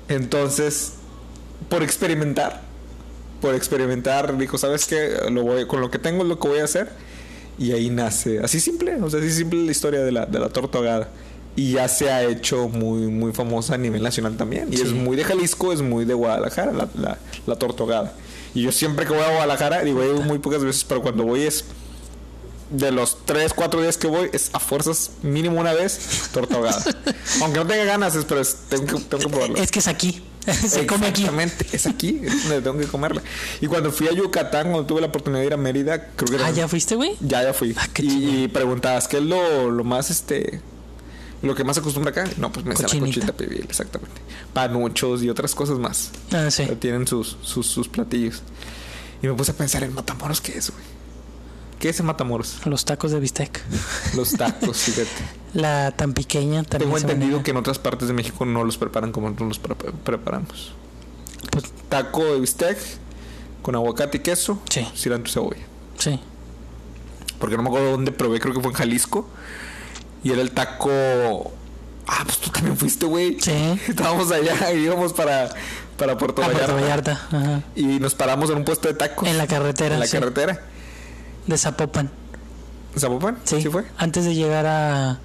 Entonces, 0.07 0.93
por 1.69 1.83
experimentar, 1.83 2.61
por 3.41 3.55
experimentar, 3.55 4.37
dijo, 4.37 4.57
¿sabes 4.57 4.85
qué? 4.85 5.09
Lo 5.31 5.43
voy, 5.43 5.65
con 5.67 5.81
lo 5.81 5.91
que 5.91 5.99
tengo 5.99 6.23
es 6.23 6.29
lo 6.29 6.39
que 6.39 6.47
voy 6.47 6.59
a 6.59 6.63
hacer. 6.65 6.89
Y 7.57 7.71
ahí 7.71 7.89
nace, 7.89 8.39
así 8.39 8.59
simple, 8.59 8.95
o 9.01 9.09
sea, 9.09 9.19
así 9.19 9.31
simple 9.31 9.63
la 9.63 9.71
historia 9.71 10.01
de 10.01 10.11
la, 10.11 10.25
de 10.25 10.39
la 10.39 10.49
torta 10.49 10.77
ahogada. 10.77 11.09
Y 11.55 11.73
ya 11.73 11.87
se 11.87 12.09
ha 12.11 12.23
hecho 12.25 12.67
muy, 12.67 13.03
muy 13.07 13.31
famosa 13.31 13.75
a 13.75 13.77
nivel 13.77 14.03
nacional 14.03 14.35
también. 14.35 14.73
Y 14.73 14.77
Sí. 14.77 14.83
es 14.83 14.91
muy 14.91 15.15
de 15.15 15.23
Jalisco, 15.23 15.71
es 15.71 15.81
muy 15.81 16.03
de 16.03 16.13
Guadalajara, 16.13 16.73
la, 16.73 16.89
la, 16.95 17.17
la 17.47 17.55
torta 17.55 17.83
ahogada. 17.83 18.13
Y 18.53 18.63
yo 18.63 18.71
siempre 18.73 19.05
que 19.05 19.13
voy 19.13 19.21
a 19.23 19.29
Guadalajara, 19.29 19.81
digo, 19.83 20.03
ido 20.03 20.21
muy 20.21 20.39
pocas 20.39 20.63
veces, 20.63 20.83
pero 20.83 21.01
cuando 21.01 21.23
voy 21.23 21.43
es 21.43 21.63
de 22.71 22.91
los 22.91 23.19
3, 23.25 23.53
4 23.53 23.81
días 23.81 23.95
que 23.97 24.07
voy, 24.07 24.29
es 24.33 24.49
a 24.53 24.59
fuerzas 24.59 25.11
mínimo 25.21 25.59
una 25.61 25.71
vez 25.73 26.29
torta 26.33 26.55
ahogada. 26.55 26.83
Aunque 27.41 27.59
no 27.59 27.67
tenga 27.67 27.85
ganas, 27.85 28.15
es, 28.15 28.25
pero 28.25 28.41
es- 28.41 28.55
tengo, 28.69 28.85
que, 28.85 28.93
tengo 29.03 29.23
que 29.23 29.29
probarla. 29.29 29.59
Es 29.59 29.71
que 29.71 29.79
es 29.79 29.87
aquí. 29.87 30.23
Se 30.53 30.85
come 30.85 31.07
aquí. 31.07 31.21
Exactamente, 31.23 31.65
es 31.71 31.85
aquí, 31.87 32.21
es 32.23 32.43
donde 32.43 32.61
tengo 32.61 32.77
que 32.77 32.85
comerla. 32.87 33.21
Y 33.61 33.67
cuando 33.67 33.91
fui 33.91 34.07
a 34.07 34.11
Yucatán, 34.11 34.71
cuando 34.71 34.85
tuve 34.85 35.01
la 35.01 35.07
oportunidad 35.07 35.41
de 35.41 35.47
ir 35.47 35.53
a 35.53 35.57
Mérida, 35.57 36.07
creo 36.15 36.27
que 36.29 36.35
era- 36.35 36.47
Ah, 36.47 36.51
¿ya 36.51 36.67
fuiste, 36.67 36.95
güey? 36.95 37.15
ya, 37.21 37.43
ya 37.43 37.53
fui. 37.53 37.73
Ah, 37.77 37.87
y, 37.97 38.47
preguntabas, 38.49 39.07
¿qué 39.07 39.17
es 39.17 39.23
lo, 39.23 39.71
lo 39.71 39.83
más 39.83 40.09
este 40.11 40.61
lo 41.41 41.53
que 41.53 41.63
más 41.63 41.75
se 41.75 41.81
acostumbra 41.81 42.09
acá? 42.11 42.23
No, 42.37 42.51
pues 42.51 42.65
me 42.65 42.75
sale 42.75 42.93
la 42.93 42.99
cochita 43.05 43.33
pibil, 43.33 43.63
exactamente. 43.69 44.19
Panuchos 44.53 45.21
y 45.21 45.29
otras 45.29 45.53
cosas 45.53 45.77
más. 45.77 46.09
Ah, 46.31 46.49
sí. 46.49 46.65
Tienen 46.79 47.05
sus, 47.07 47.37
sus, 47.43 47.67
sus 47.67 47.87
platillos. 47.87 48.41
Y 49.21 49.27
me 49.27 49.33
puse 49.33 49.51
a 49.51 49.55
pensar 49.55 49.83
en 49.83 49.93
Matamoros, 49.93 50.41
¿qué 50.41 50.57
es, 50.57 50.71
güey? 50.71 50.83
¿Qué 51.85 51.89
es 51.89 51.99
en 51.99 52.07
Matamoros? 52.07 52.65
Los 52.65 52.83
tacos 52.83 53.11
de 53.11 53.19
bistec. 53.19 53.61
Los 54.15 54.31
tacos, 54.31 54.75
fíjate. 54.85 55.07
La 55.53 55.91
tan 55.91 56.13
pequeña 56.15 56.63
también 56.63 56.89
Tengo 56.91 56.97
entendido 56.97 57.43
que 57.43 57.51
en 57.51 57.57
otras 57.57 57.77
partes 57.77 58.07
de 58.07 58.15
México 58.15 58.43
no 58.43 58.63
los 58.63 58.79
preparan 58.79 59.11
como 59.11 59.27
nosotros 59.29 59.49
los 59.49 59.59
pre- 59.59 59.91
preparamos. 60.03 60.73
Pues, 61.51 61.65
Taco 61.87 62.23
de 62.23 62.39
bistec 62.39 62.79
con 63.61 63.75
aguacate 63.75 64.17
y 64.17 64.21
queso, 64.21 64.59
Sí. 64.67 64.83
cilantro 64.95 65.29
y 65.29 65.33
cebolla. 65.33 65.61
sí. 65.99 66.19
Porque 67.37 67.55
no 67.55 67.61
me 67.61 67.69
acuerdo 67.69 67.91
dónde 67.91 68.11
probé, 68.11 68.39
creo 68.39 68.55
que 68.55 68.61
fue 68.61 68.71
en 68.71 68.77
Jalisco. 68.77 69.29
Y 70.23 70.31
era 70.31 70.41
el 70.41 70.49
taco. 70.49 71.51
Ah, 72.07 72.23
pues 72.25 72.39
tú 72.39 72.49
también 72.49 72.75
fuiste, 72.77 73.05
güey. 73.05 73.37
Sí. 73.39 73.51
Estábamos 73.87 74.31
allá 74.31 74.73
y 74.73 74.77
íbamos 74.85 75.13
para, 75.13 75.53
para 75.99 76.17
Puerto 76.17 76.41
A 76.41 76.47
Vallarta. 76.47 76.65
Puerto 76.65 76.81
Vallarta. 76.81 77.11
Ajá. 77.31 77.61
Y 77.75 77.99
nos 77.99 78.15
paramos 78.15 78.49
en 78.49 78.57
un 78.57 78.65
puesto 78.65 78.87
de 78.87 78.95
tacos. 78.95 79.27
En 79.27 79.37
la 79.37 79.45
carretera. 79.45 79.93
En 79.93 79.99
la 79.99 80.07
sí. 80.07 80.17
carretera. 80.17 80.63
De 81.47 81.57
Zapopan. 81.57 82.09
¿Zapopan? 82.97 83.37
Sí. 83.43 83.61
¿Sí 83.61 83.69
fue? 83.69 83.83
Antes 83.97 84.25
de 84.25 84.33
llegar 84.35 84.65
a, 84.65 85.19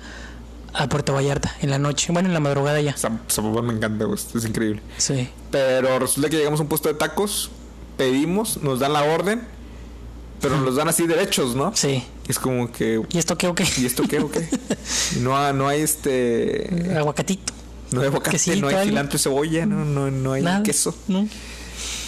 a 0.75 0.89
Puerto 0.89 1.13
Vallarta. 1.15 1.55
En 1.61 1.71
la 1.71 1.79
noche. 1.79 2.13
Bueno, 2.13 2.29
en 2.29 2.35
la 2.35 2.41
madrugada 2.41 2.81
ya. 2.81 2.95
Zap- 2.97 3.31
Zapopan 3.31 3.67
me 3.67 3.73
encanta, 3.75 4.05
güey. 4.05 4.19
Es 4.35 4.45
increíble. 4.45 4.83
Sí. 4.99 5.29
Pero 5.51 5.99
resulta 5.99 6.29
que 6.29 6.37
llegamos 6.37 6.61
a 6.61 6.65
un 6.65 6.69
puesto 6.69 6.89
de 6.89 6.95
tacos, 6.95 7.51
pedimos, 7.97 8.63
nos 8.63 8.81
dan 8.81 8.93
la 8.93 9.03
orden, 9.05 9.43
pero 10.41 10.57
nos 10.57 10.65
los 10.65 10.77
dan 10.77 10.89
así 10.89 11.07
derechos, 11.07 11.55
¿no? 11.55 11.73
Sí. 11.75 12.03
Es 12.29 12.39
como 12.39 12.71
que. 12.73 13.03
¿Y 13.11 13.19
esto 13.19 13.37
qué 13.39 13.47
o 13.49 13.55
qué? 13.55 13.65
¿Y 13.79 13.87
esto 13.87 14.03
qué 14.09 14.21
o 14.21 14.31
qué? 14.31 14.49
No, 15.21 15.37
ha- 15.37 15.53
no 15.53 15.69
hay 15.69 15.81
este. 15.81 16.95
Aguacatito. 16.97 17.53
No 17.93 18.01
hay 18.03 18.07
aguacate, 18.07 18.57
no 18.57 18.69
hay 18.69 18.87
cilantro 18.87 19.17
y 19.17 19.21
cebolla, 19.21 19.67
no, 19.67 19.85
no, 19.85 20.11
no 20.13 20.33
hay 20.33 20.43
Nada. 20.45 20.63
queso. 20.63 20.95
¿No? 21.09 21.19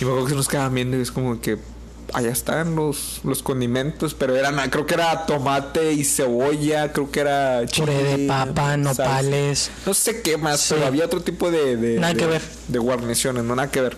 Y 0.00 0.04
me 0.04 0.10
acuerdo 0.10 0.24
que 0.26 0.30
se 0.30 0.36
nos 0.36 0.46
quedaban 0.48 0.72
viendo 0.74 0.96
y 0.96 1.00
es 1.00 1.10
como 1.10 1.40
que 1.40 1.58
allá 2.12 2.30
están 2.30 2.76
los, 2.76 3.20
los 3.24 3.42
condimentos, 3.42 4.14
pero 4.14 4.36
eran, 4.36 4.56
creo 4.70 4.86
que 4.86 4.94
era 4.94 5.24
tomate 5.26 5.92
y 5.92 6.04
cebolla, 6.04 6.92
creo 6.92 7.10
que 7.10 7.20
era 7.20 7.62
Puré 7.76 7.94
de 8.04 8.14
chile, 8.14 8.28
papa, 8.28 8.76
nopales. 8.76 9.70
No 9.86 9.94
sé 9.94 10.20
qué 10.22 10.36
más, 10.36 10.60
Sí. 10.60 10.74
pero 10.74 10.86
había 10.86 11.04
otro 11.06 11.20
tipo 11.22 11.50
de, 11.50 11.76
de, 11.76 11.98
Nada 12.00 12.12
de- 12.14 12.18
que 12.20 12.26
ver. 12.26 12.42
de 12.68 12.78
guarniciones, 12.78 13.44
no 13.44 13.54
nada 13.56 13.70
que 13.70 13.80
ver. 13.80 13.96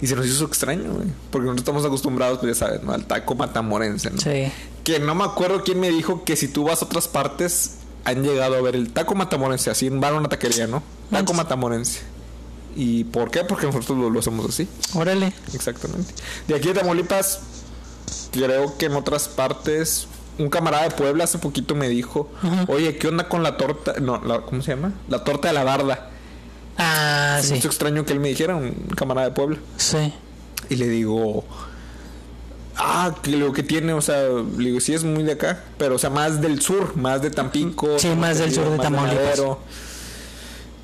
Y 0.00 0.06
se 0.06 0.16
nos 0.16 0.26
hizo 0.26 0.44
extraño, 0.44 0.92
güey, 0.92 1.06
porque 1.30 1.46
nosotros 1.46 1.62
estamos 1.62 1.84
acostumbrados, 1.84 2.38
pues 2.38 2.58
ya 2.58 2.66
sabes, 2.66 2.82
¿no? 2.82 2.92
al 2.92 3.06
taco 3.06 3.34
matamorense, 3.34 4.10
¿no? 4.10 4.20
Sí. 4.20 4.50
Que 4.82 4.98
no 4.98 5.14
me 5.14 5.24
acuerdo 5.24 5.62
quién 5.64 5.80
me 5.80 5.88
dijo 5.88 6.24
que 6.24 6.36
si 6.36 6.48
tú 6.48 6.64
vas 6.64 6.82
a 6.82 6.84
otras 6.84 7.08
partes 7.08 7.76
han 8.04 8.22
llegado 8.22 8.54
a 8.56 8.60
ver 8.60 8.74
el 8.76 8.92
taco 8.92 9.14
matamorense, 9.14 9.70
así 9.70 9.88
van 9.88 10.14
a 10.14 10.18
una 10.18 10.28
taquería, 10.28 10.66
¿no? 10.66 10.82
Taco 11.10 11.32
Manches. 11.32 11.36
matamorense. 11.36 12.00
¿Y 12.76 13.04
por 13.04 13.30
qué? 13.30 13.44
Porque 13.44 13.66
nosotros 13.66 13.96
lo, 13.98 14.10
lo 14.10 14.18
hacemos 14.20 14.46
así, 14.48 14.66
Órale. 14.94 15.32
exactamente. 15.52 16.12
De 16.48 16.54
aquí 16.56 16.68
de 16.68 16.74
Tamaulipas, 16.74 17.40
creo 18.32 18.76
que 18.76 18.86
en 18.86 18.94
otras 18.94 19.28
partes, 19.28 20.06
un 20.38 20.50
camarada 20.50 20.84
de 20.88 20.90
Puebla 20.90 21.24
hace 21.24 21.38
poquito 21.38 21.74
me 21.76 21.88
dijo, 21.88 22.28
Ajá. 22.42 22.64
oye, 22.68 22.96
¿qué 22.98 23.08
onda 23.08 23.28
con 23.28 23.42
la 23.42 23.56
torta? 23.56 23.94
No, 24.00 24.20
la- 24.24 24.40
¿cómo 24.42 24.62
se 24.62 24.72
llama? 24.74 24.92
La 25.08 25.22
torta 25.24 25.48
de 25.48 25.54
la 25.54 25.62
barda. 25.64 26.10
Ah, 26.76 27.38
sí. 27.42 27.54
hizo 27.54 27.68
extraño 27.68 28.04
que 28.04 28.12
él 28.12 28.18
me 28.20 28.28
dijera, 28.28 28.56
un 28.56 28.72
camarada 28.96 29.28
de 29.28 29.34
Puebla. 29.34 29.58
Sí. 29.76 30.12
Y 30.70 30.74
le 30.76 30.88
digo, 30.88 31.44
ah, 32.76 33.14
que 33.22 33.36
lo 33.36 33.52
que 33.52 33.62
tiene, 33.62 33.92
o 33.92 34.00
sea, 34.00 34.22
le 34.58 34.64
digo, 34.70 34.80
sí 34.80 34.92
es 34.94 35.04
muy 35.04 35.22
de 35.22 35.32
acá, 35.32 35.62
pero 35.78 35.94
o 35.94 35.98
sea, 35.98 36.10
más 36.10 36.40
del 36.40 36.60
sur, 36.60 36.96
más 36.96 37.22
de 37.22 37.30
Tampico. 37.30 37.98
Sí, 37.98 38.08
más 38.16 38.38
del 38.38 38.52
sur 38.52 38.68
de 38.70 38.78
Tamaulipas. 38.78 39.24
Madero. 39.24 39.60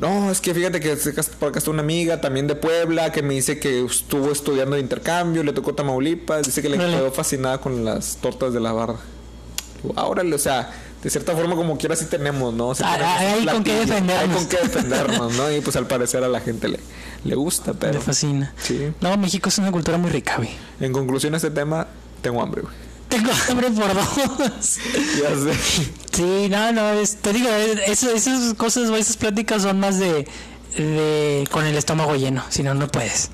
No, 0.01 0.31
es 0.31 0.41
que 0.41 0.55
fíjate 0.55 0.81
que 0.81 0.97
por 1.39 1.51
acá 1.51 1.59
está 1.59 1.71
una 1.71 1.83
amiga 1.83 2.23
también 2.23 2.47
de 2.47 2.55
Puebla 2.55 3.13
que 3.13 3.23
me 3.23 3.35
dice 3.35 3.59
que 3.61 3.85
estuvo 3.85 4.33
estudiando 4.33 4.77
de 4.77 4.81
intercambio, 4.83 5.43
le 5.43 5.53
tocó 5.53 5.75
Tamaulipas, 5.75 6.47
dice 6.47 6.63
que 6.63 6.71
le 6.71 6.79
quedó 6.79 7.13
fascinada 7.13 7.59
con 7.59 7.85
las 7.85 8.17
tortas 8.17 8.55
de 8.55 8.61
la 8.61 8.73
barra. 8.73 8.97
Ah, 9.97 10.07
órale, 10.07 10.35
o 10.35 10.39
sea, 10.39 10.71
de 11.03 11.11
cierta 11.11 11.37
forma 11.37 11.55
como 11.55 11.77
quiera 11.77 11.97
sí 11.97 12.07
tenemos, 12.07 12.55
¿no? 12.55 12.69
O 12.69 12.75
sea, 12.75 12.95
Ah, 12.95 13.19
tenemos 13.19 13.41
hay 13.41 13.55
con 13.55 13.65
qué 13.65 13.75
defendernos. 13.75 14.23
Hay 14.23 14.29
con 14.37 14.49
qué 14.49 14.57
defendernos, 14.63 15.33
¿no? 15.35 15.53
Y 15.53 15.61
pues 15.61 15.77
al 15.77 15.87
parecer 15.87 16.25
a 16.25 16.29
la 16.29 16.41
gente 16.41 16.69
le, 16.69 16.81
le 17.25 17.35
gusta, 17.35 17.75
pero... 17.75 17.95
Me 17.95 18.01
fascina. 18.01 18.55
Sí. 18.63 18.93
No, 19.03 19.15
México 19.19 19.51
es 19.51 19.59
una 19.59 19.71
cultura 19.71 19.99
muy 19.99 20.11
rica, 20.11 20.37
güey. 20.39 20.49
En 20.81 20.93
conclusión 20.95 21.35
a 21.35 21.37
este 21.37 21.51
tema, 21.51 21.87
tengo 22.23 22.43
hambre, 22.43 22.63
güey. 22.63 22.75
Tengo 23.11 23.31
hambre 23.51 23.71
por 23.71 23.93
dos. 23.95 24.79
Ya 25.21 25.31
sé. 25.53 25.55
Sí, 26.13 26.49
no, 26.49 26.73
no, 26.73 26.93
es- 26.93 27.17
te 27.17 27.33
digo, 27.33 27.49
es- 27.51 28.03
esas 28.05 28.55
cosas 28.55 28.89
o 28.89 28.97
esas 28.97 29.17
pláticas 29.17 29.63
son 29.63 29.79
más 29.81 29.99
de, 29.99 30.27
de 30.77 31.47
con 31.51 31.67
el 31.67 31.77
estómago 31.77 32.15
lleno, 32.17 32.43
si 32.49 32.63
no, 32.63 32.73
no 32.75 32.89
puedes. 32.89 33.31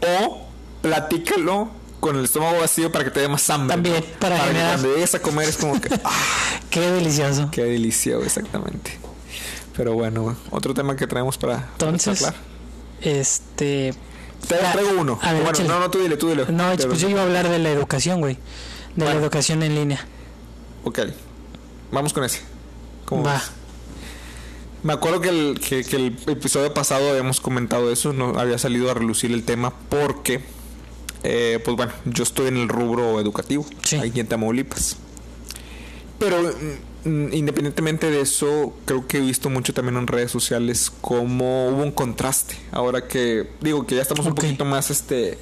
O 0.00 0.46
platícalo 0.82 1.70
con 2.00 2.16
el 2.16 2.24
estómago 2.24 2.58
vacío 2.60 2.92
para 2.92 3.04
que 3.04 3.10
te 3.10 3.20
dé 3.20 3.28
más 3.28 3.48
hambre. 3.50 3.74
También, 3.74 3.96
¿no? 3.96 4.18
para 4.20 4.36
que 4.36 4.42
generar- 4.48 4.72
cuando 4.72 4.94
llegues 4.94 5.14
a 5.14 5.18
comer 5.20 5.48
es 5.48 5.56
como 5.56 5.80
que. 5.80 5.88
¡Ah! 6.04 6.10
Qué 6.70 6.80
delicioso. 6.80 7.48
¡Qué 7.50 7.64
delicia, 7.64 8.16
güey, 8.16 8.26
exactamente! 8.26 8.98
Pero 9.76 9.94
bueno, 9.94 10.36
otro 10.50 10.74
tema 10.74 10.96
que 10.96 11.06
traemos 11.06 11.36
para, 11.38 11.56
para 11.58 11.90
Entonces, 11.90 12.26
este... 13.02 13.94
Te 14.48 14.54
traigo 14.56 14.90
uno. 15.00 15.18
a 15.22 15.32
ver, 15.32 15.42
bueno, 15.42 15.50
échale. 15.56 15.68
no, 15.68 15.80
no, 15.80 15.90
tú 15.90 15.98
dile, 15.98 16.16
tú 16.16 16.28
dile. 16.28 16.46
No, 16.50 16.72
pues 16.76 17.00
yo 17.00 17.08
iba 17.08 17.20
a 17.20 17.24
hablar 17.24 17.48
de 17.48 17.58
la 17.58 17.70
educación, 17.70 18.20
güey. 18.20 18.38
De 18.96 19.04
la 19.04 19.12
educación 19.12 19.62
en 19.62 19.74
línea. 19.74 20.04
Ok, 20.84 21.00
vamos 21.92 22.12
con 22.12 22.24
ese. 22.24 22.40
¿Cómo 23.04 23.22
Va. 23.22 23.34
ves? 23.34 23.42
Me 24.82 24.92
acuerdo 24.92 25.20
que 25.20 25.28
el, 25.30 25.60
que, 25.60 25.84
que 25.84 25.96
el 25.96 26.16
episodio 26.28 26.72
pasado 26.72 27.10
habíamos 27.10 27.40
comentado 27.40 27.90
eso, 27.90 28.12
no 28.12 28.38
había 28.38 28.56
salido 28.58 28.90
a 28.90 28.94
relucir 28.94 29.32
el 29.32 29.42
tema 29.42 29.72
porque, 29.88 30.40
eh, 31.24 31.58
pues 31.64 31.76
bueno, 31.76 31.92
yo 32.04 32.22
estoy 32.22 32.48
en 32.48 32.56
el 32.56 32.68
rubro 32.68 33.18
educativo, 33.20 33.66
Sí. 33.82 33.96
aquí 33.96 34.20
en 34.20 34.28
Tamaulipas. 34.28 34.96
Pero 36.18 36.40
mm, 37.04 37.32
independientemente 37.32 38.10
de 38.10 38.20
eso, 38.20 38.74
creo 38.84 39.06
que 39.08 39.18
he 39.18 39.20
visto 39.20 39.50
mucho 39.50 39.74
también 39.74 39.96
en 39.96 40.06
redes 40.06 40.30
sociales 40.30 40.92
cómo 41.00 41.68
hubo 41.68 41.82
un 41.82 41.90
contraste. 41.92 42.56
Ahora 42.70 43.08
que 43.08 43.48
digo 43.60 43.86
que 43.86 43.96
ya 43.96 44.02
estamos 44.02 44.24
un 44.26 44.34
poquito 44.34 44.64
más 44.64 44.90
este 44.90 45.36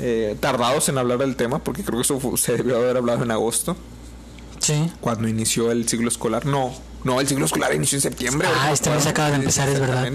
eh, 0.00 0.36
tardados 0.40 0.88
en 0.88 0.98
hablar 0.98 1.18
del 1.18 1.36
tema, 1.36 1.58
porque 1.62 1.82
creo 1.82 1.98
que 1.98 2.02
eso 2.02 2.20
se 2.36 2.56
debió 2.56 2.76
haber 2.76 2.96
hablado 2.96 3.22
en 3.24 3.30
agosto, 3.30 3.76
Sí. 4.58 4.90
cuando 5.00 5.26
inició 5.28 5.70
el 5.70 5.88
ciclo 5.88 6.08
escolar. 6.08 6.44
No, 6.44 6.72
no, 7.02 7.18
el 7.20 7.26
ciclo 7.26 7.46
escolar 7.46 7.74
inició 7.74 7.96
en 7.96 8.02
septiembre. 8.02 8.46
Ah, 8.54 8.70
este 8.72 8.90
mes 8.90 9.06
acaba 9.06 9.30
de 9.30 9.36
empezar, 9.36 9.68
es 9.70 9.80
verdad. 9.80 10.06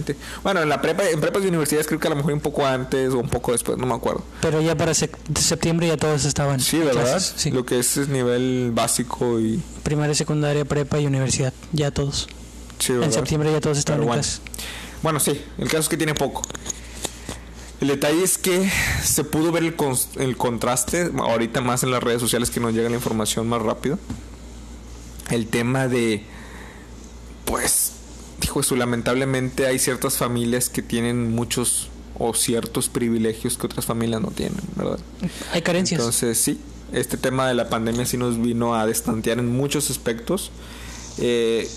Bueno, 0.44 0.62
en 0.62 0.70
la 0.70 0.82
prepa, 0.82 1.04
en 1.10 1.20
prepas 1.20 1.44
y 1.44 1.48
universidades 1.48 1.88
creo 1.88 2.00
que 2.00 2.08
a 2.08 2.12
lo 2.12 2.16
mejor 2.18 2.34
un 2.34 2.42
poco 2.42 2.64
antes 2.66 3.12
o 3.14 3.18
un 3.20 3.30
poco 3.30 3.54
después, 3.54 3.78
no 3.80 3.88
me 3.88 3.96
acuerdo. 3.96 4.24
Pero 4.42 4.62
ya 4.62 4.76
para 4.76 4.94
septiembre 4.94 5.88
ya 5.88 5.98
todos 5.98 6.26
estaban. 6.26 6.60
Sí, 6.60 6.78
en 6.78 6.86
¿verdad? 6.86 7.02
clases, 7.04 7.34
Sí. 7.38 7.50
Lo 7.52 7.66
que 7.66 7.80
es, 7.80 7.98
es 7.98 8.08
nivel 8.08 8.70
básico 8.74 9.40
y... 9.40 9.60
Primaria, 9.84 10.14
secundaria, 10.14 10.64
prepa 10.64 11.00
y 11.00 11.08
universidad. 11.08 11.54
Ya 11.72 11.90
todos. 11.92 12.28
Sí, 12.78 12.92
En 12.94 13.00
¿verdad? 13.00 13.14
septiembre 13.16 13.52
ya 13.52 13.62
todos 13.62 13.78
estaban 13.80 14.02
Pero 14.02 14.04
en 14.14 14.20
bueno. 14.20 14.22
clases. 14.22 14.42
Bueno, 15.02 15.20
sí, 15.20 15.42
el 15.58 15.66
caso 15.68 15.80
es 15.82 15.90
que 15.90 15.98
tiene 15.98 16.14
poco. 16.14 16.42
El 17.86 17.90
detalle 17.90 18.24
es 18.24 18.40
que 18.40 18.68
se 19.04 19.24
pudo 19.24 19.52
ver 19.52 19.62
el, 19.62 19.76
el 20.16 20.38
contraste, 20.38 21.12
ahorita 21.20 21.62
más 21.62 21.84
en 21.84 21.92
las 21.92 22.02
redes 22.02 22.20
sociales 22.20 22.50
que 22.50 22.60
nos 22.60 22.74
llega 22.74 22.90
la 22.90 22.96
información 22.96 23.48
más 23.48 23.62
rápido. 23.62 24.00
El 25.30 25.46
tema 25.46 25.88
de, 25.88 26.24
pues, 27.46 27.92
dijo 28.42 28.62
eso, 28.62 28.76
lamentablemente 28.76 29.68
hay 29.68 29.78
ciertas 29.78 30.18
familias 30.18 30.70
que 30.70 30.82
tienen 30.82 31.36
muchos 31.36 31.90
o 32.18 32.34
ciertos 32.34 32.90
privilegios 32.90 33.56
que 33.56 33.68
otras 33.68 33.86
familias 33.86 34.20
no 34.20 34.32
tienen, 34.32 34.62
¿verdad? 34.76 34.98
Hay 35.54 35.62
carencias. 35.62 36.00
Entonces, 36.00 36.40
sí, 36.40 36.60
este 36.92 37.18
tema 37.18 37.48
de 37.48 37.54
la 37.54 37.70
pandemia 37.70 38.08
sí 38.08 38.18
nos 38.18 38.42
vino 38.42 38.74
a 38.74 38.88
destantear 38.88 39.38
en 39.38 39.56
muchos 39.56 39.92
aspectos. 39.92 40.50
Eh, 41.20 41.70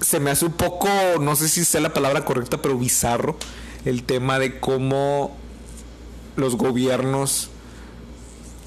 se 0.00 0.20
me 0.20 0.30
hace 0.30 0.44
un 0.44 0.52
poco, 0.52 0.88
no 1.20 1.34
sé 1.34 1.48
si 1.48 1.64
sea 1.64 1.80
la 1.80 1.92
palabra 1.92 2.24
correcta, 2.24 2.62
pero 2.62 2.78
bizarro 2.78 3.36
el 3.84 4.02
tema 4.04 4.38
de 4.38 4.60
cómo 4.60 5.36
los 6.36 6.56
gobiernos, 6.56 7.50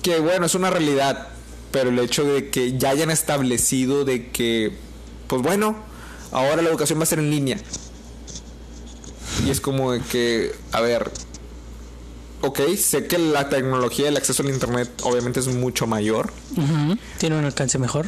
que 0.02 0.20
bueno, 0.20 0.46
es 0.46 0.56
una 0.56 0.70
realidad, 0.70 1.30
pero 1.72 1.90
el 1.90 2.00
hecho 2.00 2.24
de 2.24 2.50
que 2.50 2.78
ya 2.78 2.90
hayan 2.90 3.12
establecido 3.12 4.06
de 4.06 4.30
que, 4.30 4.78
pues 5.28 5.42
bueno, 5.42 5.76
ahora 6.32 6.62
la 6.62 6.70
educación 6.70 7.00
va 7.00 7.04
a 7.04 7.08
ser 7.08 7.20
en 7.20 7.30
línea. 7.30 7.58
Y 9.46 9.50
es 9.50 9.62
como 9.62 9.92
de 9.92 10.02
que, 10.02 10.52
a 10.72 10.82
ver, 10.82 11.12
ok, 12.42 12.60
sé 12.78 13.08
que 13.08 13.18
la 13.18 13.50
tecnología, 13.50 14.08
el 14.08 14.18
acceso 14.18 14.44
al 14.44 14.50
Internet 14.50 14.90
obviamente 15.04 15.40
es 15.40 15.48
mucho 15.48 15.88
mayor. 15.88 16.32
Tiene 17.18 17.38
un 17.38 17.46
alcance 17.46 17.78
mejor. 17.78 18.08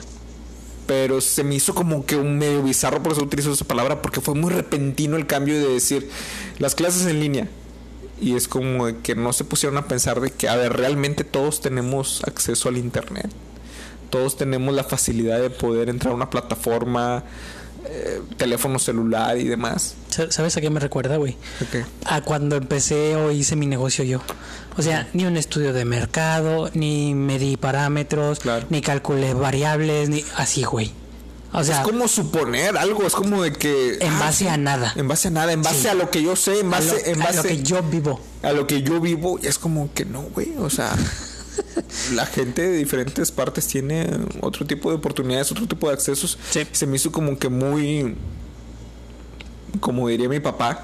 Pero 0.89 1.21
se 1.21 1.43
me 1.43 1.53
hizo 1.53 1.75
como 1.75 2.03
que 2.03 2.15
un 2.15 2.39
medio 2.39 2.63
bizarro, 2.63 3.03
por 3.03 3.11
eso 3.11 3.21
utilizo 3.21 3.51
esa 3.51 3.63
palabra, 3.63 4.01
porque 4.01 4.21
fue 4.21 4.33
muy 4.33 4.51
repentino 4.51 5.17
el 5.17 5.27
cambio 5.27 5.53
de 5.53 5.71
decir 5.71 6.09
las 6.57 6.73
clases 6.73 7.05
en 7.05 7.19
línea. 7.19 7.47
Y 8.19 8.35
es 8.35 8.47
como 8.47 8.87
que 9.03 9.13
no 9.13 9.31
se 9.31 9.43
pusieron 9.43 9.77
a 9.77 9.87
pensar 9.87 10.19
de 10.19 10.31
que, 10.31 10.49
a 10.49 10.55
ver, 10.55 10.73
realmente 10.73 11.23
todos 11.23 11.61
tenemos 11.61 12.23
acceso 12.25 12.69
al 12.69 12.77
Internet. 12.77 13.29
Todos 14.09 14.35
tenemos 14.35 14.73
la 14.73 14.83
facilidad 14.83 15.39
de 15.39 15.51
poder 15.51 15.89
entrar 15.89 16.11
a 16.11 16.15
una 16.15 16.31
plataforma, 16.31 17.23
eh, 17.89 18.21
teléfono 18.37 18.79
celular 18.79 19.37
y 19.37 19.45
demás. 19.45 19.95
Sa- 20.09 20.31
¿Sabes 20.31 20.55
a 20.57 20.61
qué 20.61 20.69
me 20.69 20.79
recuerda, 20.79 21.17
güey? 21.17 21.37
Ok. 21.61 21.85
A 22.05 22.21
cuando 22.21 22.55
empecé 22.55 23.15
o 23.15 23.31
hice 23.31 23.55
mi 23.55 23.65
negocio 23.67 24.03
yo. 24.03 24.21
O 24.77 24.81
sea, 24.81 25.07
ni 25.13 25.25
un 25.25 25.35
estudio 25.37 25.73
de 25.73 25.83
mercado, 25.85 26.69
ni 26.73 27.13
medí 27.13 27.57
parámetros, 27.57 28.39
Claro. 28.39 28.65
ni 28.69 28.81
calculé 28.81 29.33
variables, 29.33 30.09
ni 30.09 30.23
así, 30.37 30.63
güey. 30.63 30.91
O 31.51 31.63
sea, 31.63 31.79
es 31.79 31.81
como 31.83 32.07
suponer 32.07 32.77
algo, 32.77 33.07
es 33.07 33.13
como 33.15 33.41
de 33.41 33.51
que... 33.51 33.97
en 34.01 34.13
ah, 34.13 34.19
base 34.19 34.37
sí, 34.43 34.47
a 34.47 34.55
nada. 34.57 34.93
En 34.95 35.07
base 35.07 35.29
a 35.29 35.31
nada, 35.31 35.51
en 35.51 35.63
base 35.63 35.81
Sí. 35.81 35.87
a 35.87 35.95
lo 35.95 36.11
que 36.11 36.21
yo 36.21 36.35
sé, 36.35 36.59
en 36.59 36.67
A 36.67 36.77
base, 36.77 36.91
lo, 37.07 37.11
en 37.13 37.21
a 37.21 37.25
base 37.25 37.37
lo 37.37 37.43
que 37.43 37.63
yo 37.63 37.81
vivo. 37.81 38.21
a 38.43 38.51
lo 38.51 38.67
que 38.67 38.83
yo 38.83 38.99
vivo, 39.01 39.39
y 39.41 39.47
es 39.47 39.57
como 39.57 39.91
que 39.93 40.05
no, 40.05 40.21
güey. 40.21 40.53
O 40.59 40.69
sea, 40.69 40.95
la 42.14 42.26
gente 42.26 42.62
de 42.62 42.78
diferentes 42.78 43.32
partes 43.32 43.68
tiene 43.68 44.08
otro 44.41 44.66
tipo 44.66 44.89
de 44.89 44.97
oportunidades, 44.97 45.52
otro 45.52 45.68
tipo 45.68 45.88
de 45.88 45.93
accesos. 45.93 46.38
Sí. 46.50 46.62
Se 46.72 46.86
me 46.88 46.95
hizo 46.95 47.12
como 47.12 47.38
que 47.38 47.50
muy, 47.50 48.16
como 49.80 50.08
diría 50.08 50.30
mi 50.30 50.39
papá, 50.39 50.84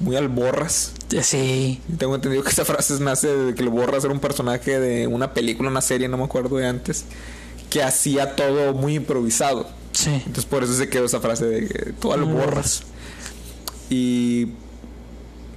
muy 0.00 0.16
al 0.16 0.28
borras. 0.28 0.92
Sí. 1.22 1.80
Tengo 1.98 2.14
entendido 2.14 2.42
que 2.42 2.50
esa 2.50 2.64
frase 2.64 2.98
nace 3.00 3.28
de 3.28 3.54
que 3.54 3.62
el 3.62 3.68
borras 3.68 4.04
era 4.04 4.12
un 4.12 4.20
personaje 4.20 4.80
de 4.80 5.06
una 5.06 5.34
película, 5.34 5.68
una 5.68 5.80
serie, 5.82 6.08
no 6.08 6.16
me 6.16 6.24
acuerdo 6.24 6.56
de 6.56 6.66
antes, 6.66 7.04
que 7.70 7.82
hacía 7.82 8.34
todo 8.34 8.72
muy 8.72 8.94
improvisado. 8.96 9.68
Sí. 9.92 10.10
Entonces 10.10 10.46
por 10.46 10.64
eso 10.64 10.74
se 10.74 10.88
quedó 10.88 11.04
esa 11.04 11.20
frase 11.20 11.44
de 11.44 11.68
que 11.68 11.92
todo 11.92 12.16
Mm. 12.26 12.32
borras. 12.34 12.82
Y 13.90 14.48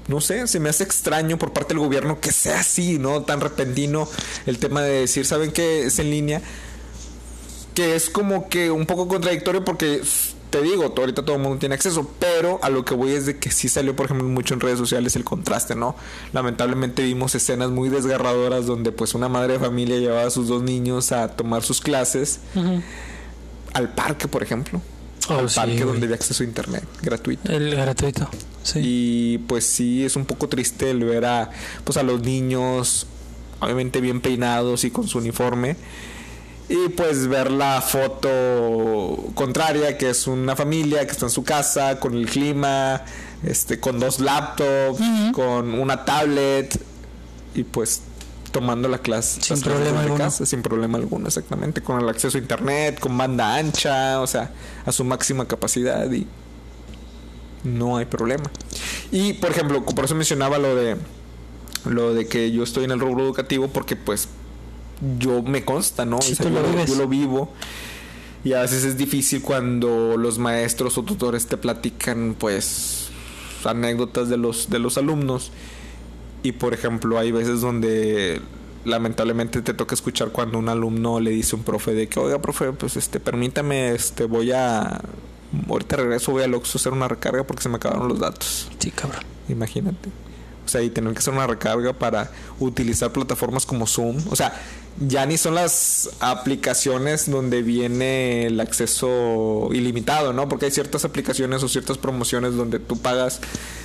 no 0.08 0.22
sé, 0.22 0.47
se 0.47 0.60
me 0.60 0.70
hace 0.70 0.84
extraño 0.84 1.38
por 1.38 1.51
parte 1.53 1.74
del 1.74 1.80
gobierno 1.84 2.20
que 2.20 2.32
sea 2.32 2.60
así, 2.60 2.99
¿no? 2.99 3.24
Tan 3.24 3.41
repentino 3.41 4.08
el 4.45 4.60
tema 4.60 4.82
de 4.82 5.01
decir, 5.01 5.26
¿saben 5.26 5.51
qué 5.51 5.86
es 5.86 5.99
en 5.99 6.12
línea? 6.12 6.41
Que 7.74 7.95
es 7.95 8.10
como 8.10 8.47
que 8.47 8.72
un 8.72 8.86
poco 8.86 9.08
contradictorio 9.08 9.66
porque 9.66 10.01
te 10.49 10.62
digo, 10.62 10.93
ahorita 10.95 11.26
todo 11.26 11.36
el 11.36 11.41
mundo 11.41 11.58
tiene 11.60 11.76
acceso, 11.76 12.10
pero 12.20 12.60
a 12.64 12.70
lo 12.70 12.86
que 12.86 12.93
voy 12.93 13.12
es 13.12 13.26
de 13.26 13.39
que 13.39 13.51
sí 13.51 13.68
salió, 13.68 13.93
por 13.95 14.06
ejemplo, 14.06 14.26
mucho 14.26 14.53
en 14.53 14.62
redes 14.62 14.78
sociales 14.78 15.16
el 15.18 15.26
contraste, 15.26 15.76
¿no? 15.76 15.95
Lamentablemente 16.32 17.03
vimos 17.03 17.36
escenas 17.36 17.72
muy 17.72 17.89
desgarradoras 17.89 18.66
donde 18.66 18.93
pues 18.93 19.16
una 19.16 19.28
madre 19.28 19.53
de 19.53 19.60
familia 19.60 19.97
llevaba 19.97 20.24
a 20.24 20.30
sus 20.30 20.47
dos 20.47 20.64
niños 20.64 21.12
a 21.12 21.28
tomar 21.30 21.64
sus 21.64 21.82
clases 21.82 22.39
al 23.74 23.93
parque, 23.93 24.28
por 24.30 24.43
ejemplo. 24.43 24.82
Oh, 25.28 25.39
al 25.39 25.49
sí, 25.49 25.56
parque 25.56 25.74
güey. 25.78 25.88
donde 25.88 26.06
había 26.06 26.16
acceso 26.16 26.43
a 26.43 26.45
internet 26.45 26.84
gratuito. 27.01 27.51
El 27.51 27.76
gratuito. 27.76 28.30
Sí. 28.66 28.80
Y 28.84 29.38
pues 29.47 29.66
sí, 29.66 30.03
es 30.03 30.16
un 30.16 30.26
poco 30.26 30.49
triste 30.49 30.89
el 30.89 31.03
ver 31.03 31.26
a, 31.26 31.51
pues 31.84 31.97
a 31.97 32.03
los 32.03 32.22
niños, 32.22 33.05
obviamente 33.59 34.01
bien 34.01 34.22
peinados 34.22 34.84
y 34.84 34.91
con 34.91 35.07
su 35.07 35.20
uniforme. 35.20 35.78
Y 36.68 36.89
pues 36.89 37.28
ver 37.28 37.51
la 37.51 37.80
foto 37.80 39.30
contraria, 39.36 39.99
que 39.99 40.09
es 40.09 40.26
una 40.26 40.55
familia 40.55 41.05
que 41.05 41.11
está 41.11 41.28
en 41.28 41.30
su 41.30 41.43
casa, 41.43 41.99
con 41.99 42.16
el 42.16 42.26
clima, 42.26 43.03
este, 43.43 43.80
con 43.80 43.99
dos 43.99 44.20
laptops, 44.20 44.99
con 45.32 45.76
una 45.76 46.03
tablet, 46.05 46.80
y 47.53 47.63
pues 47.63 48.01
tomando 48.51 48.88
la 48.88 48.99
clase 48.99 49.41
Sin 49.41 49.61
problema 49.61 50.01
alguno. 50.01 50.18
casa, 50.18 50.45
sin 50.45 50.63
problema 50.63 50.97
alguno, 50.97 51.28
exactamente, 51.28 51.82
con 51.82 52.01
el 52.01 52.09
acceso 52.09 52.38
a 52.38 52.41
internet, 52.41 52.99
con 52.99 53.16
banda 53.16 53.55
ancha, 53.55 54.22
o 54.22 54.28
sea, 54.28 54.51
a 54.86 54.91
su 54.91 55.03
máxima 55.03 55.47
capacidad 55.47 56.11
y 56.11 56.26
no 57.66 57.97
hay 57.97 58.05
problema. 58.05 58.49
Y 59.11 59.34
por 59.34 59.51
ejemplo, 59.51 59.84
por 59.84 60.05
eso 60.05 60.16
mencionaba 60.16 60.57
lo 60.57 60.76
de 60.76 60.97
lo 61.86 62.13
de 62.13 62.28
que 62.28 62.51
yo 62.51 62.63
estoy 62.63 62.86
en 62.86 62.91
el 62.91 62.99
rubro 62.99 63.24
educativo 63.24 63.68
porque 63.68 63.95
pues 63.95 64.28
yo 65.20 65.43
me 65.43 65.63
consta, 65.63 66.05
¿no? 66.05 66.22
Sí, 66.22 66.34
O 66.34 66.36
sea, 66.36 66.47
tú 66.47 66.53
yo, 66.53 66.61
lo 66.61 66.86
yo 66.86 66.95
lo 66.95 67.07
vivo. 67.07 67.51
Y 68.43 68.53
a 68.53 68.61
veces 68.61 68.84
es 68.84 68.97
difícil 68.97 69.41
cuando 69.41 70.18
los 70.18 70.38
maestros 70.38 70.97
o 70.97 71.03
tutores 71.03 71.47
te 71.47 71.57
platican 71.57 72.36
pues 72.38 73.09
anécdotas 73.66 74.30
de 74.30 74.38
los 74.38 74.70
de 74.70 74.80
los 74.80 74.97
alumnos 74.97 75.51
y 76.43 76.51
por 76.51 76.74
ejemplo 76.74 77.18
hay 77.18 77.32
veces 77.32 77.61
donde 77.61 78.39
lamentablemente 78.86 79.63
te 79.63 79.74
toca 79.74 79.95
escuchar 79.95 80.30
cuando 80.30 80.59
un 80.59 80.70
alumno 80.70 81.20
le 81.20 81.32
dice 81.32 81.55
a 81.55 81.59
un 81.59 81.66
profe 81.66 81.93
de 81.93 82.07
que 82.07 82.20
oiga 82.20 82.39
profe 82.39 82.72
pues 82.74 82.97
este 82.97 83.20
permítame 83.20 83.95
este 83.95 84.26
voy 84.26 84.51
a 84.51 85.01
ahorita 85.70 85.95
regreso 85.97 86.32
voy 86.32 86.43
al 86.43 86.53
Oxxo 86.53 86.78
a 86.78 86.80
hacer 86.80 86.93
una 86.93 87.08
recarga 87.08 87.45
porque 87.45 87.64
se 87.64 87.70
me 87.70 87.78
acabaron 87.78 88.08
los 88.08 88.20
datos 88.20 88.70
Sí, 88.80 88.91
cabrón. 88.91 89.22
imagínate 89.49 90.10
o 90.66 90.68
sea 90.68 90.82
y 90.82 90.89
tener 90.89 91.14
que 91.14 91.20
hacer 91.20 91.34
una 91.34 91.45
recarga 91.47 91.93
para 91.93 92.32
utilizar 92.60 93.12
plataformas 93.12 93.66
como 93.66 93.86
Zoom 93.86 94.18
o 94.32 94.36
sea 94.36 94.53
ya 95.08 95.26
ni 95.26 95.38
son 95.38 95.56
las 95.56 96.10
aplicaciones 96.22 97.30
donde 97.30 97.62
viene 97.64 98.45
el 98.45 98.62
acceso 98.62 99.68
ilimitado, 99.74 100.32
¿no? 100.32 100.47
Porque 100.47 100.66
hay 100.68 100.72
ciertas 100.72 101.03
aplicaciones 101.03 101.62
o 101.64 101.68
ciertas 101.68 101.97
promociones 101.97 102.56
donde 102.56 102.80
tú 102.80 102.95
pagas 102.97 103.41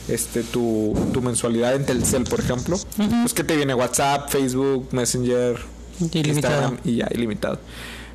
este 0.07 0.45
tu, 0.45 0.97
tu 1.13 1.21
mensualidad 1.21 1.75
en 1.75 1.85
Telcel, 1.85 2.23
por 2.23 2.39
ejemplo. 2.39 2.79
Pues 2.97 3.35
que 3.35 3.43
te 3.43 3.57
viene 3.57 3.75
WhatsApp, 3.75 4.31
Facebook, 4.31 4.87
Messenger, 4.93 5.59
Ilimitado. 5.99 6.29
Instagram 6.29 6.79
y 6.85 6.97
ya 6.99 7.09
ilimitado. 7.11 7.59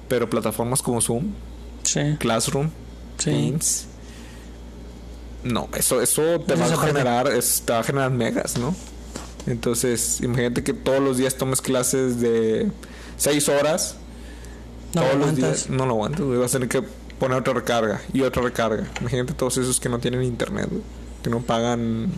Pero 0.08 0.30
plataformas 0.30 0.82
como 0.82 1.01
Zoom, 1.01 1.34
Sí. 1.84 1.99
Classroom, 2.18 2.70
Sí. 3.18 3.55
No, 5.43 5.70
eso, 5.78 6.01
eso 6.01 6.39
te 6.41 6.55
va 6.55 6.66
a 6.66 6.78
generar, 6.78 7.28
es- 7.28 7.61
te 7.66 7.74
va 7.74 7.80
a 7.80 7.84
generar 7.84 8.11
megas, 8.11 8.57
¿no? 8.57 8.76
Entonces, 9.47 10.22
imagínate 10.22 10.63
que 10.63 10.74
todos 10.74 10.99
los 11.01 11.18
días 11.18 11.36
tomes 11.36 11.61
clases 11.61 12.20
de 12.20 12.72
6 13.18 13.47
horas. 13.49 13.95
No 14.95 15.01
todos 15.01 15.13
los 15.16 15.28
aguantas. 15.30 15.66
días. 15.68 15.70
No 15.70 15.86
lo 15.86 15.91
aguantas. 15.93 16.26
Vas 16.26 16.51
a 16.51 16.53
tener 16.53 16.70
que 16.70 16.82
poner 17.20 17.38
otra 17.38 17.53
recarga 17.53 18.01
y 18.11 18.22
otra 18.22 18.41
recarga. 18.41 18.88
Imagínate 19.01 19.34
todos 19.34 19.57
esos 19.57 19.80
que 19.80 19.88
no 19.89 19.99
tienen 19.99 20.24
internet, 20.24 20.68
Que 21.22 21.30
no 21.30 21.41
pagan. 21.41 22.09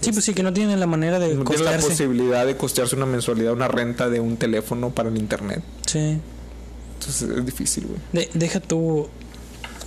Sí, 0.00 0.12
pues 0.12 0.24
sí, 0.24 0.32
que 0.34 0.42
no 0.42 0.52
tienen 0.52 0.80
la 0.80 0.86
manera 0.86 1.18
de 1.18 1.34
No 1.34 1.44
tienen 1.44 1.64
la 1.64 1.72
costearse. 1.72 1.88
posibilidad 1.88 2.46
de 2.46 2.56
costearse 2.56 2.96
una 2.96 3.06
mensualidad, 3.06 3.52
una 3.52 3.68
renta 3.68 4.08
de 4.08 4.18
un 4.20 4.36
teléfono 4.36 4.90
para 4.90 5.08
el 5.10 5.18
internet. 5.18 5.62
Sí. 5.86 6.18
Entonces 6.98 7.28
es 7.38 7.44
difícil, 7.46 7.86
güey. 7.86 8.00
De- 8.12 8.30
deja 8.34 8.60
tú 8.60 9.08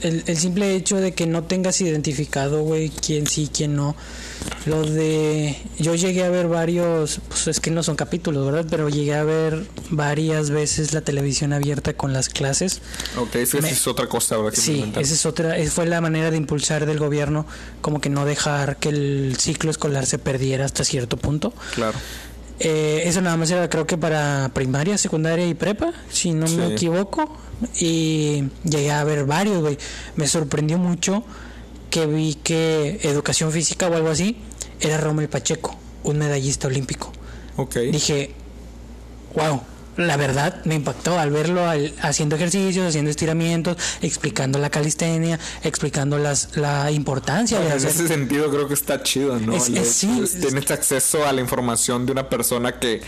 el, 0.03 0.23
el 0.27 0.37
simple 0.37 0.75
hecho 0.75 0.97
de 0.97 1.13
que 1.13 1.25
no 1.25 1.43
tengas 1.43 1.81
identificado, 1.81 2.61
güey, 2.61 2.89
quién 2.89 3.25
sí, 3.27 3.49
quién 3.53 3.75
no. 3.75 3.95
Lo 4.65 4.83
de. 4.83 5.57
Yo 5.79 5.95
llegué 5.95 6.23
a 6.23 6.29
ver 6.29 6.47
varios. 6.49 7.19
Pues 7.29 7.47
es 7.47 7.59
que 7.61 7.71
no 7.71 7.81
son 7.83 7.95
capítulos, 7.95 8.45
¿verdad? 8.45 8.65
Pero 8.69 8.89
llegué 8.89 9.13
a 9.15 9.23
ver 9.23 9.65
varias 9.89 10.49
veces 10.49 10.93
la 10.93 11.01
televisión 11.01 11.53
abierta 11.53 11.93
con 11.93 12.11
las 12.13 12.27
clases. 12.29 12.81
Ok, 13.17 13.35
esa 13.35 13.61
Me- 13.61 13.69
es 13.69 13.87
otra 13.87 14.07
cosa 14.07 14.37
me 14.39 14.51
Sí, 14.51 14.83
esa 14.99 15.13
es 15.13 15.25
otra. 15.25 15.57
es- 15.57 15.71
fue 15.71 15.85
la 15.85 16.01
manera 16.01 16.29
de 16.31 16.37
impulsar 16.37 16.85
del 16.85 16.99
gobierno, 16.99 17.45
como 17.81 18.01
que 18.01 18.09
no 18.09 18.25
dejar 18.25 18.77
que 18.77 18.89
el 18.89 19.35
ciclo 19.39 19.71
escolar 19.71 20.05
se 20.05 20.19
perdiera 20.19 20.65
hasta 20.65 20.83
cierto 20.83 21.15
punto. 21.17 21.53
Claro. 21.75 21.97
Eh, 22.59 23.03
eso 23.05 23.21
nada 23.21 23.35
más 23.35 23.49
era 23.51 23.69
creo 23.69 23.87
que 23.87 23.97
para 23.97 24.51
primaria, 24.53 24.97
secundaria 24.97 25.45
y 25.47 25.53
prepa, 25.53 25.91
si 26.09 26.31
no 26.33 26.47
me 26.47 26.73
equivoco. 26.73 27.37
Y 27.79 28.45
llegué 28.63 28.91
a 28.91 29.03
ver 29.03 29.25
varios, 29.25 29.61
güey. 29.61 29.77
Me 30.15 30.27
sorprendió 30.27 30.77
mucho 30.77 31.23
que 31.89 32.05
vi 32.05 32.35
que 32.35 32.99
educación 33.03 33.51
física 33.51 33.87
o 33.87 33.95
algo 33.95 34.09
así 34.09 34.37
era 34.79 34.97
Rommel 34.97 35.29
Pacheco, 35.29 35.75
un 36.03 36.17
medallista 36.17 36.67
olímpico. 36.67 37.11
Ok. 37.55 37.75
Dije, 37.77 38.31
wow, 39.35 39.61
la 39.97 40.17
verdad 40.17 40.63
me 40.65 40.75
impactó 40.75 41.19
al 41.19 41.29
verlo 41.31 41.67
al- 41.67 41.93
haciendo 42.01 42.35
ejercicios, 42.35 42.87
haciendo 42.87 43.11
estiramientos, 43.11 43.77
explicando 44.01 44.59
la 44.59 44.69
calistenia, 44.69 45.39
explicando 45.63 46.17
las, 46.17 46.55
la 46.57 46.91
importancia 46.91 47.59
de 47.59 47.67
En 47.67 47.71
hacer 47.73 47.89
ese 47.89 48.07
sentido 48.07 48.49
creo 48.49 48.67
que 48.67 48.73
está 48.73 49.03
chido, 49.03 49.39
¿no? 49.39 49.53
Es- 49.55 49.65
sí, 49.65 49.77
es- 49.77 50.03
es- 50.03 50.39
Tienes 50.41 50.69
acceso 50.71 51.25
a 51.27 51.31
la 51.33 51.41
información 51.41 52.05
de 52.05 52.11
una 52.11 52.29
persona 52.29 52.79
que 52.79 53.01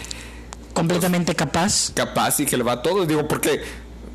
completamente 0.74 1.36
capaz. 1.36 1.92
capaz 1.94 2.40
y 2.42 2.46
que 2.46 2.58
le 2.58 2.64
va 2.64 2.74
a 2.74 2.82
todo. 2.82 3.06
Digo, 3.06 3.28
porque 3.28 3.62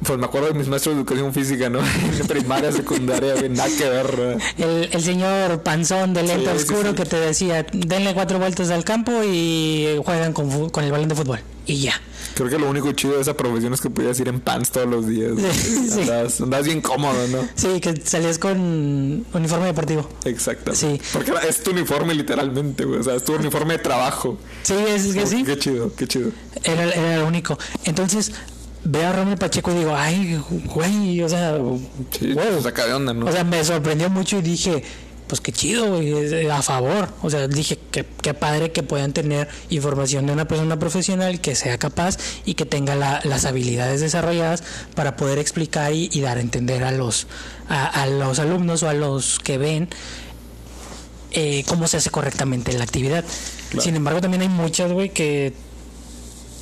pues 0.05 0.19
me 0.19 0.25
acuerdo 0.25 0.49
de 0.49 0.55
mis 0.55 0.69
maestros 0.69 0.95
de 0.95 1.01
educación 1.03 1.33
física, 1.33 1.69
¿no? 1.69 1.81
En 2.21 2.27
primaria, 2.27 2.73
secundaria, 2.73 3.35
nada 3.49 3.69
que 3.77 3.89
ver. 3.89 4.39
El, 4.59 4.89
el 4.93 5.03
señor 5.03 5.63
panzón 5.63 6.15
de 6.15 6.23
lente 6.23 6.51
Sí, 6.51 6.57
oscuro 6.57 6.91
sí. 6.91 6.97
que 6.97 7.05
te 7.05 7.17
decía, 7.17 7.67
denle 7.73 8.15
cuatro 8.15 8.39
vueltas 8.39 8.71
al 8.71 8.85
campo 8.85 9.13
y 9.25 10.01
juegan 10.05 10.33
con, 10.33 10.51
el 10.85 10.93
balón 10.93 11.09
de 11.09 11.15
fútbol. 11.15 11.41
Y 11.67 11.83
ya. 11.83 12.01
Creo 12.35 12.49
que 12.49 12.59
lo 12.59 12.69
único 12.71 12.91
chido 12.93 13.15
de 13.17 13.21
esa 13.23 13.37
profesión 13.37 13.75
es 13.75 13.81
que 13.81 13.91
podías 13.91 14.19
ir 14.19 14.29
en 14.29 14.41
pants 14.41 14.71
todos 14.71 14.89
los 14.89 15.07
días. 15.07 15.33
Sí. 15.91 16.45
Bien 16.65 16.81
cómodo, 16.81 17.27
¿no? 17.29 17.47
Sí, 17.55 17.81
que 17.81 18.01
salías 18.05 18.39
con 18.39 19.27
uniforme 19.33 19.67
deportivo. 19.67 20.09
Exactamente. 20.25 20.99
Sí. 20.99 21.01
Porque 21.13 21.33
es 21.49 21.63
tu 21.63 21.73
uniforme 21.73 22.15
literalmente, 22.15 22.85
güey. 22.85 23.01
O 23.01 23.03
sea, 23.03 23.15
es 23.15 23.25
tu 23.25 23.35
uniforme 23.35 23.75
de 23.75 23.79
trabajo. 23.81 24.39
Sí, 24.63 24.75
es 24.89 25.13
que 25.15 25.27
sí. 25.27 25.43
Qué 25.45 25.59
chido, 25.59 25.93
qué 25.95 26.07
chido. 26.07 26.31
Era, 26.63 26.85
era 26.85 27.17
lo 27.19 27.27
único. 27.27 27.59
Entonces, 27.85 28.33
veo 28.85 29.09
a 29.09 29.13
Rommel 29.13 29.37
Pacheco 29.39 29.71
y 29.73 29.75
digo, 29.79 29.95
ay, 29.95 30.39
güey, 30.67 31.23
o 31.23 31.29
sea, 31.29 31.57
Sí, 32.19 32.33
wow. 32.33 32.63
saca 32.63 32.87
de 32.87 32.95
onda, 32.95 33.13
¿no? 33.15 33.27
O 33.27 33.33
sea, 33.33 33.45
me 33.45 33.63
sorprendió 33.65 34.09
mucho 34.11 34.39
y 34.39 34.43
dije, 34.43 34.83
pues 35.27 35.41
qué 35.41 35.53
chido, 35.53 35.89
güey, 35.97 36.13
eh, 36.13 36.51
a 36.51 36.61
favor. 36.61 37.09
O 37.23 37.31
sea, 37.31 37.47
dije, 37.47 37.79
qué, 37.93 38.05
qué 38.23 38.35
padre 38.35 38.73
que 38.73 38.83
puedan 38.83 39.13
tener 39.13 39.49
información 39.69 40.27
de 40.27 40.33
una 40.33 40.49
persona 40.49 40.79
profesional 40.79 41.41
que 41.41 41.55
sea 41.55 41.79
capaz 41.79 42.17
y 42.45 42.55
que 42.55 42.67
tenga 42.67 42.97
la- 42.97 43.21
las 43.25 43.45
habilidades 43.45 44.01
desarrolladas 44.01 44.65
para 44.97 45.15
poder 45.17 45.39
explicar 45.39 45.93
y, 45.93 46.09
y 46.13 46.21
dar 46.21 46.39
a 46.39 46.41
entender 46.41 46.83
a 46.83 46.91
los, 46.91 47.29
a, 47.69 47.87
a 47.87 48.07
los 48.07 48.39
alumnos 48.41 48.83
o 48.83 48.89
a 48.89 48.95
los 48.95 49.39
que 49.39 49.57
ven 49.59 49.89
eh, 51.33 51.65
cómo 51.69 51.87
se 51.87 51.99
hace 51.99 52.11
correctamente 52.11 52.73
la 52.73 52.85
actividad. 52.85 53.25
Claro. 53.69 53.83
Sin 53.85 53.95
embargo, 53.95 54.21
también 54.21 54.41
hay 54.43 54.49
muchas, 54.49 54.91
güey, 54.91 55.11
que 55.11 55.53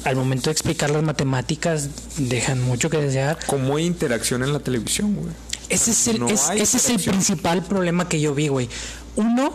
al 0.04 0.16
momento 0.16 0.44
de 0.50 0.52
explicar 0.52 0.90
las 0.90 1.02
matemáticas 1.02 1.88
dejan 2.16 2.62
mucho 2.62 2.88
que 2.90 2.98
desear. 2.98 3.38
Como 3.46 3.76
hay 3.76 3.84
interacción 3.86 4.42
en 4.42 4.52
la 4.52 4.60
televisión, 4.60 5.14
güey. 5.14 5.28
Ese 5.68 5.90
es 5.90 6.08
el, 6.08 6.20
No 6.20 6.28
es- 6.28 6.48
ese 6.54 6.76
es 6.78 6.88
el 6.90 7.00
principal 7.00 7.62
problema 7.62 8.08
que 8.08 8.20
yo 8.20 8.34
vi, 8.34 8.48
güey. 8.48 8.68
Uno, 9.16 9.52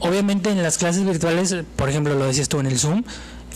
obviamente 0.00 0.50
en 0.50 0.62
las 0.62 0.78
clases 0.78 1.04
virtuales, 1.04 1.54
por 1.76 1.88
ejemplo, 1.88 2.14
lo 2.14 2.26
decías 2.26 2.48
tú 2.48 2.58
en 2.60 2.66
el 2.66 2.78
Zoom, 2.78 3.04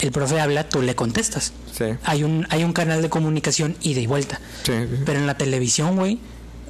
el 0.01 0.13
profe 0.13 0.39
habla, 0.41 0.69
tú 0.69 0.81
le 0.83 0.95
contestas. 0.95 1.53
Sí. 1.77 1.85
Hay 2.05 2.23
un, 2.23 2.47
hay 2.51 2.63
un 2.63 2.73
canal 2.73 3.03
de 3.03 3.09
comunicación 3.11 3.77
ida 3.83 4.01
y 4.01 4.07
vuelta. 4.07 4.41
Sí, 4.63 4.73
sí. 4.73 5.03
Pero 5.05 5.19
en 5.19 5.27
la 5.27 5.37
televisión, 5.37 5.97
güey, 5.97 6.21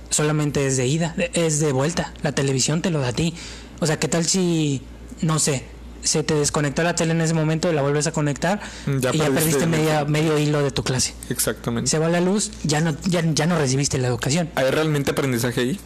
solamente 0.09 0.66
es 0.66 0.76
de 0.78 0.86
ida, 0.86 1.14
es 1.34 1.61
de 1.61 1.72
vuelta. 1.72 2.14
La 2.22 2.32
televisión 2.32 2.80
te 2.80 2.90
lo 2.90 3.00
da 3.00 3.09
a 3.09 3.12
ti. 3.12 3.34
O 3.80 3.86
sea, 3.86 3.98
¿qué 3.98 4.09
tal 4.09 4.24
si, 4.24 4.80
no 5.20 5.38
sé, 5.38 5.64
se 6.03 6.22
te 6.22 6.34
desconectó 6.34 6.82
la 6.82 6.94
tele 6.94 7.12
en 7.12 7.20
ese 7.20 7.34
momento, 7.34 7.72
la 7.72 7.82
vuelves 7.82 8.07
a 8.07 8.12
conectar 8.12 8.61
Ya 8.86 9.11
y 9.12 9.18
ya 9.18 9.30
perdiste 9.30 9.66
media, 9.66 10.05
medio 10.05 10.38
hilo 10.38 10.62
de 10.62 10.70
tu 10.70 10.82
clase? 10.82 11.14
Exactamente. 11.30 11.90
Se 11.90 11.99
va 11.99 12.09
la 12.09 12.20
luz, 12.20 12.51
ya 12.62 12.80
no, 12.80 12.96
ya, 13.05 13.22
ya 13.24 13.46
no 13.46 13.59
recibiste 13.59 13.99
la 13.99 14.09
educación. 14.09 14.51
¿Hay 14.55 14.70
realmente 14.70 15.11
aprendizaje 15.11 15.61
ahí? 15.61 15.80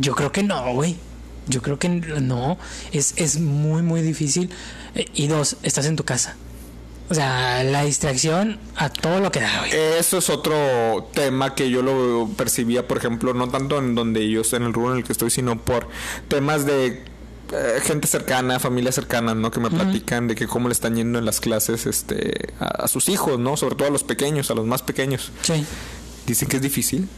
Yo 0.00 0.14
creo 0.14 0.32
que 0.32 0.42
no, 0.42 0.72
güey. 0.74 0.96
Yo 1.48 1.60
creo 1.60 1.78
que 1.78 1.88
no. 1.88 2.58
Es, 2.92 3.14
es 3.16 3.38
muy, 3.40 3.82
muy 3.82 4.00
difícil. 4.02 4.50
Eh, 4.94 5.06
Y 5.14 5.26
dos, 5.26 5.56
estás 5.62 5.86
en 5.86 5.96
tu 5.96 6.04
casa. 6.04 6.36
O 7.10 7.14
sea, 7.14 7.62
la 7.64 7.84
distracción 7.84 8.58
a 8.76 8.88
todo 8.88 9.20
lo 9.20 9.30
que 9.30 9.40
da, 9.40 9.58
güey. 9.58 9.72
Eso 9.98 10.18
es 10.18 10.30
otro 10.30 11.10
tema 11.12 11.54
que 11.54 11.68
yo 11.68 11.82
lo 11.82 12.30
percibía, 12.36 12.88
por 12.88 12.96
ejemplo, 12.96 13.34
no 13.34 13.50
tanto 13.50 13.78
en 13.78 13.94
donde 13.94 14.30
yo 14.30 14.40
estoy 14.40 14.58
en 14.58 14.62
el 14.62 14.72
rubro 14.72 14.92
en 14.92 14.98
el 14.98 15.04
que 15.04 15.12
estoy, 15.12 15.30
sino 15.30 15.58
por 15.58 15.88
temas 16.28 16.64
de 16.64 17.02
eh, 17.52 17.80
gente 17.82 18.06
cercana, 18.08 18.58
familia 18.58 18.92
cercana, 18.92 19.34
¿no? 19.34 19.50
Que 19.50 19.60
me 19.60 19.70
platican 19.70 20.26
de 20.28 20.34
que 20.34 20.46
cómo 20.46 20.68
le 20.68 20.72
están 20.72 20.96
yendo 20.96 21.18
en 21.18 21.24
las 21.24 21.40
clases 21.40 21.86
este, 21.86 22.52
a, 22.58 22.84
a 22.84 22.88
sus 22.88 23.08
hijos, 23.08 23.38
¿no? 23.38 23.56
Sobre 23.56 23.76
todo 23.76 23.88
a 23.88 23.90
los 23.90 24.04
pequeños, 24.04 24.50
a 24.50 24.54
los 24.54 24.66
más 24.66 24.82
pequeños. 24.82 25.30
Sí. 25.42 25.64
Dicen 26.26 26.48
que 26.48 26.56
es 26.56 26.62
difícil. 26.62 27.08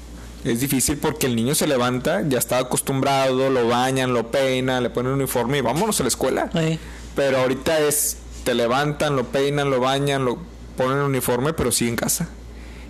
Es 0.45 0.61
difícil 0.61 0.99
porque 0.99 1.27
el 1.27 1.37
niño 1.37 1.55
se 1.55 1.67
levanta, 1.67 2.23
ya 2.29 2.39
está 2.39 2.59
acostumbrado, 2.59 3.49
lo 3.49 3.67
bañan, 3.69 4.13
lo 4.13 4.31
peinan, 4.31 4.83
le 4.83 4.91
ponen 4.91 5.13
uniforme 5.13 5.59
y 5.59 5.61
vámonos 5.63 6.01
a 6.01 6.03
la 6.03 6.09
escuela. 6.09 6.51
Eh, 6.55 6.79
Pero 7.17 7.39
ahorita 7.39 7.79
es, 7.81 8.19
te 8.45 8.55
levantan, 8.55 9.17
lo 9.17 9.25
peinan, 9.25 9.71
lo 9.71 9.81
bañan, 9.81 10.25
lo 10.27 10.39
ponen 10.77 10.99
uniforme, 10.99 11.55
pero 11.55 11.73
sí 11.73 11.89
en 11.89 11.97
casa. 11.97 12.29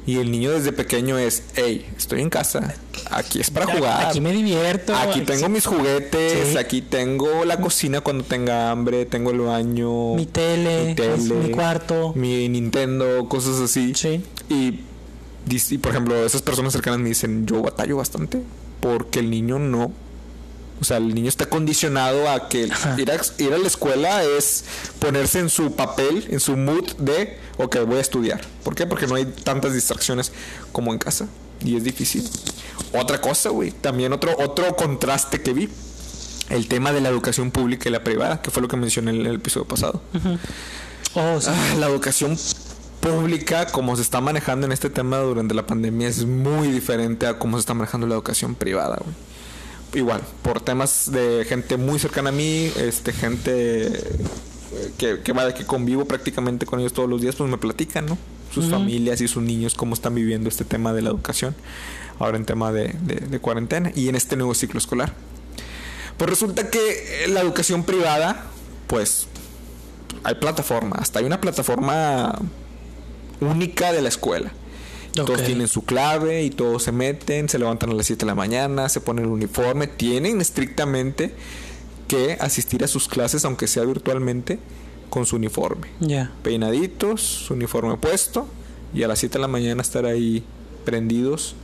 Y 0.07 0.19
el 0.19 0.31
niño 0.31 0.51
desde 0.51 0.73
pequeño 0.73 1.17
es, 1.19 1.45
hey, 1.57 1.87
estoy 1.97 2.21
en 2.21 2.29
casa, 2.29 2.75
aquí 3.11 3.41
es 3.41 3.51
para 3.51 3.65
jugar. 3.67 4.07
Aquí 4.07 4.21
me 4.21 4.33
divierto. 4.33 4.95
Aquí 4.95 5.23
tengo 5.23 5.49
mis 5.49 5.65
juguetes, 5.65 6.49
Sí. 6.53 6.59
aquí 6.59 6.83
tengo 6.83 7.45
la 7.47 7.59
cocina 7.59 8.03
cuando 8.03 8.23
tenga 8.23 8.71
hambre, 8.71 9.07
tengo 9.07 9.31
el 9.31 9.41
baño, 9.41 10.15
Mi 10.15 10.27
tele, 10.27 10.89
mi, 10.89 10.95
tele, 10.95 11.17
mi 11.35 11.51
cuarto. 11.51 12.13
mi 12.15 12.49
Nintendo, 12.51 13.27
cosas 13.31 13.59
así. 13.61 13.95
Sí. 13.95 14.23
Y, 14.51 14.81
y, 15.49 15.79
por 15.79 15.93
ejemplo, 15.93 16.25
esas 16.27 16.43
personas 16.43 16.75
cercanas 16.75 17.01
me 17.01 17.09
dicen, 17.09 17.47
yo 17.47 17.63
batallo 17.63 17.97
bastante 17.97 18.43
porque 18.81 19.21
el 19.21 19.31
niño 19.31 19.59
no. 19.59 19.91
O 20.85 20.87
sea, 20.87 20.99
el 20.99 21.15
niño 21.15 21.31
está 21.31 21.47
condicionado 21.47 22.29
a 22.29 22.51
que 22.51 22.65
ir 22.99 23.11
a, 23.11 23.21
ir 23.39 23.55
a 23.55 23.57
la 23.57 23.67
escuela 23.67 24.23
es 24.23 24.67
ponerse 24.99 25.39
en 25.39 25.49
su 25.49 25.75
papel, 25.75 26.27
en 26.29 26.41
su 26.41 26.59
mood 26.59 26.93
de, 26.99 27.39
ok, 27.57 27.79
voy 27.87 27.97
a 27.97 28.01
estudiar. 28.03 28.43
¿Por 28.63 28.75
qué? 28.75 28.87
Porque 28.87 29.07
no 29.07 29.15
hay 29.15 29.25
tantas 29.25 29.73
distracciones 29.73 30.31
como 30.73 30.93
en 30.93 30.99
casa. 30.99 31.27
Y 31.65 31.75
es 31.75 31.85
difícil. 31.85 32.29
Otra 32.93 33.19
cosa, 33.23 33.49
güey. 33.49 33.71
También 33.71 34.13
otro, 34.13 34.37
otro 34.39 34.77
contraste 34.77 35.41
que 35.41 35.55
vi. 35.55 35.71
El 36.51 36.69
tema 36.69 36.93
de 36.93 37.01
la 37.01 37.09
educación 37.09 37.51
pública 37.51 37.89
y 37.89 37.93
la 37.93 38.05
privada, 38.05 38.43
que 38.43 38.51
fue 38.51 38.61
lo 38.61 38.69
que 38.69 38.77
mencioné 38.77 39.13
en 39.13 39.25
el 39.25 39.37
episodio 39.37 39.67
pasado. 39.67 40.03
Oh, 41.15 41.41
sí. 41.41 41.49
Ah, 41.51 41.77
la 41.79 41.87
educación 41.87 42.37
pública, 43.01 43.69
como 43.69 43.97
se 43.97 44.03
está 44.03 44.21
manejando 44.21 44.67
en 44.67 44.73
este 44.73 44.91
tema 44.91 45.17
durante 45.17 45.55
la 45.55 45.67
pandemia, 45.67 46.09
es 46.09 46.27
muy 46.27 46.69
diferente 46.69 47.27
a 47.27 47.39
cómo 47.39 47.57
se 47.57 47.61
está 47.61 47.73
manejando 47.73 48.07
la 48.07 48.17
educación 48.17 48.55
privada, 48.55 48.99
güey. 49.03 49.15
Igual, 49.95 50.23
por 50.43 50.61
temas 50.61 51.11
de 51.13 51.45
gente 51.49 51.77
muy 51.77 51.99
cercana 51.99 52.31
a 52.31 52.33
mí, 52.33 52.71
este, 52.77 53.13
gente 53.13 53.87
eh, 53.87 54.01
que, 54.99 55.21
que 55.21 55.33
va 55.33 55.55
que 55.55 55.65
convivo 55.65 56.05
prácticamente 56.05 56.67
con 56.67 56.81
ellos 56.81 56.93
todos 56.93 57.09
los 57.09 57.21
días, 57.21 57.37
pues 57.37 57.49
me 57.49 57.59
platican, 57.59 58.07
¿no? 58.07 58.19
Sus 58.53 58.67
familias 58.71 59.21
y 59.21 59.29
sus 59.29 59.43
niños, 59.43 59.75
cómo 59.75 59.95
están 59.95 60.15
viviendo 60.15 60.49
este 60.49 60.65
tema 60.65 60.93
de 60.93 61.03
la 61.03 61.11
educación, 61.11 61.55
ahora 62.19 62.37
en 62.37 62.45
tema 62.45 62.73
de, 62.73 62.95
de- 63.03 63.27
de 63.27 63.39
cuarentena 63.41 63.91
y 63.95 64.09
en 64.09 64.15
este 64.17 64.37
nuevo 64.37 64.55
ciclo 64.55 64.79
escolar. 64.79 65.13
Pues 66.17 66.31
resulta 66.31 66.71
que 66.71 67.27
la 67.29 67.41
educación 67.41 67.83
privada, 67.85 68.45
pues 68.87 69.27
hay 70.23 70.37
plataforma, 70.37 70.97
hasta 70.99 71.19
hay 71.21 71.25
una 71.25 71.41
plataforma 71.41 72.39
única 73.41 73.93
de 73.93 74.03
la 74.03 74.09
escuela. 74.09 74.53
Todos 75.15 75.45
tienen 75.45 75.69
su 75.69 75.85
clave 75.85 76.43
y 76.43 76.51
todos 76.51 76.83
se 76.83 76.93
meten, 76.93 77.49
se 77.49 77.59
levantan 77.59 77.91
a 77.91 77.95
las 77.95 78.07
7 78.07 78.21
de 78.21 78.27
la 78.27 78.35
mañana, 78.35 78.89
se 78.89 79.01
ponen 79.01 79.27
el 79.27 79.31
uniforme, 79.31 79.87
tienen 79.87 80.41
estrictamente 80.41 81.35
que 82.09 82.37
asistir 82.41 82.83
a 82.85 82.89
sus 82.89 83.07
clases, 83.09 83.45
aunque 83.45 83.67
sea 83.69 83.85
virtualmente, 83.85 84.59
con 85.11 85.25
su 85.27 85.37
uniforme. 85.37 85.87
Ya. 86.01 86.33
Peinaditos, 86.43 87.21
su 87.23 87.55
uniforme 87.55 87.97
puesto 87.97 88.49
y 88.93 89.05
a 89.05 89.09
las 89.09 89.21
7 89.21 89.35
de 89.35 89.41
la 89.41 89.49
mañana 89.49 89.81
estar 89.83 90.05
ahí 90.05 90.45
prendidos 90.85 91.55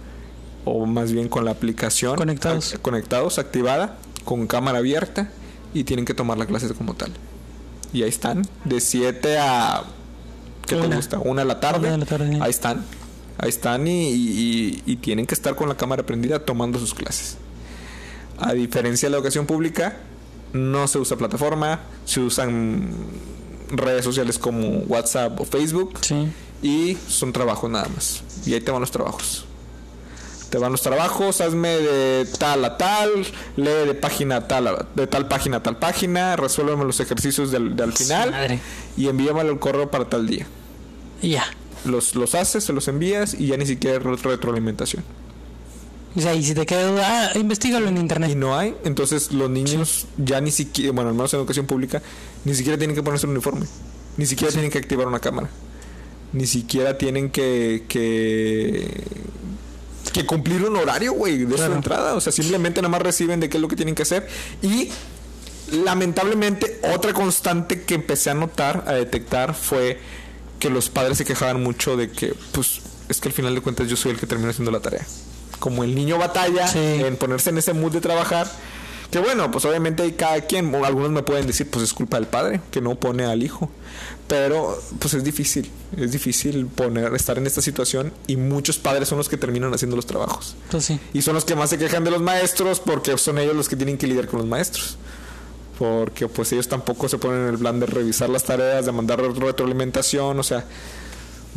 o 0.65 0.87
más 0.87 1.11
bien 1.13 1.29
con 1.29 1.45
la 1.45 1.51
aplicación 1.53 2.17
Conectados. 2.17 2.77
conectados, 2.83 3.39
activada, 3.39 3.97
con 4.25 4.47
cámara 4.47 4.79
abierta 4.79 5.31
y 5.75 5.85
tienen 5.85 6.05
que 6.05 6.15
tomar 6.15 6.39
la 6.39 6.47
clase 6.47 6.73
como 6.75 6.95
tal. 6.95 7.11
Y 7.93 8.03
ahí 8.05 8.09
están, 8.09 8.47
de 8.65 8.81
7 8.81 9.39
a 9.39 9.83
¿qué 10.67 10.77
te 10.77 10.87
Una. 10.87 10.97
gusta? 10.97 11.19
Una 11.19 11.43
de 11.43 11.49
la 11.49 11.59
tarde. 11.61 11.79
Una 11.81 11.91
de 11.93 11.99
la 11.99 12.07
tarde. 12.07 12.39
Ahí 12.41 12.51
están. 12.51 12.85
Ahí 13.43 13.49
están 13.49 13.86
y, 13.88 14.09
y- 14.11 14.82
y 14.84 14.97
tienen 14.97 15.26
que 15.26 15.34
estar 15.34 15.55
con 15.55 15.68
la 15.68 15.74
cámara 15.76 16.05
prendida 16.05 16.38
tomando 16.45 16.78
sus 16.78 16.93
clases. 16.93 17.38
A 18.38 18.53
diferencia 18.53 19.07
de 19.07 19.12
la 19.12 19.16
educación 19.16 19.47
pública, 19.47 19.97
no 20.53 20.86
se 20.88 20.99
usa 20.99 21.16
plataforma, 21.16 21.80
se 22.05 22.20
usan 22.20 22.91
redes 23.70 24.05
sociales 24.05 24.38
como 24.38 24.80
WhatsApp 24.80 25.41
o 25.41 25.45
Facebook 25.45 25.95
Sí. 26.03 26.28
y 26.62 26.99
son 27.09 27.32
trabajos 27.32 27.70
nada 27.70 27.88
más. 27.95 28.22
Y 28.45 28.53
ahí 28.55 28.61
te 28.61 28.70
van 28.70 28.80
los 28.80 28.91
trabajos. 28.91 29.47
Te 30.51 30.59
van 30.59 30.72
los 30.72 30.82
trabajos, 30.82 31.41
hazme 31.41 31.68
de 31.68 32.26
tal 32.38 32.64
a 32.64 32.76
tal, 32.76 33.24
lee 33.57 33.86
de 33.86 33.95
página 33.95 34.49
tal 34.49 34.66
a- 34.66 34.86
de 34.97 35.07
tal 35.07 35.28
página 35.28 35.59
a 35.59 35.62
tal 35.62 35.78
página, 35.78 36.34
resuélveme 36.36 36.84
los 36.84 36.99
ejercicios 37.01 37.51
del, 37.53 37.76
del 37.76 37.93
final 37.93 38.32
Madre. 38.32 38.59
y 38.97 39.07
envíamelo 39.09 39.51
el 39.53 39.59
correo 39.61 39.91
para 39.91 40.07
tal 40.07 40.26
día. 40.26 40.47
Ya. 41.22 41.45
Los, 41.85 42.14
los 42.14 42.35
haces, 42.35 42.64
se 42.64 42.72
los 42.72 42.89
envías 42.89 43.35
y 43.35 43.47
ya 43.49 43.57
ni 43.57 43.66
siquiera 43.66 43.97
hay 43.97 44.03
retro- 44.03 44.22
retroalimentación. 44.31 45.03
O 46.16 46.20
sea, 46.20 46.35
y 46.35 46.43
si 46.43 46.55
te 46.55 46.66
queda 46.66 46.87
duda, 46.91 47.31
ah, 47.35 47.39
investigalo 47.39 47.89
en 47.89 47.97
Y 47.97 48.01
internet. 48.01 48.37
no 48.37 48.59
hay, 48.59 48.74
entonces 48.85 49.31
los 49.33 49.49
niños 49.49 50.07
ya 50.18 50.41
ni 50.41 50.51
siquiera, 50.51 50.93
bueno, 50.93 51.11
al 51.11 51.14
menos 51.14 51.33
en 51.33 51.39
educación 51.41 51.66
pública, 51.66 52.03
ni 52.45 52.55
siquiera 52.55 52.76
tienen 52.76 52.97
que 52.97 53.03
ponerse 53.03 53.26
un 53.26 53.33
uniforme, 53.33 53.66
ni 54.16 54.26
siquiera 54.26 54.53
tienen 54.53 54.70
que 54.72 54.78
activar 54.78 55.07
una 55.07 55.20
cámara, 55.20 55.49
ni 56.33 56.47
siquiera 56.47 56.99
tienen 56.99 57.31
que 57.31 57.85
que, 57.89 59.05
que 60.12 60.26
cumplir 60.26 60.64
un 60.64 60.76
horario, 60.76 61.12
güey, 61.12 61.39
de 61.39 61.51
su 61.51 61.55
Claro. 61.57 61.74
entrada, 61.76 62.14
o 62.14 62.20
sea, 62.20 62.33
simplemente 62.33 62.83
nada 62.83 62.91
más 62.91 63.03
reciben 63.03 63.39
de 63.39 63.49
qué 63.49 63.59
es 63.59 63.61
lo 63.61 63.68
que 63.68 63.76
tienen 63.76 63.95
que 63.95 64.03
hacer 64.03 64.26
y 64.62 64.89
lamentablemente 65.85 66.81
otra 66.93 67.12
constante 67.12 67.83
que 67.83 67.95
empecé 67.95 68.31
a 68.31 68.35
notar, 68.35 68.85
a 68.89 68.95
detectar 68.95 69.55
fue 69.55 69.99
que 70.61 70.71
los 70.71 70.89
padres 70.91 71.19
se 71.19 71.25
quejaban 71.25 71.61
mucho 71.63 71.97
de 71.97 72.11
que, 72.13 72.35
pues, 72.53 72.81
es 73.09 73.21
que 73.21 73.29
al 73.29 73.35
final 73.35 73.55
de 73.57 73.61
cuentas 73.61 73.89
yo 73.89 73.97
soy 73.97 74.13
el 74.13 74.19
que 74.19 74.27
termina 74.27 74.51
haciendo 74.51 74.71
la 74.71 74.81
tarea. 74.81 75.05
Como 75.59 75.83
el 75.83 75.95
niño 75.95 76.17
batalla 76.19 76.69
Sí. 76.69 76.79
en 76.79 77.17
ponerse 77.17 77.51
en 77.51 77.59
ese 77.59 77.73
mood 77.73 77.93
de 77.93 78.01
trabajar, 78.01 78.51
que 79.11 79.19
bueno, 79.19 79.51
pues 79.51 79.65
obviamente 79.65 80.05
hay 80.05 80.13
cada 80.13 80.41
quien, 80.43 80.73
o 80.73 80.85
algunos 80.85 81.11
me 81.11 81.25
pueden 81.25 81.47
decir, 81.49 81.69
pues 81.69 81.83
es 81.85 81.93
culpa 81.93 82.17
del 82.19 82.29
padre 82.29 82.61
que 82.71 82.81
no 82.81 82.95
pone 82.95 83.25
al 83.25 83.43
hijo. 83.43 83.69
Pero 84.29 84.81
pues 85.01 85.15
es 85.15 85.25
difícil, 85.25 85.69
es 85.97 86.13
difícil 86.13 86.67
poner, 86.67 87.13
estar 87.17 87.37
en 87.37 87.47
esta 87.49 87.61
situación 87.61 88.13
y 88.29 88.37
muchos 88.37 88.79
padres 88.79 89.09
son 89.09 89.19
los 89.19 89.29
que 89.29 89.37
terminan 89.37 89.75
haciendo 89.75 89.97
los 89.97 90.07
trabajos. 90.07 90.55
Pues 90.71 90.85
sí. 90.85 91.01
Y 91.13 91.23
son 91.23 91.35
los 91.35 91.45
que 91.45 91.57
más 91.57 91.71
se 91.71 91.79
quejan 91.79 92.05
de 92.05 92.13
los 92.13 92.23
maestros 92.23 92.79
porque 92.79 93.19
son 93.19 93.39
ellos 93.39 93.57
los 93.57 93.69
que 93.69 93.75
tienen 93.75 93.99
que 93.99 94.07
lidiar 94.07 94.29
con 94.29 94.39
los 94.39 94.49
maestros. 94.49 94.97
Porque 95.81 96.28
pues 96.28 96.53
ellos 96.53 96.68
tampoco 96.68 97.09
se 97.09 97.16
ponen 97.18 97.41
en 97.41 97.49
el 97.55 97.59
plan 97.59 97.81
de 97.81 97.87
revisar 97.87 98.28
las 98.28 98.45
tareas, 98.45 98.85
de 98.85 98.93
mandar 98.93 99.18
re- 99.18 99.33
retroalimentación, 99.33 100.39
o 100.39 100.43
sea, 100.43 100.66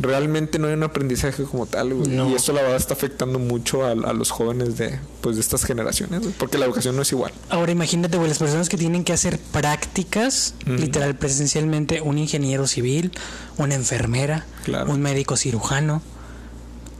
realmente 0.00 0.58
no 0.58 0.66
hay 0.66 0.72
un 0.74 0.82
aprendizaje 0.82 1.44
como 1.44 1.66
tal, 1.66 1.94
güey. 1.94 2.08
No. 2.08 2.28
Y 2.30 2.34
esto 2.34 2.52
la 2.52 2.62
verdad 2.62 2.76
está 2.78 2.94
afectando 2.94 3.38
mucho 3.38 3.84
a, 3.84 3.90
a 3.92 4.12
los 4.12 4.30
jóvenes 4.30 4.76
de 4.76 4.98
pues 5.20 5.36
de 5.36 5.42
estas 5.42 5.64
generaciones, 5.64 6.20
güey, 6.20 6.32
porque 6.38 6.58
la 6.58 6.64
educación 6.64 6.96
no 6.96 7.02
es 7.02 7.12
igual. 7.12 7.32
Ahora 7.50 7.70
imagínate, 7.72 8.16
güey, 8.16 8.28
las 8.28 8.38
personas 8.38 8.68
que 8.68 8.76
tienen 8.76 9.04
que 9.04 9.12
hacer 9.12 9.38
prácticas, 9.38 10.54
literal, 10.66 11.14
presencialmente, 11.16 12.00
un 12.00 12.18
ingeniero 12.18 12.66
civil, 12.66 13.12
una 13.58 13.74
enfermera, 13.74 14.46
Claro. 14.64 14.90
un 14.90 15.00
médico 15.00 15.36
cirujano. 15.36 16.02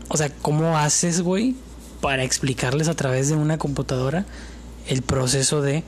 O 0.08 0.16
sea, 0.18 0.28
¿cómo 0.42 0.76
haces, 0.78 1.22
güey, 1.22 1.56
para 2.00 2.22
explicarles 2.22 2.88
a 2.88 2.94
través 2.94 3.28
de 3.28 3.34
una 3.34 3.56
computadora 3.58 4.26
el 4.86 5.00
proceso 5.00 5.62
de 5.62 5.82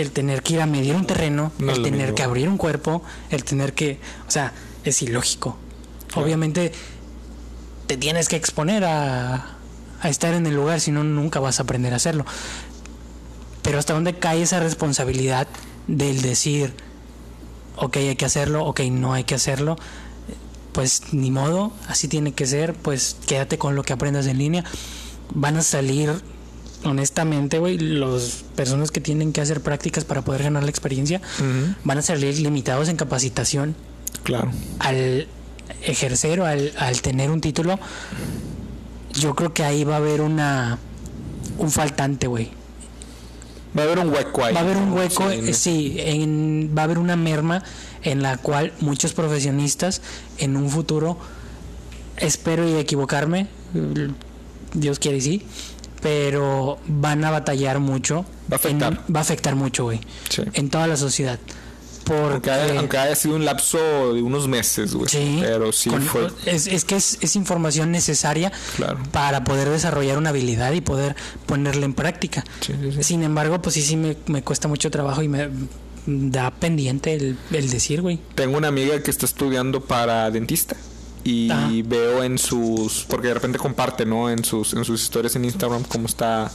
el 0.00 0.10
tener 0.10 0.42
que 0.42 0.54
ir 0.54 0.60
a 0.60 0.66
medir 0.66 0.94
un 0.94 1.06
terreno, 1.06 1.52
No 1.58 1.72
el 1.72 1.82
tener 1.82 2.00
mismo. 2.00 2.14
que 2.14 2.22
abrir 2.22 2.48
un 2.48 2.56
cuerpo, 2.56 3.02
el 3.30 3.44
tener 3.44 3.72
que, 3.74 3.98
o 4.26 4.30
sea, 4.30 4.52
es 4.84 5.02
ilógico. 5.02 5.56
Claro. 6.08 6.24
Obviamente 6.26 6.72
te 7.86 7.96
tienes 7.96 8.28
que 8.28 8.36
exponer 8.36 8.84
a, 8.84 9.56
a 10.00 10.08
estar 10.08 10.34
en 10.34 10.46
el 10.46 10.54
lugar, 10.54 10.80
si 10.80 10.90
no 10.92 11.04
nunca 11.04 11.40
vas 11.40 11.60
a 11.60 11.64
aprender 11.64 11.92
a 11.92 11.96
hacerlo. 11.96 12.24
Pero 13.62 13.78
hasta 13.78 13.94
dónde 13.94 14.18
cae 14.18 14.42
esa 14.42 14.60
responsabilidad 14.60 15.46
del 15.86 16.22
decir, 16.22 16.72
ok, 17.76 17.96
hay 17.98 18.16
que 18.16 18.24
hacerlo, 18.24 18.64
ok, 18.64 18.80
no 18.90 19.12
hay 19.12 19.24
que 19.24 19.34
hacerlo, 19.34 19.76
pues 20.72 21.12
ni 21.12 21.30
modo, 21.30 21.72
así 21.88 22.06
tiene 22.08 22.32
que 22.32 22.46
ser, 22.46 22.74
pues 22.74 23.16
quédate 23.26 23.58
con 23.58 23.74
lo 23.74 23.82
que 23.82 23.92
aprendas 23.92 24.26
en 24.26 24.38
línea. 24.38 24.64
Van 25.34 25.56
a 25.56 25.62
salir, 25.62 26.22
honestamente, 26.84 27.58
güey, 27.58 27.78
las 27.78 28.44
personas 28.56 28.90
que 28.90 29.00
tienen 29.00 29.32
que 29.32 29.40
hacer 29.40 29.60
prácticas 29.60 30.04
para 30.04 30.22
poder 30.22 30.44
ganar 30.44 30.62
la 30.62 30.70
experiencia, 30.70 31.20
van 31.84 31.98
a 31.98 32.02
salir 32.02 32.38
limitados 32.38 32.88
en 32.88 32.96
capacitación 32.96 33.74
Claro. 34.22 34.50
al 34.78 35.26
ejercer 35.82 36.40
o 36.40 36.46
al, 36.46 36.72
al 36.78 37.00
tener 37.02 37.30
un 37.30 37.40
título, 37.40 37.78
yo 39.14 39.34
creo 39.34 39.52
que 39.54 39.62
ahí 39.64 39.84
va 39.84 39.94
a 39.94 39.98
haber 39.98 40.20
una 40.20 40.78
un 41.58 41.70
faltante, 41.70 42.26
güey. 42.26 42.50
Va 43.76 43.82
a 43.82 43.84
haber 43.84 43.98
un 44.00 44.08
hueco 44.12 44.44
ahí. 44.44 44.54
Va 44.54 44.60
a 44.60 44.62
haber 44.62 44.76
un 44.78 44.92
hueco, 44.92 45.30
Sí, 45.30 45.52
sí, 45.54 45.96
en- 45.98 46.74
va 46.76 46.82
a 46.82 46.84
haber 46.84 46.98
una 46.98 47.16
merma 47.16 47.62
en 48.02 48.22
la 48.22 48.36
cual 48.38 48.72
muchos 48.80 49.12
profesionistas 49.12 50.00
en 50.38 50.56
un 50.56 50.70
futuro, 50.70 51.18
espero 52.16 52.68
y 52.68 52.74
equivocarme, 52.74 53.46
Dios 54.74 54.98
quiere 54.98 55.18
y 55.18 55.20
sí, 55.20 55.42
pero 56.02 56.78
van 56.86 57.24
a 57.24 57.30
batallar 57.30 57.78
mucho. 57.80 58.24
Va 58.50 58.54
a 58.54 58.56
afectar. 58.56 58.92
en- 59.06 59.14
va 59.14 59.20
a 59.20 59.22
afectar 59.22 59.54
mucho, 59.54 59.84
güey, 59.84 60.00
Sí. 60.28 60.42
en 60.54 60.70
toda 60.70 60.86
la 60.86 60.96
sociedad. 60.96 61.38
Porque, 62.04 62.32
Aunque 62.32 62.50
haya, 62.50 62.78
aunque 62.80 62.98
haya 62.98 63.14
sido 63.14 63.36
un 63.36 63.44
lapso 63.44 64.14
de 64.14 64.22
unos 64.22 64.48
meses, 64.48 64.94
güey. 64.94 65.08
Sí, 65.08 65.38
Pero 65.42 65.70
sí 65.70 65.90
con- 65.90 66.02
fue. 66.02 66.28
Es, 66.44 66.66
es 66.66 66.84
que 66.84 66.96
es, 66.96 67.18
es 67.20 67.36
información 67.36 67.92
necesaria 67.92 68.50
Claro. 68.76 68.98
para 69.12 69.44
poder 69.44 69.68
desarrollar 69.68 70.18
una 70.18 70.30
habilidad 70.30 70.72
y 70.72 70.80
poder 70.80 71.14
ponerla 71.46 71.84
en 71.84 71.94
práctica. 71.94 72.42
Sí, 72.62 72.72
sí, 72.80 72.92
sí. 72.96 73.02
Sin 73.04 73.22
embargo, 73.22 73.62
pues 73.62 73.74
sí, 73.74 73.82
sí 73.82 73.96
me, 73.96 74.16
me 74.26 74.42
cuesta 74.42 74.66
mucho 74.66 74.90
trabajo 74.90 75.22
y 75.22 75.28
me 75.28 75.50
da 76.06 76.50
pendiente 76.50 77.14
el, 77.14 77.36
el 77.52 77.70
decir, 77.70 78.00
güey. 78.02 78.18
Tengo 78.34 78.56
una 78.58 78.68
amiga 78.68 79.00
que 79.02 79.10
está 79.10 79.26
estudiando 79.26 79.80
para 79.82 80.30
dentista 80.32 80.74
y 81.24 81.50
Ah. 81.50 81.68
veo 81.84 82.22
en 82.22 82.38
sus 82.38 83.04
porque 83.08 83.28
de 83.28 83.34
repente 83.34 83.58
comparte, 83.58 84.04
¿no? 84.06 84.30
En 84.30 84.44
sus 84.44 84.72
en 84.74 84.84
sus 84.84 85.02
historias 85.02 85.36
en 85.36 85.44
Instagram 85.44 85.82
cómo 85.84 86.06
está 86.06 86.50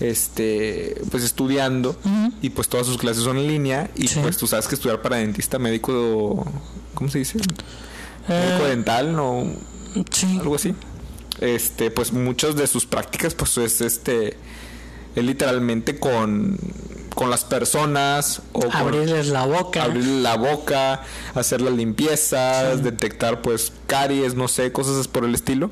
este 0.00 1.00
pues 1.10 1.22
estudiando 1.24 1.96
y 2.42 2.50
pues 2.50 2.68
todas 2.68 2.86
sus 2.86 2.98
clases 2.98 3.22
son 3.24 3.38
en 3.38 3.46
línea 3.48 3.90
y 3.96 4.08
Sí. 4.08 4.18
pues 4.22 4.36
tú 4.36 4.46
sabes 4.46 4.66
que 4.68 4.74
estudiar 4.74 5.00
para 5.02 5.16
dentista 5.16 5.58
médico 5.58 6.46
¿cómo 6.94 7.08
se 7.10 7.18
dice? 7.18 7.38
médico 7.38 8.64
Eh, 8.66 8.68
dental, 8.68 9.14
no 9.16 9.44
sí. 10.10 10.38
algo 10.40 10.54
así. 10.56 10.74
Este, 11.40 11.90
pues 11.90 12.12
muchas 12.12 12.56
de 12.56 12.66
sus 12.66 12.86
prácticas, 12.86 13.34
pues 13.34 13.56
es 13.58 13.80
este, 13.82 14.36
es 15.14 15.24
literalmente 15.24 15.98
con, 15.98 16.58
con 17.16 17.30
las 17.30 17.44
personas 17.44 18.42
o 18.52 18.60
con- 18.60 18.72
Abrirles 18.76 19.26
la 19.28 19.44
boca. 19.46 19.82
abrir 19.82 20.04
la 20.04 20.36
boca, 20.36 21.02
hacer 21.34 21.60
las 21.62 21.72
limpiezas, 21.74 22.84
detectar 22.84 23.42
pues 23.42 23.72
caries, 23.88 24.34
no 24.36 24.46
sé, 24.46 24.70
cosas 24.70 25.08
por 25.08 25.24
el 25.24 25.34
estilo. 25.34 25.70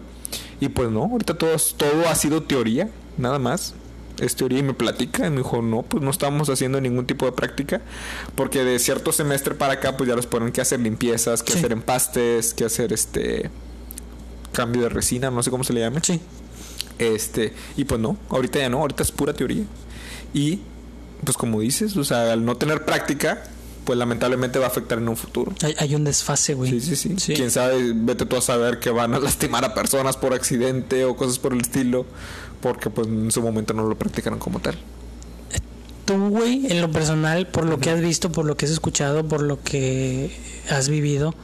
Y 0.60 0.70
pues 0.70 0.90
no, 0.90 1.02
ahorita 1.04 1.36
todo, 1.38 1.50
todo 1.76 2.08
ha 2.08 2.14
sido 2.16 2.42
teoría, 2.42 2.88
nada 3.18 3.38
más. 3.38 3.74
Es 4.20 4.36
teoría 4.36 4.60
y 4.60 4.62
me 4.62 4.74
platica 4.74 5.26
y 5.26 5.30
me 5.30 5.38
dijo, 5.38 5.60
no, 5.60 5.82
pues 5.82 6.02
no 6.02 6.10
estamos 6.10 6.48
haciendo 6.48 6.80
ningún 6.80 7.04
tipo 7.06 7.26
de 7.26 7.32
práctica. 7.32 7.82
Porque 8.36 8.64
de 8.64 8.78
cierto 8.78 9.12
semestre 9.12 9.54
para 9.54 9.74
acá, 9.74 9.96
pues 9.96 10.08
ya 10.08 10.16
les 10.16 10.26
ponen 10.26 10.50
que 10.52 10.60
hacer 10.62 10.80
limpiezas, 10.80 11.42
que 11.42 11.52
Sí. 11.52 11.58
hacer 11.58 11.72
empastes, 11.72 12.54
que 12.54 12.64
hacer 12.64 12.92
este 12.92 13.50
cambio 14.52 14.82
de 14.82 14.88
resina, 14.88 15.30
no 15.30 15.42
sé 15.42 15.50
cómo 15.50 15.64
se 15.64 15.72
le 15.74 15.80
llame. 15.80 16.00
Sí. 16.02 16.20
Este, 16.98 17.52
y 17.76 17.84
pues 17.84 18.00
no, 18.00 18.16
ahorita 18.30 18.60
ya 18.60 18.68
no, 18.68 18.78
ahorita 18.78 19.02
es 19.02 19.10
pura 19.12 19.34
teoría. 19.34 19.64
Y 20.32 20.60
pues 21.24 21.36
como 21.36 21.60
dices, 21.60 21.96
o 21.96 22.04
sea, 22.04 22.32
al 22.32 22.44
no 22.44 22.56
tener 22.56 22.84
práctica, 22.84 23.42
pues 23.84 23.98
lamentablemente 23.98 24.58
va 24.58 24.66
a 24.66 24.68
afectar 24.68 24.98
en 24.98 25.08
un 25.08 25.16
futuro. 25.16 25.52
Hay, 25.62 25.74
hay 25.78 25.94
un 25.94 26.04
desfase, 26.04 26.54
güey. 26.54 26.70
Sí, 26.70 26.80
sí, 26.80 26.96
sí, 26.96 27.14
Sí. 27.18 27.34
Quién 27.34 27.50
sabe, 27.50 27.92
vete 27.94 28.26
tú 28.26 28.36
a 28.36 28.40
saber 28.40 28.78
que 28.78 28.90
van 28.90 29.14
a 29.14 29.18
lastimar 29.18 29.64
a 29.64 29.74
personas 29.74 30.16
por 30.16 30.32
accidente 30.32 31.04
o 31.04 31.16
cosas 31.16 31.38
por 31.38 31.52
el 31.52 31.60
estilo, 31.60 32.06
porque 32.60 32.90
pues 32.90 33.08
en 33.08 33.30
su 33.30 33.42
momento 33.42 33.74
no 33.74 33.86
lo 33.86 33.96
practicaron 33.96 34.38
como 34.38 34.60
tal. 34.60 34.76
Tú, 36.04 36.28
güey, 36.28 36.66
en 36.70 36.82
lo 36.82 36.90
personal, 36.90 37.46
por 37.46 37.64
lo 37.64 37.78
que 37.78 37.90
has 37.90 38.00
visto, 38.00 38.30
por 38.30 38.44
lo 38.44 38.56
que 38.56 38.66
has 38.66 38.72
escuchado, 38.72 39.26
por 39.26 39.42
lo 39.42 39.62
que 39.62 40.30
has 40.68 40.88
vivido, 40.90 41.34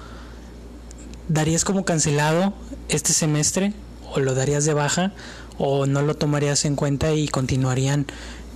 ¿darías 1.28 1.64
como 1.64 1.84
cancelado 1.84 2.52
este 2.88 3.12
semestre? 3.14 3.72
¿O 4.12 4.20
lo 4.20 4.34
darías 4.34 4.66
de 4.66 4.74
baja? 4.74 5.14
¿O 5.56 5.86
no 5.86 6.02
lo 6.02 6.14
tomarías 6.14 6.64
en 6.66 6.76
cuenta 6.76 7.12
y 7.12 7.28
continuarían, 7.28 8.06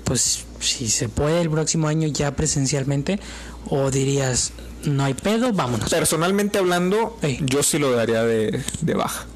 pues, 0.04 0.44
si 0.60 0.88
se 0.88 1.08
puede, 1.08 1.40
el 1.40 1.50
próximo 1.50 1.88
año 1.88 2.08
ya 2.08 2.34
presencialmente? 2.36 3.18
¿O 3.70 3.90
dirías, 3.90 4.52
no 4.84 5.04
hay 5.04 5.14
pedo, 5.14 5.52
vámonos? 5.52 5.90
Personalmente 5.90 6.58
hablando, 6.58 7.18
yo 7.40 7.62
sí 7.62 7.78
lo 7.78 7.90
daría 7.92 8.22
de, 8.22 8.62
de 8.80 8.94
baja. 8.94 9.26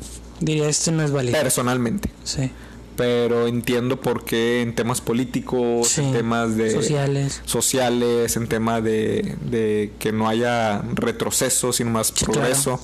Diría, 0.40 0.68
esto 0.68 0.92
no 0.92 1.02
es 1.02 1.10
válido. 1.10 1.38
Personalmente. 1.40 2.10
Sí. 2.24 2.50
Pero 2.96 3.46
entiendo 3.46 4.00
por 4.00 4.24
qué 4.24 4.60
en 4.60 4.74
temas 4.74 5.00
políticos, 5.00 5.86
Sí. 5.88 6.00
en 6.00 6.12
temas 6.12 6.56
de 6.56 6.72
Sociales. 6.72 7.40
sociales, 7.44 8.36
en 8.36 8.48
tema 8.48 8.80
de, 8.80 9.36
de 9.50 9.92
que 10.00 10.10
no 10.10 10.28
haya 10.28 10.82
retroceso, 10.94 11.72
sino 11.72 11.90
más 11.90 12.08
Sí, 12.14 12.24
progreso, 12.24 12.80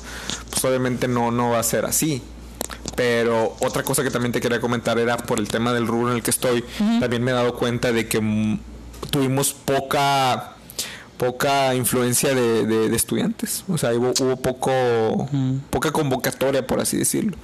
pues 0.50 0.64
obviamente 0.64 1.08
no, 1.08 1.32
no 1.32 1.50
va 1.50 1.58
a 1.58 1.62
ser 1.64 1.84
así. 1.84 2.22
Pero 2.96 3.56
otra 3.60 3.82
cosa 3.82 4.02
que 4.04 4.10
también 4.10 4.32
te 4.32 4.40
quería 4.40 4.60
comentar 4.60 4.98
era 4.98 5.16
por 5.16 5.38
el 5.40 5.48
tema 5.48 5.72
del 5.72 5.86
rubro 5.86 6.10
en 6.10 6.16
el 6.16 6.22
que 6.22 6.30
estoy. 6.30 6.64
También 7.00 7.22
me 7.24 7.32
he 7.32 7.34
dado 7.34 7.54
cuenta 7.56 7.92
de 7.92 8.06
que 8.06 8.20
mm, 8.20 8.58
tuvimos 9.10 9.52
poca 9.52 10.50
poca 11.16 11.74
influencia 11.76 12.34
de, 12.34 12.66
de- 12.66 12.88
de 12.88 12.96
estudiantes. 12.96 13.64
O 13.68 13.78
sea, 13.78 13.92
hubo, 13.94 14.12
hubo 14.20 14.36
poco 14.36 15.28
poca 15.70 15.92
convocatoria, 15.92 16.66
por 16.66 16.80
así 16.80 16.96
decirlo. 16.96 17.36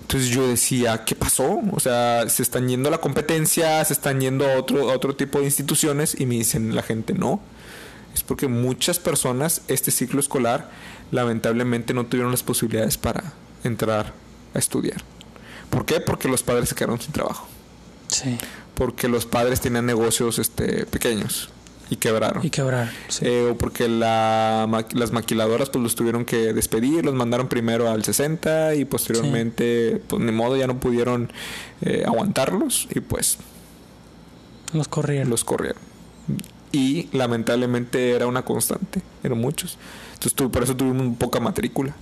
Entonces 0.00 0.30
yo 0.30 0.46
decía, 0.48 1.04
¿qué 1.04 1.14
pasó? 1.16 1.60
O 1.72 1.80
sea, 1.80 2.28
se 2.28 2.42
están 2.42 2.68
yendo 2.68 2.88
a 2.88 2.92
la 2.92 2.98
competencia, 2.98 3.84
se 3.84 3.92
están 3.92 4.20
yendo 4.20 4.48
a 4.48 4.56
otro, 4.56 4.90
a 4.90 4.94
otro 4.94 5.16
tipo 5.16 5.40
de 5.40 5.46
instituciones 5.46 6.18
y 6.18 6.26
me 6.26 6.36
dicen 6.36 6.74
la 6.76 6.82
gente 6.82 7.12
no. 7.12 7.40
Es 8.14 8.22
porque 8.22 8.46
muchas 8.48 8.98
personas 9.00 9.62
este 9.68 9.90
ciclo 9.90 10.20
escolar 10.20 10.70
lamentablemente 11.10 11.94
no 11.94 12.06
tuvieron 12.06 12.30
las 12.30 12.42
posibilidades 12.44 12.98
para 12.98 13.32
entrar 13.64 14.12
a 14.58 14.60
estudiar. 14.60 15.00
¿Por 15.70 15.84
qué? 15.86 16.00
Porque 16.00 16.28
los 16.28 16.42
padres 16.42 16.68
se 16.68 16.74
quedaron 16.74 17.00
sin 17.00 17.12
trabajo. 17.12 17.46
Sí. 18.08 18.36
Porque 18.74 19.08
los 19.08 19.26
padres 19.26 19.60
tenían 19.60 19.86
negocios 19.86 20.38
este, 20.38 20.86
pequeños 20.86 21.50
y 21.90 21.96
quebraron. 21.96 22.44
Y 22.44 22.50
quebrar. 22.50 22.90
Sí. 23.08 23.24
Eh, 23.26 23.48
o 23.52 23.58
porque 23.58 23.88
la 23.88 24.66
ma- 24.68 24.86
las 24.92 25.10
maquiladoras 25.12 25.68
pues 25.70 25.82
los 25.82 25.94
tuvieron 25.94 26.24
que 26.24 26.52
despedir, 26.52 27.04
los 27.04 27.14
mandaron 27.14 27.48
primero 27.48 27.90
al 27.90 28.04
60 28.04 28.74
y 28.76 28.84
posteriormente 28.84 30.02
pues 30.06 30.22
ni 30.22 30.32
modo 30.32 30.56
ya 30.56 30.66
no 30.66 30.78
pudieron 30.80 31.30
eh, 31.82 32.04
aguantarlos 32.06 32.88
y 32.94 33.00
pues 33.00 33.38
Los 34.72 34.88
corrieron. 34.88 35.30
los 35.30 35.44
corrieron. 35.44 35.80
Y 36.72 37.08
lamentablemente 37.16 38.10
era 38.12 38.26
una 38.26 38.42
constante, 38.44 39.00
eran 39.22 39.38
muchos. 39.38 39.78
Entonces 40.14 40.32
por 40.50 40.62
eso 40.62 40.76
tuvimos 40.76 41.16
poca 41.16 41.40
matrícula. 41.40 41.94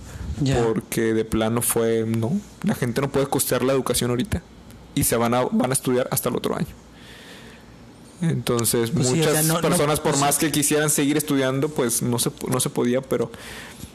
Porque 0.65 1.13
de 1.13 1.25
plano 1.25 1.61
fue, 1.61 2.05
no, 2.07 2.31
la 2.63 2.75
gente 2.75 3.01
no 3.01 3.09
puede 3.11 3.27
costear 3.27 3.63
la 3.63 3.73
educación 3.73 4.09
ahorita. 4.11 4.41
Y 4.95 5.03
se 5.03 5.15
van 5.15 5.33
a, 5.33 5.43
van 5.45 5.71
a 5.71 5.73
estudiar 5.73 6.07
hasta 6.11 6.29
el 6.29 6.35
otro 6.35 6.55
año. 6.55 6.67
Entonces, 8.21 8.89
Pues 8.91 9.07
sí, 9.07 9.13
o 9.13 9.15
muchas 9.17 9.33
sea, 9.33 9.43
no- 9.43 9.53
no- 9.55 9.61
personas, 9.61 9.99
por 9.99 10.17
más 10.17 10.37
que 10.39 10.51
quisieran 10.51 10.89
seguir 10.89 11.17
estudiando, 11.17 11.69
pues 11.69 12.01
no 12.01 12.17
se, 12.17 12.31
no 12.49 12.59
se 12.59 12.69
podía, 12.71 13.01
pero 13.01 13.31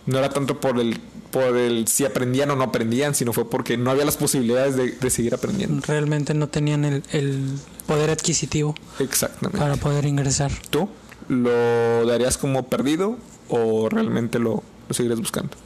no 0.07 0.19
era 0.19 0.29
tanto 0.31 0.61
por 0.61 0.79
el, 0.79 1.01
por 1.33 1.57
el 1.57 1.89
si 1.89 2.05
aprendían 2.05 2.51
o 2.53 2.57
no 2.57 2.63
aprendían, 2.65 3.17
sino 3.17 3.33
fue 3.33 3.51
porque 3.51 3.77
no 3.77 3.91
había 3.91 4.05
las 4.05 4.17
posibilidades 4.17 4.77
de, 4.77 4.93
de 4.93 5.11
seguir 5.11 5.35
aprendiendo. 5.35 5.83
Realmente 5.87 6.35
no 6.35 6.49
tenían 6.49 6.85
el, 6.85 7.03
el 7.11 7.43
poder 7.87 8.11
adquisitivo 8.11 8.77
Exactamente. 9.01 9.59
para 9.59 9.75
poder 9.77 10.05
ingresar. 10.07 10.53
¿Tú 10.71 10.89
lo 11.29 12.07
darías 12.07 12.39
como 12.39 12.69
perdido 12.69 13.17
o 13.49 13.89
realmente 13.89 14.39
lo, 14.39 14.63
lo 14.89 14.95
seguirías 14.95 15.19
buscando? 15.19 15.57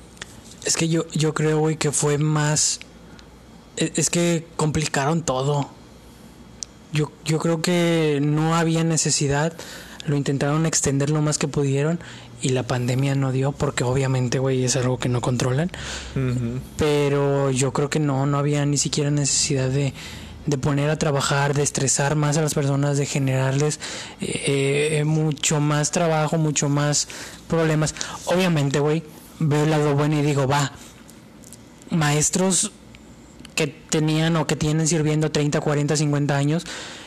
Es 0.67 0.77
que 0.77 0.89
yo, 0.89 1.07
yo 1.13 1.33
creo, 1.33 1.59
güey, 1.61 1.77
que 1.77 1.93
fue 1.93 2.19
más... 2.19 2.81
e- 3.79 3.93
Es 3.97 4.11
que 4.11 4.47
complicaron 4.57 5.23
todo. 5.23 5.71
Yo, 6.93 7.11
yo 7.25 7.39
creo 7.39 7.63
que 7.63 8.19
no 8.23 8.55
había 8.57 8.85
necesidad. 8.85 9.53
Lo 10.07 10.17
intentaron 10.17 10.67
extender 10.67 11.11
lo 11.11 11.23
más 11.23 11.39
que 11.39 11.49
pudieron 11.49 11.99
y 12.43 12.51
la 12.51 12.63
pandemia 12.65 13.15
no 13.15 13.33
dio 13.33 13.53
porque 13.53 13.83
obviamente, 13.83 14.39
güey, 14.39 14.65
es 14.65 14.77
algo 14.77 14.99
que 14.99 15.09
no 15.09 15.21
controlan. 15.21 15.71
Pero 16.77 17.51
yo 17.51 17.73
creo 17.73 17.91
que 17.91 17.99
no, 17.99 18.27
no 18.27 18.39
había 18.39 18.65
ni 18.67 18.77
siquiera 18.79 19.11
necesidad 19.11 19.69
de, 19.69 19.95
de 20.47 20.59
poner 20.59 20.91
a 20.91 20.99
trabajar, 20.99 21.55
de 21.55 21.63
estresar 21.63 22.15
más 22.15 22.37
a 22.37 22.43
las 22.43 22.55
personas, 22.55 22.99
de 22.99 23.07
generarles 23.07 23.81
eh, 24.21 24.99
eh, 25.01 25.05
mucho 25.05 25.61
más 25.61 25.91
trabajo, 25.91 26.39
mucho 26.39 26.69
más 26.69 27.09
problemas. 27.49 27.95
Obviamente, 28.27 28.79
güey, 28.81 29.03
veo 29.39 29.65
el 29.65 29.71
lado 29.71 29.95
bueno 29.95 30.19
y 30.19 30.23
digo, 30.23 30.47
va, 30.47 30.73
maestros 31.91 32.73
que 33.55 33.67
tenían 33.67 34.37
o 34.37 34.47
que 34.47 34.57
tienen 34.57 34.87
sirviendo 34.87 35.31
30, 35.33 35.61
40, 35.61 35.97
50 35.97 36.37
años, 36.37 36.65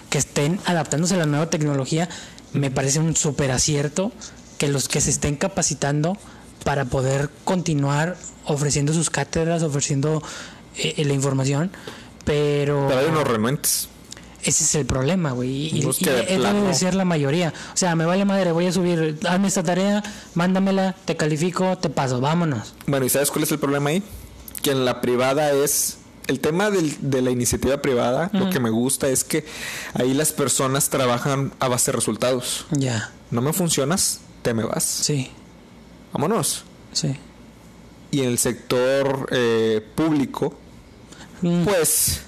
que 0.10 0.18
estén 0.18 0.60
adaptándose 0.66 1.16
a 1.16 1.18
la 1.18 1.26
nueva 1.26 1.50
tecnología, 1.50 2.10
me 2.54 2.72
parece 2.72 3.00
un 3.00 3.16
súper 3.16 3.52
acierto 3.52 4.12
que 4.58 4.68
los 4.68 4.88
que 4.88 5.02
se 5.02 5.12
estén 5.12 5.36
capacitando 5.36 6.18
para 6.64 6.86
poder 6.86 7.30
continuar 7.44 8.18
ofreciendo 8.46 8.94
sus 8.94 9.10
cátedras, 9.10 9.64
ofreciendo 9.64 10.22
eh, 10.76 11.04
la 11.06 11.14
información, 11.14 11.72
pero... 12.26 12.88
Pero 12.88 13.00
hay 13.00 13.06
unos. 13.06 13.90
Ese 14.44 14.64
es 14.64 14.76
el 14.76 14.86
problema, 14.86 15.32
güey. 15.32 15.50
Y, 15.50 15.80
y 15.80 15.82
de 16.06 16.24
debe 16.38 16.62
de 16.62 16.74
ser 16.74 16.96
la 16.96 17.04
mayoría. 17.06 17.54
O 17.74 17.78
sea, 17.78 17.96
me 17.96 18.06
vale 18.06 18.24
madre, 18.26 18.52
voy 18.52 18.68
a 18.68 18.72
subir, 18.72 19.20
hazme 19.28 19.48
esta 19.50 19.64
tarea, 19.64 20.02
mándamela, 20.34 20.96
te 21.06 21.18
califico, 21.18 21.78
te 21.78 21.90
paso, 21.90 22.22
vámonos. 22.22 22.74
Bueno, 22.88 23.06
¿y 23.06 23.10
sabes 23.10 23.32
cuál 23.32 23.44
es 23.44 23.52
el 23.52 23.60
problema 23.60 23.90
ahí? 23.90 24.02
Que 24.62 24.72
en 24.72 24.86
la 24.86 25.02
privada 25.02 25.52
es... 25.52 25.98
El 26.28 26.40
tema 26.42 26.70
del- 26.70 26.96
de 27.02 27.24
la 27.24 27.32
iniciativa 27.32 27.82
privada, 27.82 28.30
lo 28.34 28.52
que 28.52 28.60
me 28.60 28.70
gusta 28.70 29.08
es 29.10 29.24
que 29.24 29.46
ahí 29.96 30.14
las 30.14 30.32
personas 30.32 30.90
trabajan 30.90 31.52
a 31.60 31.68
base 31.68 31.92
de 31.92 31.96
resultados. 31.96 32.66
Ya, 32.70 33.12
No 33.32 33.42
me 33.42 33.52
funcionas, 33.52 34.20
te 34.44 34.54
me 34.54 34.64
vas. 34.64 34.84
sí, 34.84 35.32
Vámonos. 36.14 36.64
sí. 36.94 37.16
Y 38.12 38.22
en 38.22 38.30
el 38.30 38.38
sector 38.38 39.28
eh, 39.32 39.82
público, 39.96 40.54
Mm, 41.42 41.64
pues 41.64 42.08
es 42.10 42.22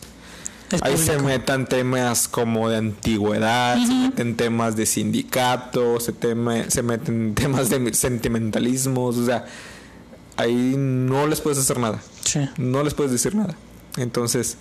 ahí 0.82 0.98
se 0.98 1.18
metan 1.20 1.66
temas 1.68 2.28
como 2.28 2.70
de 2.70 2.78
antigüedad, 2.78 3.78
se 3.86 3.94
meten 3.94 4.36
temas 4.38 4.76
de 4.76 4.86
sindicatos, 4.86 6.04
se, 6.06 6.14
teme- 6.14 6.70
se 6.70 6.82
meten 6.84 7.36
temas 7.36 7.70
de 7.70 7.94
sentimentalismos, 7.94 9.18
o 9.18 9.26
sea, 9.26 9.46
ahí 10.38 10.76
no 10.78 11.28
les 11.28 11.42
puedes 11.42 11.60
hacer 11.60 11.80
nada, 11.80 12.02
Sí. 12.24 12.40
no 12.58 12.84
les 12.84 12.94
puedes 12.94 13.12
decir 13.12 13.36
nada. 13.36 13.56
Entonces, 13.98 14.58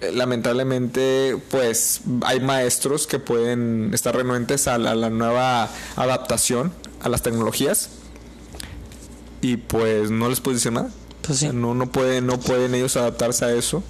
eh, 0.00 0.10
lamentablemente, 0.12 1.36
pues 1.50 2.00
hay 2.24 2.40
maestros 2.40 3.06
que 3.06 3.18
pueden 3.18 3.90
estar 3.94 4.14
renuentes 4.16 4.66
a 4.68 4.78
la, 4.78 4.92
a 4.92 4.94
la 4.94 5.10
nueva 5.10 5.68
adaptación 5.96 6.72
a 7.00 7.08
las 7.08 7.22
tecnologías 7.22 7.90
y 9.40 9.56
pues 9.56 10.10
no 10.10 10.28
les 10.28 10.40
puedes 10.40 10.60
decir 10.60 10.72
nada. 10.72 10.90
Pues 11.22 11.38
sí. 11.38 11.46
O 11.46 11.50
sea, 11.50 11.58
no, 11.58 11.74
no, 11.74 11.90
pueden, 11.92 12.26
no 12.26 12.40
pueden 12.40 12.74
ellos 12.74 12.96
adaptarse 12.96 13.44
a 13.44 13.52
eso 13.52 13.82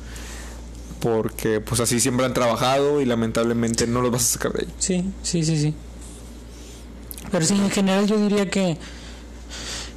porque 1.01 1.61
pues 1.61 1.81
así 1.81 2.01
siempre 2.01 2.27
han 2.27 2.35
trabajado 2.35 3.01
y 3.01 3.05
lamentablemente 3.05 3.87
no 3.87 4.01
los 4.01 4.11
vas 4.11 4.23
a 4.23 4.27
sacar 4.27 4.53
de 4.53 4.67
ahí. 4.67 4.75
Sí, 4.79 5.05
sí, 5.23 5.45
sí, 5.45 5.59
sí. 5.59 5.75
Pero 7.31 7.45
sí, 7.45 7.55
en 7.55 7.71
general 7.71 8.07
yo 8.07 8.19
diría 8.19 8.49
que, 8.49 8.79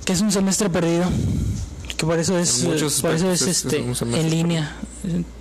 que 0.05 0.13
es 0.13 0.21
un 0.21 0.31
semestre 0.31 0.69
perdido. 0.69 1.05
Que 1.97 2.05
por 2.05 2.19
eso 2.19 2.37
es, 2.37 2.63
por 3.01 3.13
eso 3.13 3.31
es, 3.31 3.41
este, 3.43 3.77
en 3.77 4.29
línea. 4.29 4.75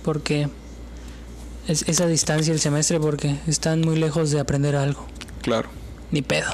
Porque 0.03 0.49
es 1.67 1.83
esa 1.87 2.07
distancia 2.07 2.53
el 2.53 2.59
semestre 2.59 2.99
porque 2.99 3.37
están 3.47 3.81
muy 3.81 3.97
lejos 3.97 4.31
de 4.31 4.39
aprender 4.39 4.75
algo. 4.75 5.05
Claro. 5.41 5.69
Ni 6.11 6.21
pedo. 6.21 6.51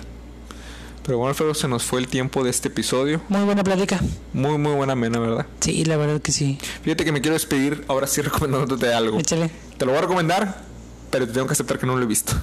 Pero 1.07 1.19
bueno, 1.19 1.29
Alfredo, 1.29 1.53
se 1.53 1.67
nos 1.69 1.83
fue 1.83 2.01
el 2.01 2.07
tiempo 2.07 2.43
de 2.43 2.49
este 2.49 2.67
episodio. 2.67 3.21
Muy 3.29 3.43
buena 3.45 3.63
plática. 3.63 3.99
Muy, 4.33 4.57
muy 4.57 4.73
buena 4.73 4.93
mena, 4.93 5.19
¿verdad? 5.19 5.45
Sí, 5.61 5.85
la 5.85 5.95
verdad 5.95 6.21
que 6.21 6.33
sí. 6.33 6.59
Fíjate 6.83 7.05
que 7.05 7.13
me 7.13 7.21
quiero 7.21 7.33
despedir 7.33 7.85
ahora 7.87 8.07
sí 8.07 8.21
recomendándote 8.23 8.93
algo. 8.93 9.17
Échale. 9.17 9.49
Te 9.77 9.85
lo 9.85 9.93
voy 9.93 9.99
a 9.99 10.01
recomendar, 10.01 10.63
pero 11.09 11.25
te 11.25 11.31
tengo 11.33 11.47
que 11.47 11.53
aceptar 11.53 11.79
que 11.79 11.85
no 11.85 11.95
lo 11.95 12.03
he 12.03 12.05
visto. 12.05 12.33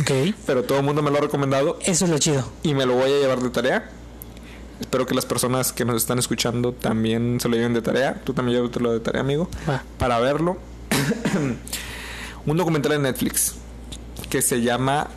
Ok. 0.00 0.10
Pero 0.46 0.64
todo 0.64 0.78
el 0.78 0.84
mundo 0.84 1.00
me 1.00 1.12
lo 1.12 1.18
ha 1.18 1.20
recomendado 1.20 1.78
Eso 1.84 2.04
es 2.04 2.10
lo 2.10 2.18
chido. 2.18 2.44
y 2.64 2.74
me 2.74 2.84
lo 2.84 2.94
voy 2.94 3.04
a 3.12 3.18
llevar 3.20 3.40
de 3.40 3.50
tarea. 3.50 3.88
Espero 4.80 5.06
que 5.06 5.14
las 5.14 5.24
personas 5.26 5.72
que 5.72 5.84
nos 5.84 5.96
están 5.96 6.18
escuchando 6.18 6.72
también 6.72 7.38
se 7.40 7.48
lo 7.48 7.54
lleven 7.54 7.74
de 7.74 7.82
tarea. 7.82 8.20
Tú 8.24 8.34
también 8.34 8.56
llévatelo 8.58 8.92
de 8.92 8.98
tarea, 8.98 9.20
amigo. 9.20 9.48
Para 9.98 10.18
verlo. 10.18 10.56
Un 12.46 12.56
documental 12.56 12.92
de 12.92 12.98
Netflix 12.98 13.54
que 14.28 14.42
se 14.42 14.62
llama 14.62 15.08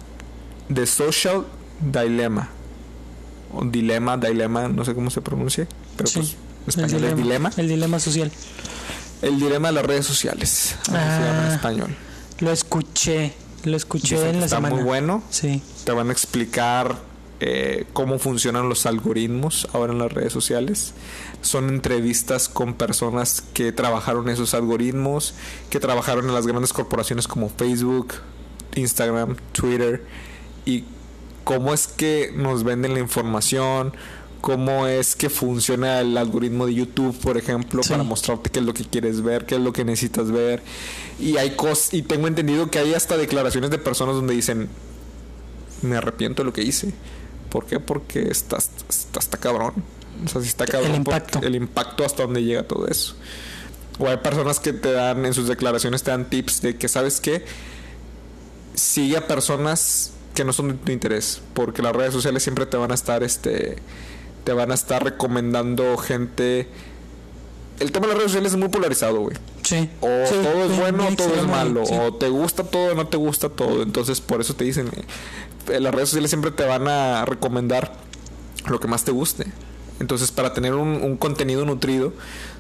The 0.72 0.86
Social 0.86 1.46
Dilemma. 1.80 2.50
O 3.54 3.64
Dilema, 3.66 4.18
Dilema, 4.18 4.68
no 4.68 4.84
sé 4.86 4.94
cómo 4.96 5.10
se 5.10 5.22
pronuncia. 5.22 5.68
Pero 5.98 6.08
Sí. 6.10 6.36
pues 6.66 6.78
español 6.78 7.04
es 7.06 7.16
dilema. 7.18 7.52
El 7.58 7.68
dilema 7.68 8.00
social. 8.00 8.32
El 9.22 9.40
dilema 9.40 9.70
de 9.70 9.74
las 9.76 9.86
redes 9.86 10.06
sociales. 10.06 10.76
Así 10.82 10.92
se 10.92 10.94
llama 10.98 11.46
en 11.46 11.52
Ah. 11.52 11.56
español. 11.56 11.96
Lo 12.40 12.52
escuché. 12.52 13.34
Lo 13.64 13.78
escuché 13.78 14.16
Dicen 14.16 14.30
en 14.32 14.40
la 14.40 14.46
está 14.46 14.58
semana. 14.58 14.76
muy 14.76 14.84
bueno. 14.84 15.24
Sí. 15.30 15.62
Te 15.86 15.92
van 15.94 16.10
a 16.10 16.12
explicar 16.12 16.98
eh, 17.46 17.86
cómo 17.92 18.20
funcionan 18.20 18.70
los 18.70 18.86
algoritmos 18.86 19.68
ahora 19.74 19.92
en 19.92 20.00
las 20.00 20.12
redes 20.14 20.32
sociales. 20.32 20.94
Son 21.42 21.68
entrevistas 21.68 22.48
con 22.48 22.74
personas 22.76 23.44
que 23.54 23.74
trabajaron 23.74 24.30
esos 24.30 24.54
algoritmos, 24.54 25.34
que 25.70 25.82
trabajaron 25.82 26.28
en 26.30 26.34
las 26.34 26.48
grandes 26.48 26.72
corporaciones 26.72 27.28
como 27.28 27.50
Facebook, 27.50 28.14
Instagram, 28.76 29.36
Twitter, 29.52 30.06
y 30.66 30.86
cómo 31.44 31.74
es 31.74 31.88
que 31.88 32.32
nos 32.36 32.64
venden 32.64 32.94
la 32.94 33.00
información, 33.00 33.94
cómo 34.42 34.88
es 34.88 35.16
que 35.16 35.30
funciona 35.30 36.02
el 36.02 36.18
algoritmo 36.18 36.66
de 36.66 36.74
YouTube, 36.74 37.18
por 37.20 37.38
ejemplo, 37.38 37.82
Sí. 37.84 37.90
para 37.92 38.04
mostrarte 38.04 38.50
qué 38.50 38.60
es 38.60 38.66
lo 38.66 38.74
que 38.74 38.84
quieres 38.84 39.22
ver, 39.22 39.46
qué 39.46 39.56
es 39.56 39.62
lo 39.62 39.72
que 39.74 39.86
necesitas 39.86 40.32
ver. 40.32 40.62
Y 41.20 41.38
hay 41.38 41.52
cosas, 41.56 41.94
y 41.94 42.02
tengo 42.02 42.28
entendido 42.28 42.70
que 42.70 42.80
hay 42.80 42.94
hasta 42.94 43.16
declaraciones 43.18 43.70
de 43.70 43.78
personas 43.78 44.16
donde 44.16 44.34
dicen, 44.34 44.68
me 45.82 45.96
arrepiento 45.98 46.42
de 46.42 46.46
lo 46.46 46.54
que 46.54 46.62
hice. 46.64 46.94
¿Por 47.50 47.66
qué? 47.66 47.80
Porque 47.80 48.24
está, 48.30 48.58
está, 48.58 49.20
está 49.20 49.38
cabrón. 49.38 49.74
O 50.26 50.28
sea, 50.28 50.42
sí 50.42 50.48
está 50.48 50.66
cabrón. 50.66 51.04
porque 51.04 51.18
impacto. 51.18 51.40
El 51.42 51.56
impacto 51.56 52.06
hasta 52.06 52.24
donde 52.24 52.44
llega 52.44 52.64
todo 52.64 52.88
eso. 52.88 53.16
O 54.00 54.08
hay 54.08 54.18
personas 54.18 54.60
que 54.60 54.74
te 54.74 54.92
dan, 54.92 55.26
en 55.26 55.34
sus 55.34 55.48
declaraciones 55.48 56.02
te 56.04 56.12
dan 56.12 56.30
tips 56.30 56.62
de 56.62 56.78
que, 56.78 56.88
¿sabes 56.88 57.22
qué? 57.22 57.46
Sigue 58.76 59.18
a 59.18 59.28
personas 59.28 60.13
que 60.34 60.44
no 60.44 60.54
son 60.54 60.70
de 60.70 60.74
tu 60.76 60.92
interés. 60.92 61.42
Porque 61.54 61.82
las 61.82 61.96
redes 61.96 62.14
sociales 62.14 62.44
siempre 62.44 62.66
te 62.66 62.78
van 62.78 62.92
a 62.92 62.96
estar, 62.96 63.24
este, 63.24 63.78
te 64.44 64.54
van 64.54 64.72
a 64.72 64.74
estar 64.74 65.04
recomendando 65.04 65.98
gente. 65.98 66.68
El 67.80 67.92
tema 67.92 68.06
de 68.08 68.14
las 68.14 68.18
redes 68.18 68.32
sociales 68.32 68.54
es 68.54 68.58
muy 68.60 68.70
polarizado, 68.70 69.20
güey. 69.22 69.36
Sí. 69.64 69.90
O 70.02 70.08
Sí, 70.28 70.36
todo 70.44 70.66
es 70.66 70.78
bueno 70.78 71.08
o 71.08 71.16
todo 71.16 71.36
es 71.36 71.48
malo. 71.48 71.86
sí. 71.86 71.94
O 71.98 72.14
te 72.14 72.30
gusta 72.30 72.64
todo 72.64 72.92
o 72.92 72.96
no 72.96 73.08
te 73.08 73.18
gusta 73.18 73.50
todo. 73.50 73.82
Entonces, 73.84 74.22
por 74.22 74.42
eso 74.42 74.56
te 74.56 74.64
dicen, 74.64 74.90
eh, 75.68 75.80
las 75.80 75.94
redes 75.94 76.10
sociales 76.10 76.30
siempre 76.30 76.52
te 76.52 76.66
van 76.66 76.88
a 76.88 77.26
recomendar 77.26 77.94
lo 78.68 78.80
que 78.80 78.88
más 78.88 79.04
te 79.04 79.12
guste. 79.12 79.48
Entonces, 80.00 80.32
para 80.32 80.54
tener 80.54 80.74
un, 80.74 80.88
un 81.02 81.18
contenido 81.18 81.66
nutrido, 81.66 82.14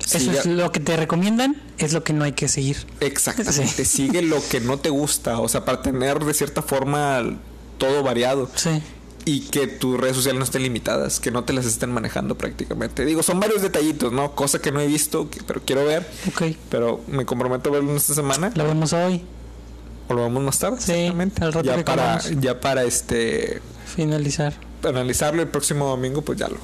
Eso 0.03 0.19
siga- 0.19 0.39
es 0.39 0.45
lo 0.45 0.71
que 0.71 0.79
te 0.79 0.95
recomiendan, 0.97 1.61
es 1.77 1.91
lo 1.93 2.03
que 2.03 2.13
no 2.13 2.23
hay 2.23 2.33
que 2.33 2.47
seguir. 2.47 2.77
exactamente, 2.99 3.85
Sí. 3.85 4.07
sigue 4.07 4.21
lo 4.21 4.37
que 4.49 4.59
no 4.61 4.77
te 4.79 4.89
gusta. 4.89 5.39
O 5.39 5.47
sea, 5.49 5.65
para 5.65 5.81
tener 5.81 6.19
de 6.23 6.33
cierta 6.33 6.61
forma 6.61 7.21
todo 7.87 8.03
variado. 8.03 8.49
Sí. 8.55 8.81
Y 9.25 9.41
que 9.47 9.67
tus 9.67 9.97
redes 9.99 10.17
sociales 10.17 10.37
no 10.37 10.43
estén 10.43 10.63
limitadas, 10.63 11.19
que 11.21 11.31
no 11.31 11.43
te 11.45 11.53
las 11.53 11.65
estén 11.65 11.91
manejando 11.91 12.35
prácticamente. 12.37 13.05
Digo, 13.05 13.23
son 13.23 13.39
varios 13.39 13.61
detallitos, 13.61 14.11
¿no? 14.11 14.35
Cosa 14.35 14.59
que 14.59 14.71
no 14.71 14.81
he 14.81 14.87
visto, 14.87 15.29
que- 15.29 15.41
pero 15.43 15.61
quiero 15.65 15.85
ver. 15.85 16.05
Ok. 16.27 16.55
Pero 16.69 16.99
me 17.07 17.25
comprometo 17.25 17.69
a 17.69 17.73
verlo 17.73 17.91
en 17.91 17.95
esta 17.97 18.13
semana. 18.13 18.51
Lo 18.55 18.65
vemos 18.65 18.91
hoy. 18.91 19.23
O 20.09 20.13
lo 20.13 20.23
vemos 20.23 20.43
más 20.43 20.59
tarde, 20.59 20.77
Sí, 20.81 20.91
exactamente. 20.91 21.41
al 21.43 21.53
rato 21.53 21.65
ya 21.65 21.85
para, 21.85 22.19
ya 22.41 22.59
para 22.59 22.83
este 22.83 23.61
Finalizar. 23.95 24.53
analizarlo 24.83 25.41
el 25.41 25.47
próximo 25.47 25.87
domingo, 25.87 26.21
pues 26.21 26.37
ya 26.39 26.49
lo, 26.49 26.57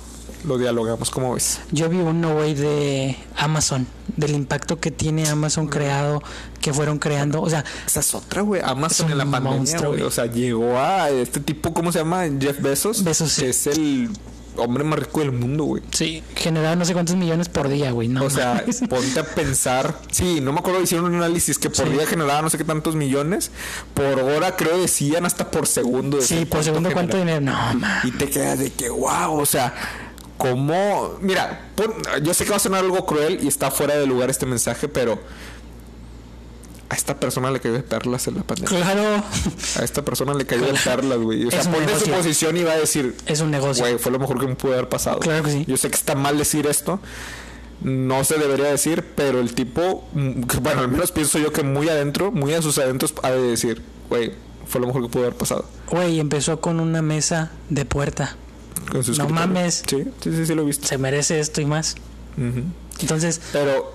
lo 0.43 0.57
dialogamos, 0.57 1.09
¿cómo 1.09 1.33
ves? 1.33 1.59
Yo 1.71 1.89
vi 1.89 1.97
uno, 1.97 2.33
güey, 2.35 2.53
de 2.53 3.15
Amazon, 3.37 3.85
del 4.15 4.31
impacto 4.31 4.79
que 4.79 4.91
tiene 4.91 5.27
Amazon 5.27 5.67
creado, 5.67 6.21
que 6.61 6.73
fueron 6.73 6.97
creando. 6.99 7.41
O 7.41 7.49
sea, 7.49 7.63
Esa 7.85 7.99
es 7.99 8.13
otra, 8.15 8.41
güey. 8.41 8.61
Amazon 8.63 9.11
en 9.11 9.17
la 9.17 9.25
pandemia, 9.25 9.57
monstruo, 9.57 9.89
güey. 9.89 9.99
güey. 9.99 10.07
O 10.07 10.11
sea, 10.11 10.25
llegó 10.27 10.77
a 10.77 11.09
este 11.09 11.39
tipo, 11.39 11.73
¿cómo 11.73 11.91
se 11.91 11.99
llama? 11.99 12.23
Jeff 12.39 12.61
Bezos. 12.61 13.03
Bezos, 13.03 13.31
sí. 13.31 13.41
que 13.43 13.49
es 13.49 13.67
el 13.67 14.09
hombre 14.55 14.83
más 14.83 14.99
rico 14.99 15.21
del 15.21 15.31
mundo, 15.31 15.63
güey. 15.63 15.81
sí, 15.91 16.21
generaron 16.35 16.79
no 16.79 16.83
sé 16.85 16.91
cuántos 16.93 17.15
millones 17.15 17.47
por 17.47 17.69
día, 17.69 17.91
güey. 17.91 18.09
No, 18.09 18.25
o 18.25 18.29
sea, 18.29 18.65
ponte 18.89 19.19
a 19.19 19.23
pensar. 19.23 19.97
Sí, 20.11 20.41
no 20.41 20.51
me 20.51 20.59
acuerdo, 20.59 20.81
hicieron 20.81 21.05
un 21.05 21.15
análisis 21.15 21.57
que 21.57 21.69
por 21.69 21.85
Sí. 21.87 21.93
día 21.93 22.05
generaba 22.05 22.41
no 22.41 22.49
sé 22.49 22.57
qué 22.57 22.65
tantos 22.65 22.95
millones. 22.95 23.51
Por 23.93 24.19
hora, 24.19 24.57
creo, 24.57 24.77
decían 24.77 25.25
hasta 25.25 25.49
por 25.49 25.65
segundo. 25.65 26.19
sí, 26.21 26.43
por 26.45 26.61
segundo, 26.63 26.91
¿cuánto 26.91 27.15
dinero? 27.17 27.39
No, 27.39 27.53
mames. 27.75 28.03
Y 28.05 28.11
te 28.11 28.29
quedas 28.29 28.59
de 28.59 28.71
que, 28.73 28.89
wow, 28.89 29.39
o 29.39 29.45
sea, 29.45 29.73
¿cómo? 30.39 31.17
Mira, 31.21 31.69
pon- 31.75 31.93
yo 32.23 32.33
sé 32.33 32.45
que 32.45 32.49
va 32.49 32.55
a 32.55 32.59
sonar 32.59 32.83
algo 32.83 33.05
cruel 33.05 33.37
y 33.43 33.47
está 33.47 33.69
fuera 33.69 33.95
de 33.95 34.07
lugar 34.07 34.31
este 34.31 34.47
mensaje, 34.47 34.87
pero 34.87 35.19
a 36.89 36.95
esta 36.95 37.19
persona 37.19 37.51
le 37.51 37.59
cayó 37.59 37.75
de 37.75 37.83
perlas 37.83 38.27
en 38.27 38.35
la 38.37 38.41
pandemia. 38.43 38.69
Claro, 38.81 39.23
A 39.79 39.83
esta 39.83 40.03
persona 40.03 40.33
le 40.33 40.47
cayó 40.47 40.65
de 40.65 40.73
perlas, 40.83 41.19
güey. 41.19 41.45
O 41.45 41.51
sea, 41.51 41.61
ponte 41.71 41.99
su 41.99 42.09
posición 42.09 42.57
y 42.57 42.63
va 42.63 42.71
a 42.71 42.77
decir, 42.77 43.15
es 43.27 43.41
un 43.41 43.51
negocio. 43.51 43.83
güey, 43.83 43.99
fue 43.99 44.11
lo 44.11 44.17
mejor 44.17 44.39
que 44.39 44.47
me 44.47 44.55
pudo 44.55 44.73
haber 44.73 44.89
pasado. 44.89 45.19
Claro 45.19 45.43
que 45.43 45.51
sí. 45.51 45.65
Yo 45.67 45.77
sé 45.77 45.89
que 45.91 45.95
está 45.95 46.15
mal 46.15 46.37
decir 46.39 46.65
esto. 46.65 46.99
No 47.81 48.23
se 48.23 48.37
debería 48.39 48.65
decir, 48.65 49.05
pero 49.15 49.39
el 49.39 49.53
tipo, 49.53 50.03
mm, 50.13 50.41
bueno, 50.63 50.81
al 50.81 50.89
menos 50.89 51.11
pienso 51.11 51.37
yo 51.39 51.53
que 51.53 51.63
muy 51.63 51.87
adentro, 51.89 52.31
muy 52.31 52.53
a 52.53 52.61
sus 52.61 52.77
adentros, 52.79 53.13
ha 53.23 53.29
de 53.31 53.41
decir, 53.41 53.81
güey, 54.09 54.33
fue 54.67 54.81
lo 54.81 54.87
mejor 54.87 55.03
que 55.03 55.09
pudo 55.09 55.23
haber 55.23 55.35
pasado. 55.37 55.65
Güey, 55.89 56.19
empezó 56.19 56.59
con 56.59 56.79
una 56.79 57.01
mesa 57.01 57.51
de 57.69 57.85
puerta. 57.85 58.35
Con 58.91 59.03
su 59.03 59.13
No 59.13 59.29
mames. 59.29 59.83
Sí, 59.87 60.03
sí, 60.21 60.31
sí, 60.35 60.45
sí, 60.45 60.55
lo 60.55 60.63
he 60.63 60.65
visto. 60.65 60.87
Se 60.87 60.97
merece 60.97 61.39
esto 61.39 61.61
y 61.61 61.65
más. 61.65 61.95
Entonces, 63.01 63.41
Pero 63.51 63.93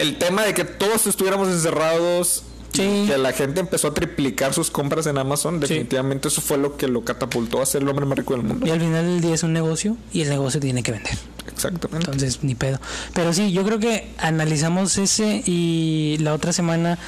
el 0.00 0.16
tema 0.18 0.44
de 0.44 0.54
que 0.54 0.64
todos 0.64 1.06
estuviéramos 1.06 1.48
encerrados, 1.48 2.42
Sí. 2.72 3.04
que 3.08 3.16
la 3.16 3.32
gente 3.32 3.60
empezó 3.60 3.88
a 3.88 3.94
triplicar 3.94 4.52
sus 4.52 4.70
compras 4.70 5.06
en 5.06 5.16
Amazon, 5.16 5.60
definitivamente 5.60 6.28
eso 6.28 6.42
fue 6.42 6.58
lo 6.58 6.76
que 6.76 6.88
lo 6.88 7.04
catapultó 7.04 7.62
a 7.62 7.66
ser 7.66 7.80
el 7.82 7.88
hombre 7.88 8.04
más 8.04 8.18
rico 8.18 8.34
del 8.34 8.42
mundo. 8.42 8.66
y 8.66 8.70
al 8.70 8.80
final 8.80 9.02
del 9.06 9.20
día 9.22 9.34
es 9.34 9.42
un 9.44 9.54
negocio 9.54 9.96
y 10.12 10.20
el 10.22 10.28
negocio 10.28 10.60
tiene 10.60 10.82
que 10.82 10.92
vender. 10.92 11.16
Exactamente. 11.50 12.04
Entonces, 12.10 12.40
ni 12.42 12.54
pedo. 12.54 12.78
Pero 13.14 13.32
sí, 13.32 13.50
yo 13.52 13.64
creo 13.64 13.78
que 13.78 14.10
analizamos 14.18 14.98
ese 14.98 15.42
y 15.46 16.18
la 16.20 16.34
otra 16.34 16.52
semana 16.52 16.98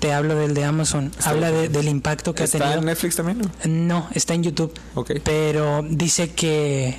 te 0.00 0.12
hablo 0.12 0.34
del 0.34 0.54
de 0.54 0.64
Amazon. 0.64 1.12
Habla 1.24 1.52
de- 1.52 1.68
del 1.68 1.86
impacto 1.88 2.34
que 2.34 2.42
ha 2.42 2.46
¿Está 2.46 2.58
tenido. 2.58 2.78
en 2.80 2.86
Netflix 2.86 3.16
también? 3.16 3.40
no? 3.64 4.08
Está 4.12 4.34
en 4.34 4.42
YouTube. 4.42 4.72
Ok. 4.94 5.12
Pero 5.22 5.84
dice 5.88 6.30
que 6.32 6.98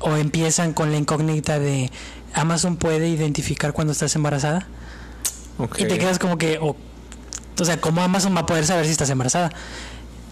o 0.00 0.16
empiezan 0.16 0.74
con 0.74 0.90
la 0.92 0.98
incógnita 0.98 1.58
de 1.58 1.90
Amazon 2.34 2.76
puede 2.76 3.08
identificar 3.08 3.72
cuando 3.72 3.92
estás 3.94 4.14
embarazada 4.16 4.66
Ok. 5.58 5.80
y 5.80 5.84
te 5.86 5.98
quedas 5.98 6.18
como 6.18 6.36
que 6.36 6.58
o, 6.58 6.76
o 7.58 7.64
sea, 7.64 7.80
¿cómo 7.80 8.02
Amazon 8.02 8.34
va 8.36 8.40
a 8.40 8.46
poder 8.46 8.66
saber 8.66 8.84
si 8.84 8.92
estás 8.92 9.08
embarazada? 9.10 9.50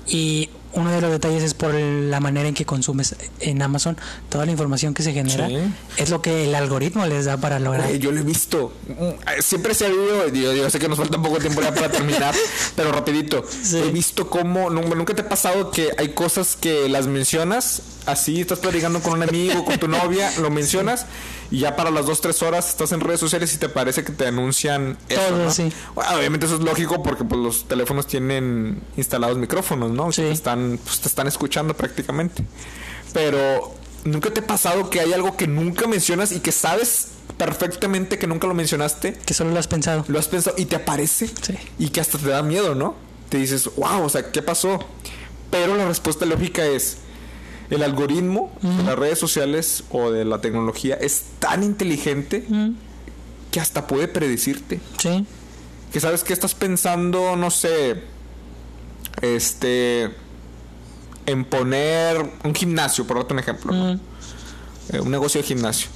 Y 0.06 0.50
uno 0.72 0.90
de 0.90 1.00
los 1.00 1.10
detalles 1.10 1.42
es 1.42 1.54
por 1.54 1.74
la 1.74 2.20
manera 2.20 2.48
en 2.48 2.54
que 2.54 2.64
consumes 2.64 3.16
en 3.40 3.60
Amazon 3.62 3.96
toda 4.28 4.46
la 4.46 4.52
información 4.52 4.94
que 4.94 5.02
se 5.02 5.12
genera 5.12 5.48
Sí. 5.48 5.58
es 5.96 6.10
lo 6.10 6.22
que 6.22 6.44
el 6.44 6.54
algoritmo 6.54 7.04
les 7.06 7.24
da 7.24 7.36
para 7.38 7.58
lograr. 7.58 7.90
Yo 7.94 8.12
lo 8.12 8.20
he 8.20 8.22
visto. 8.22 8.72
Mm, 8.88 9.40
Siempre 9.42 9.74
se 9.74 9.84
ha 9.84 9.88
habido, 9.88 10.28
yo, 10.28 10.52
yo 10.54 10.70
sé 10.70 10.78
que 10.78 10.88
nos 10.88 10.98
falta 10.98 11.20
poco 11.20 11.38
tiempo 11.38 11.60
ya 11.60 11.74
para 11.74 11.90
terminar, 11.90 12.34
pero 12.76 12.92
rapidito. 12.92 13.44
Sí. 13.62 13.78
He 13.78 13.90
visto 13.90 14.30
cómo, 14.30 14.70
nu- 14.70 14.94
nunca 14.94 15.14
te 15.14 15.22
ha 15.22 15.28
pasado 15.28 15.70
que 15.70 15.90
hay 15.98 16.10
cosas 16.10 16.56
que 16.56 16.88
las 16.88 17.06
mencionas, 17.06 17.82
así 18.06 18.40
estás 18.40 18.58
platicando 18.60 19.00
con 19.00 19.14
un 19.14 19.22
amigo, 19.22 19.64
con 19.64 19.78
tu 19.78 19.88
novia, 19.88 20.30
lo 20.40 20.50
mencionas 20.60 21.06
y 21.51 21.59
ya 21.61 21.74
para 21.76 21.90
las 21.90 22.07
dos, 22.07 22.20
tres 22.20 22.42
horas 22.42 22.68
estás 22.68 22.92
en 22.92 23.01
redes 23.01 23.20
sociales 23.20 23.53
y 23.55 23.59
te 23.59 23.68
parece 23.68 24.05
que 24.05 24.12
te 24.12 24.26
anuncian 24.26 24.96
eso, 25.09 25.20
Todo, 25.20 25.44
¿no? 25.44 25.51
sí. 25.51 25.72
Bueno, 25.94 26.11
obviamente 26.16 26.46
eso 26.46 26.55
es 26.57 26.61
lógico 26.62 27.03
porque 27.03 27.24
pues 27.24 27.40
los 27.40 27.68
teléfonos 27.68 28.07
tienen 28.07 28.82
instalados 28.96 29.36
micrófonos, 29.38 29.90
¿no? 29.90 30.07
O 30.07 30.12
sea, 30.12 30.24
Sí. 30.24 30.28
te 30.28 30.34
están, 30.34 30.78
pues, 30.84 31.01
te 31.01 31.09
están 31.09 31.26
escuchando 31.26 31.74
prácticamente. 31.76 32.44
Pero 33.12 33.74
nunca 34.05 34.30
te 34.32 34.40
ha 34.40 34.46
pasado 34.46 34.88
que 34.90 35.01
hay 35.01 35.12
algo 35.12 35.36
que 35.36 35.46
nunca 35.46 35.86
mencionas 35.86 36.32
y 36.32 36.40
que 36.40 36.53
sabes 36.53 37.09
perfectamente 37.36 38.18
que 38.18 38.26
nunca 38.26 38.46
lo 38.46 38.55
mencionaste, 38.55 39.14
Que 39.14 39.34
solo 39.34 39.51
lo 39.51 39.59
has 39.59 39.66
pensado. 39.66 40.05
lo 40.09 40.18
has 40.18 40.28
pensado 40.28 40.57
y 40.59 40.66
te 40.66 40.76
aparece 40.76 41.28
Sí. 41.28 41.55
y 41.78 41.88
que 41.88 42.01
hasta 42.01 42.18
te 42.18 42.28
da 42.28 42.42
miedo, 42.42 42.74
¿no? 42.74 42.94
Te 43.28 43.38
dices, 43.38 43.68
wow, 43.76 44.03
o 44.05 44.09
sea, 44.09 44.30
¿qué 44.30 44.42
pasó? 44.42 44.78
Pero 45.51 45.76
la 45.76 45.86
respuesta 45.86 46.26
lógica 46.26 46.64
es, 46.64 46.98
el 47.70 47.82
algoritmo 47.82 48.52
de 48.62 48.82
las 48.82 48.98
redes 48.98 49.18
sociales 49.18 49.84
o 49.90 50.10
de 50.10 50.24
la 50.24 50.40
tecnología 50.40 50.96
es 50.96 51.24
tan 51.38 51.62
inteligente 51.62 52.46
que 53.50 53.60
hasta 53.60 53.86
puede 53.86 54.08
predecirte. 54.08 54.80
Sí. 54.98 55.24
Que 55.92 56.00
sabes 56.00 56.24
que 56.24 56.32
estás 56.32 56.54
pensando, 56.54 57.36
no 57.36 57.50
sé, 57.50 58.02
este, 59.22 60.14
en 61.26 61.44
poner 61.44 62.30
un 62.44 62.54
gimnasio, 62.54 63.06
por 63.06 63.16
darte 63.18 63.32
un 63.32 63.38
ejemplo, 63.40 63.72
¿no? 63.72 64.00
Eh, 64.92 65.00
un 65.00 65.10
negocio 65.10 65.40
de 65.40 65.46
gimnasio. 65.46 65.88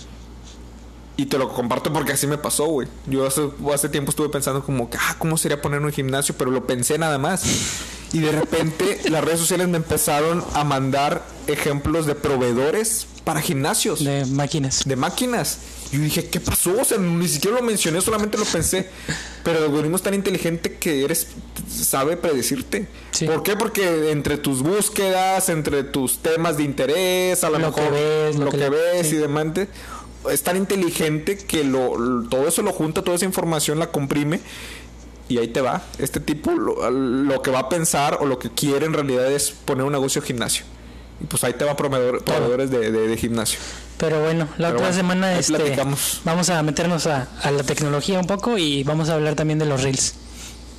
Y 1.16 1.26
te 1.26 1.38
lo 1.38 1.52
comparto 1.52 1.92
porque 1.92 2.12
así 2.12 2.26
me 2.26 2.38
pasó, 2.38 2.66
güey. 2.66 2.88
Yo 3.06 3.24
hace, 3.26 3.48
hace 3.72 3.88
tiempo 3.88 4.10
estuve 4.10 4.28
pensando 4.30 4.64
como 4.64 4.90
que, 4.90 4.96
ah, 5.00 5.14
¿cómo 5.18 5.38
sería 5.38 5.62
poner 5.62 5.80
un 5.80 5.92
gimnasio? 5.92 6.34
Pero 6.36 6.50
lo 6.50 6.66
pensé 6.66 6.98
nada 6.98 7.18
más. 7.18 7.44
Y 8.12 8.18
de 8.18 8.32
repente 8.32 9.00
las 9.10 9.22
redes 9.24 9.38
sociales 9.38 9.68
me 9.68 9.76
empezaron 9.76 10.42
a 10.54 10.64
mandar 10.64 11.24
ejemplos 11.46 12.06
de 12.06 12.14
proveedores 12.16 13.06
para 13.24 13.40
gimnasios 13.40 14.04
De 14.04 14.26
máquinas. 14.26 14.82
de 14.84 14.96
máquinas. 14.96 15.58
Y 15.92 15.96
yo 15.98 16.02
dije, 16.02 16.26
¿qué 16.28 16.40
pasó? 16.40 16.74
O 16.80 16.84
sea, 16.84 16.98
ni 16.98 17.28
siquiera 17.28 17.56
lo 17.58 17.62
mencioné, 17.62 18.00
solamente 18.00 18.36
lo 18.36 18.44
pensé. 18.44 18.88
Pero 19.44 19.58
el 19.58 19.64
algoritmo 19.66 19.96
es 19.96 20.02
tan 20.02 20.14
inteligente 20.14 20.74
que 20.78 21.04
eres 21.04 21.28
sabe 21.70 22.16
predecirte. 22.16 22.88
Sí. 23.12 23.26
¿Por 23.26 23.42
qué? 23.44 23.56
Porque 23.56 24.10
entre 24.10 24.36
tus 24.36 24.62
búsquedas, 24.62 25.48
entre 25.48 25.84
tus 25.84 26.18
temas 26.18 26.56
de 26.56 26.64
interés, 26.64 27.44
a 27.44 27.50
lo, 27.50 27.58
Lo 27.60 27.66
mejor 27.68 27.84
que 27.84 27.90
ves, 27.90 28.36
lo, 28.36 28.44
lo 28.46 28.50
que, 28.50 28.58
que- 28.58 28.68
ves 28.68 29.08
sí. 29.08 29.14
y 29.14 29.18
demás, 29.18 29.46
es 30.30 30.42
tan 30.42 30.56
inteligente 30.56 31.36
que 31.38 31.64
lo, 31.64 32.24
todo 32.30 32.46
eso 32.48 32.62
lo 32.62 32.72
junta, 32.72 33.02
toda 33.02 33.16
esa 33.16 33.24
información 33.26 33.78
la 33.78 33.88
comprime. 33.90 34.40
Y 35.28 35.38
ahí 35.38 35.48
te 35.48 35.60
va. 35.62 35.82
Este 35.98 36.20
tipo 36.20 36.52
lo, 36.52 36.90
lo 36.90 37.40
que 37.42 37.50
va 37.50 37.60
a 37.60 37.68
pensar 37.70 38.18
o 38.20 38.26
lo 38.26 38.38
que 38.38 38.50
quiere 38.50 38.84
en 38.86 38.92
realidad 38.92 39.30
es 39.32 39.50
poner 39.52 39.84
un 39.86 39.92
negocio 39.92 40.20
de 40.20 40.26
gimnasio. 40.26 40.64
Y 41.20 41.24
pues 41.26 41.42
ahí 41.44 41.54
te 41.54 41.64
va 41.64 41.76
proveedor- 41.76 42.22
proveedores 42.22 42.70
de, 42.70 42.90
de- 42.92 43.08
de 43.08 43.16
gimnasio. 43.16 43.58
Pero 43.96 44.20
bueno, 44.22 44.48
la 44.58 44.68
Pero 44.68 44.78
otra 44.80 44.88
bueno, 44.88 44.94
semana 44.96 45.38
este, 45.38 45.76
vamos 46.24 46.50
a 46.50 46.62
meternos 46.62 47.06
a, 47.06 47.28
a 47.42 47.50
la 47.52 47.62
tecnología 47.62 48.18
un 48.18 48.26
poco 48.26 48.58
y 48.58 48.82
vamos 48.82 49.08
a 49.08 49.14
hablar 49.14 49.34
también 49.34 49.58
de 49.58 49.64
los 49.66 49.82
reels. 49.82 50.14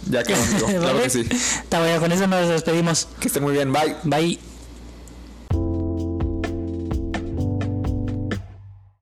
Ya 0.09 0.23
que 0.23 0.33
claro 0.59 0.81
¿Vale? 0.83 1.01
que 1.03 1.09
sí. 1.09 1.25
Está 1.31 1.79
bueno, 1.79 1.99
con 1.99 2.11
eso 2.11 2.27
nos 2.27 2.47
despedimos. 2.49 3.07
Que 3.19 3.27
esté 3.29 3.39
muy 3.39 3.53
bien, 3.53 3.71
bye. 3.73 3.95
Bye. 4.03 4.39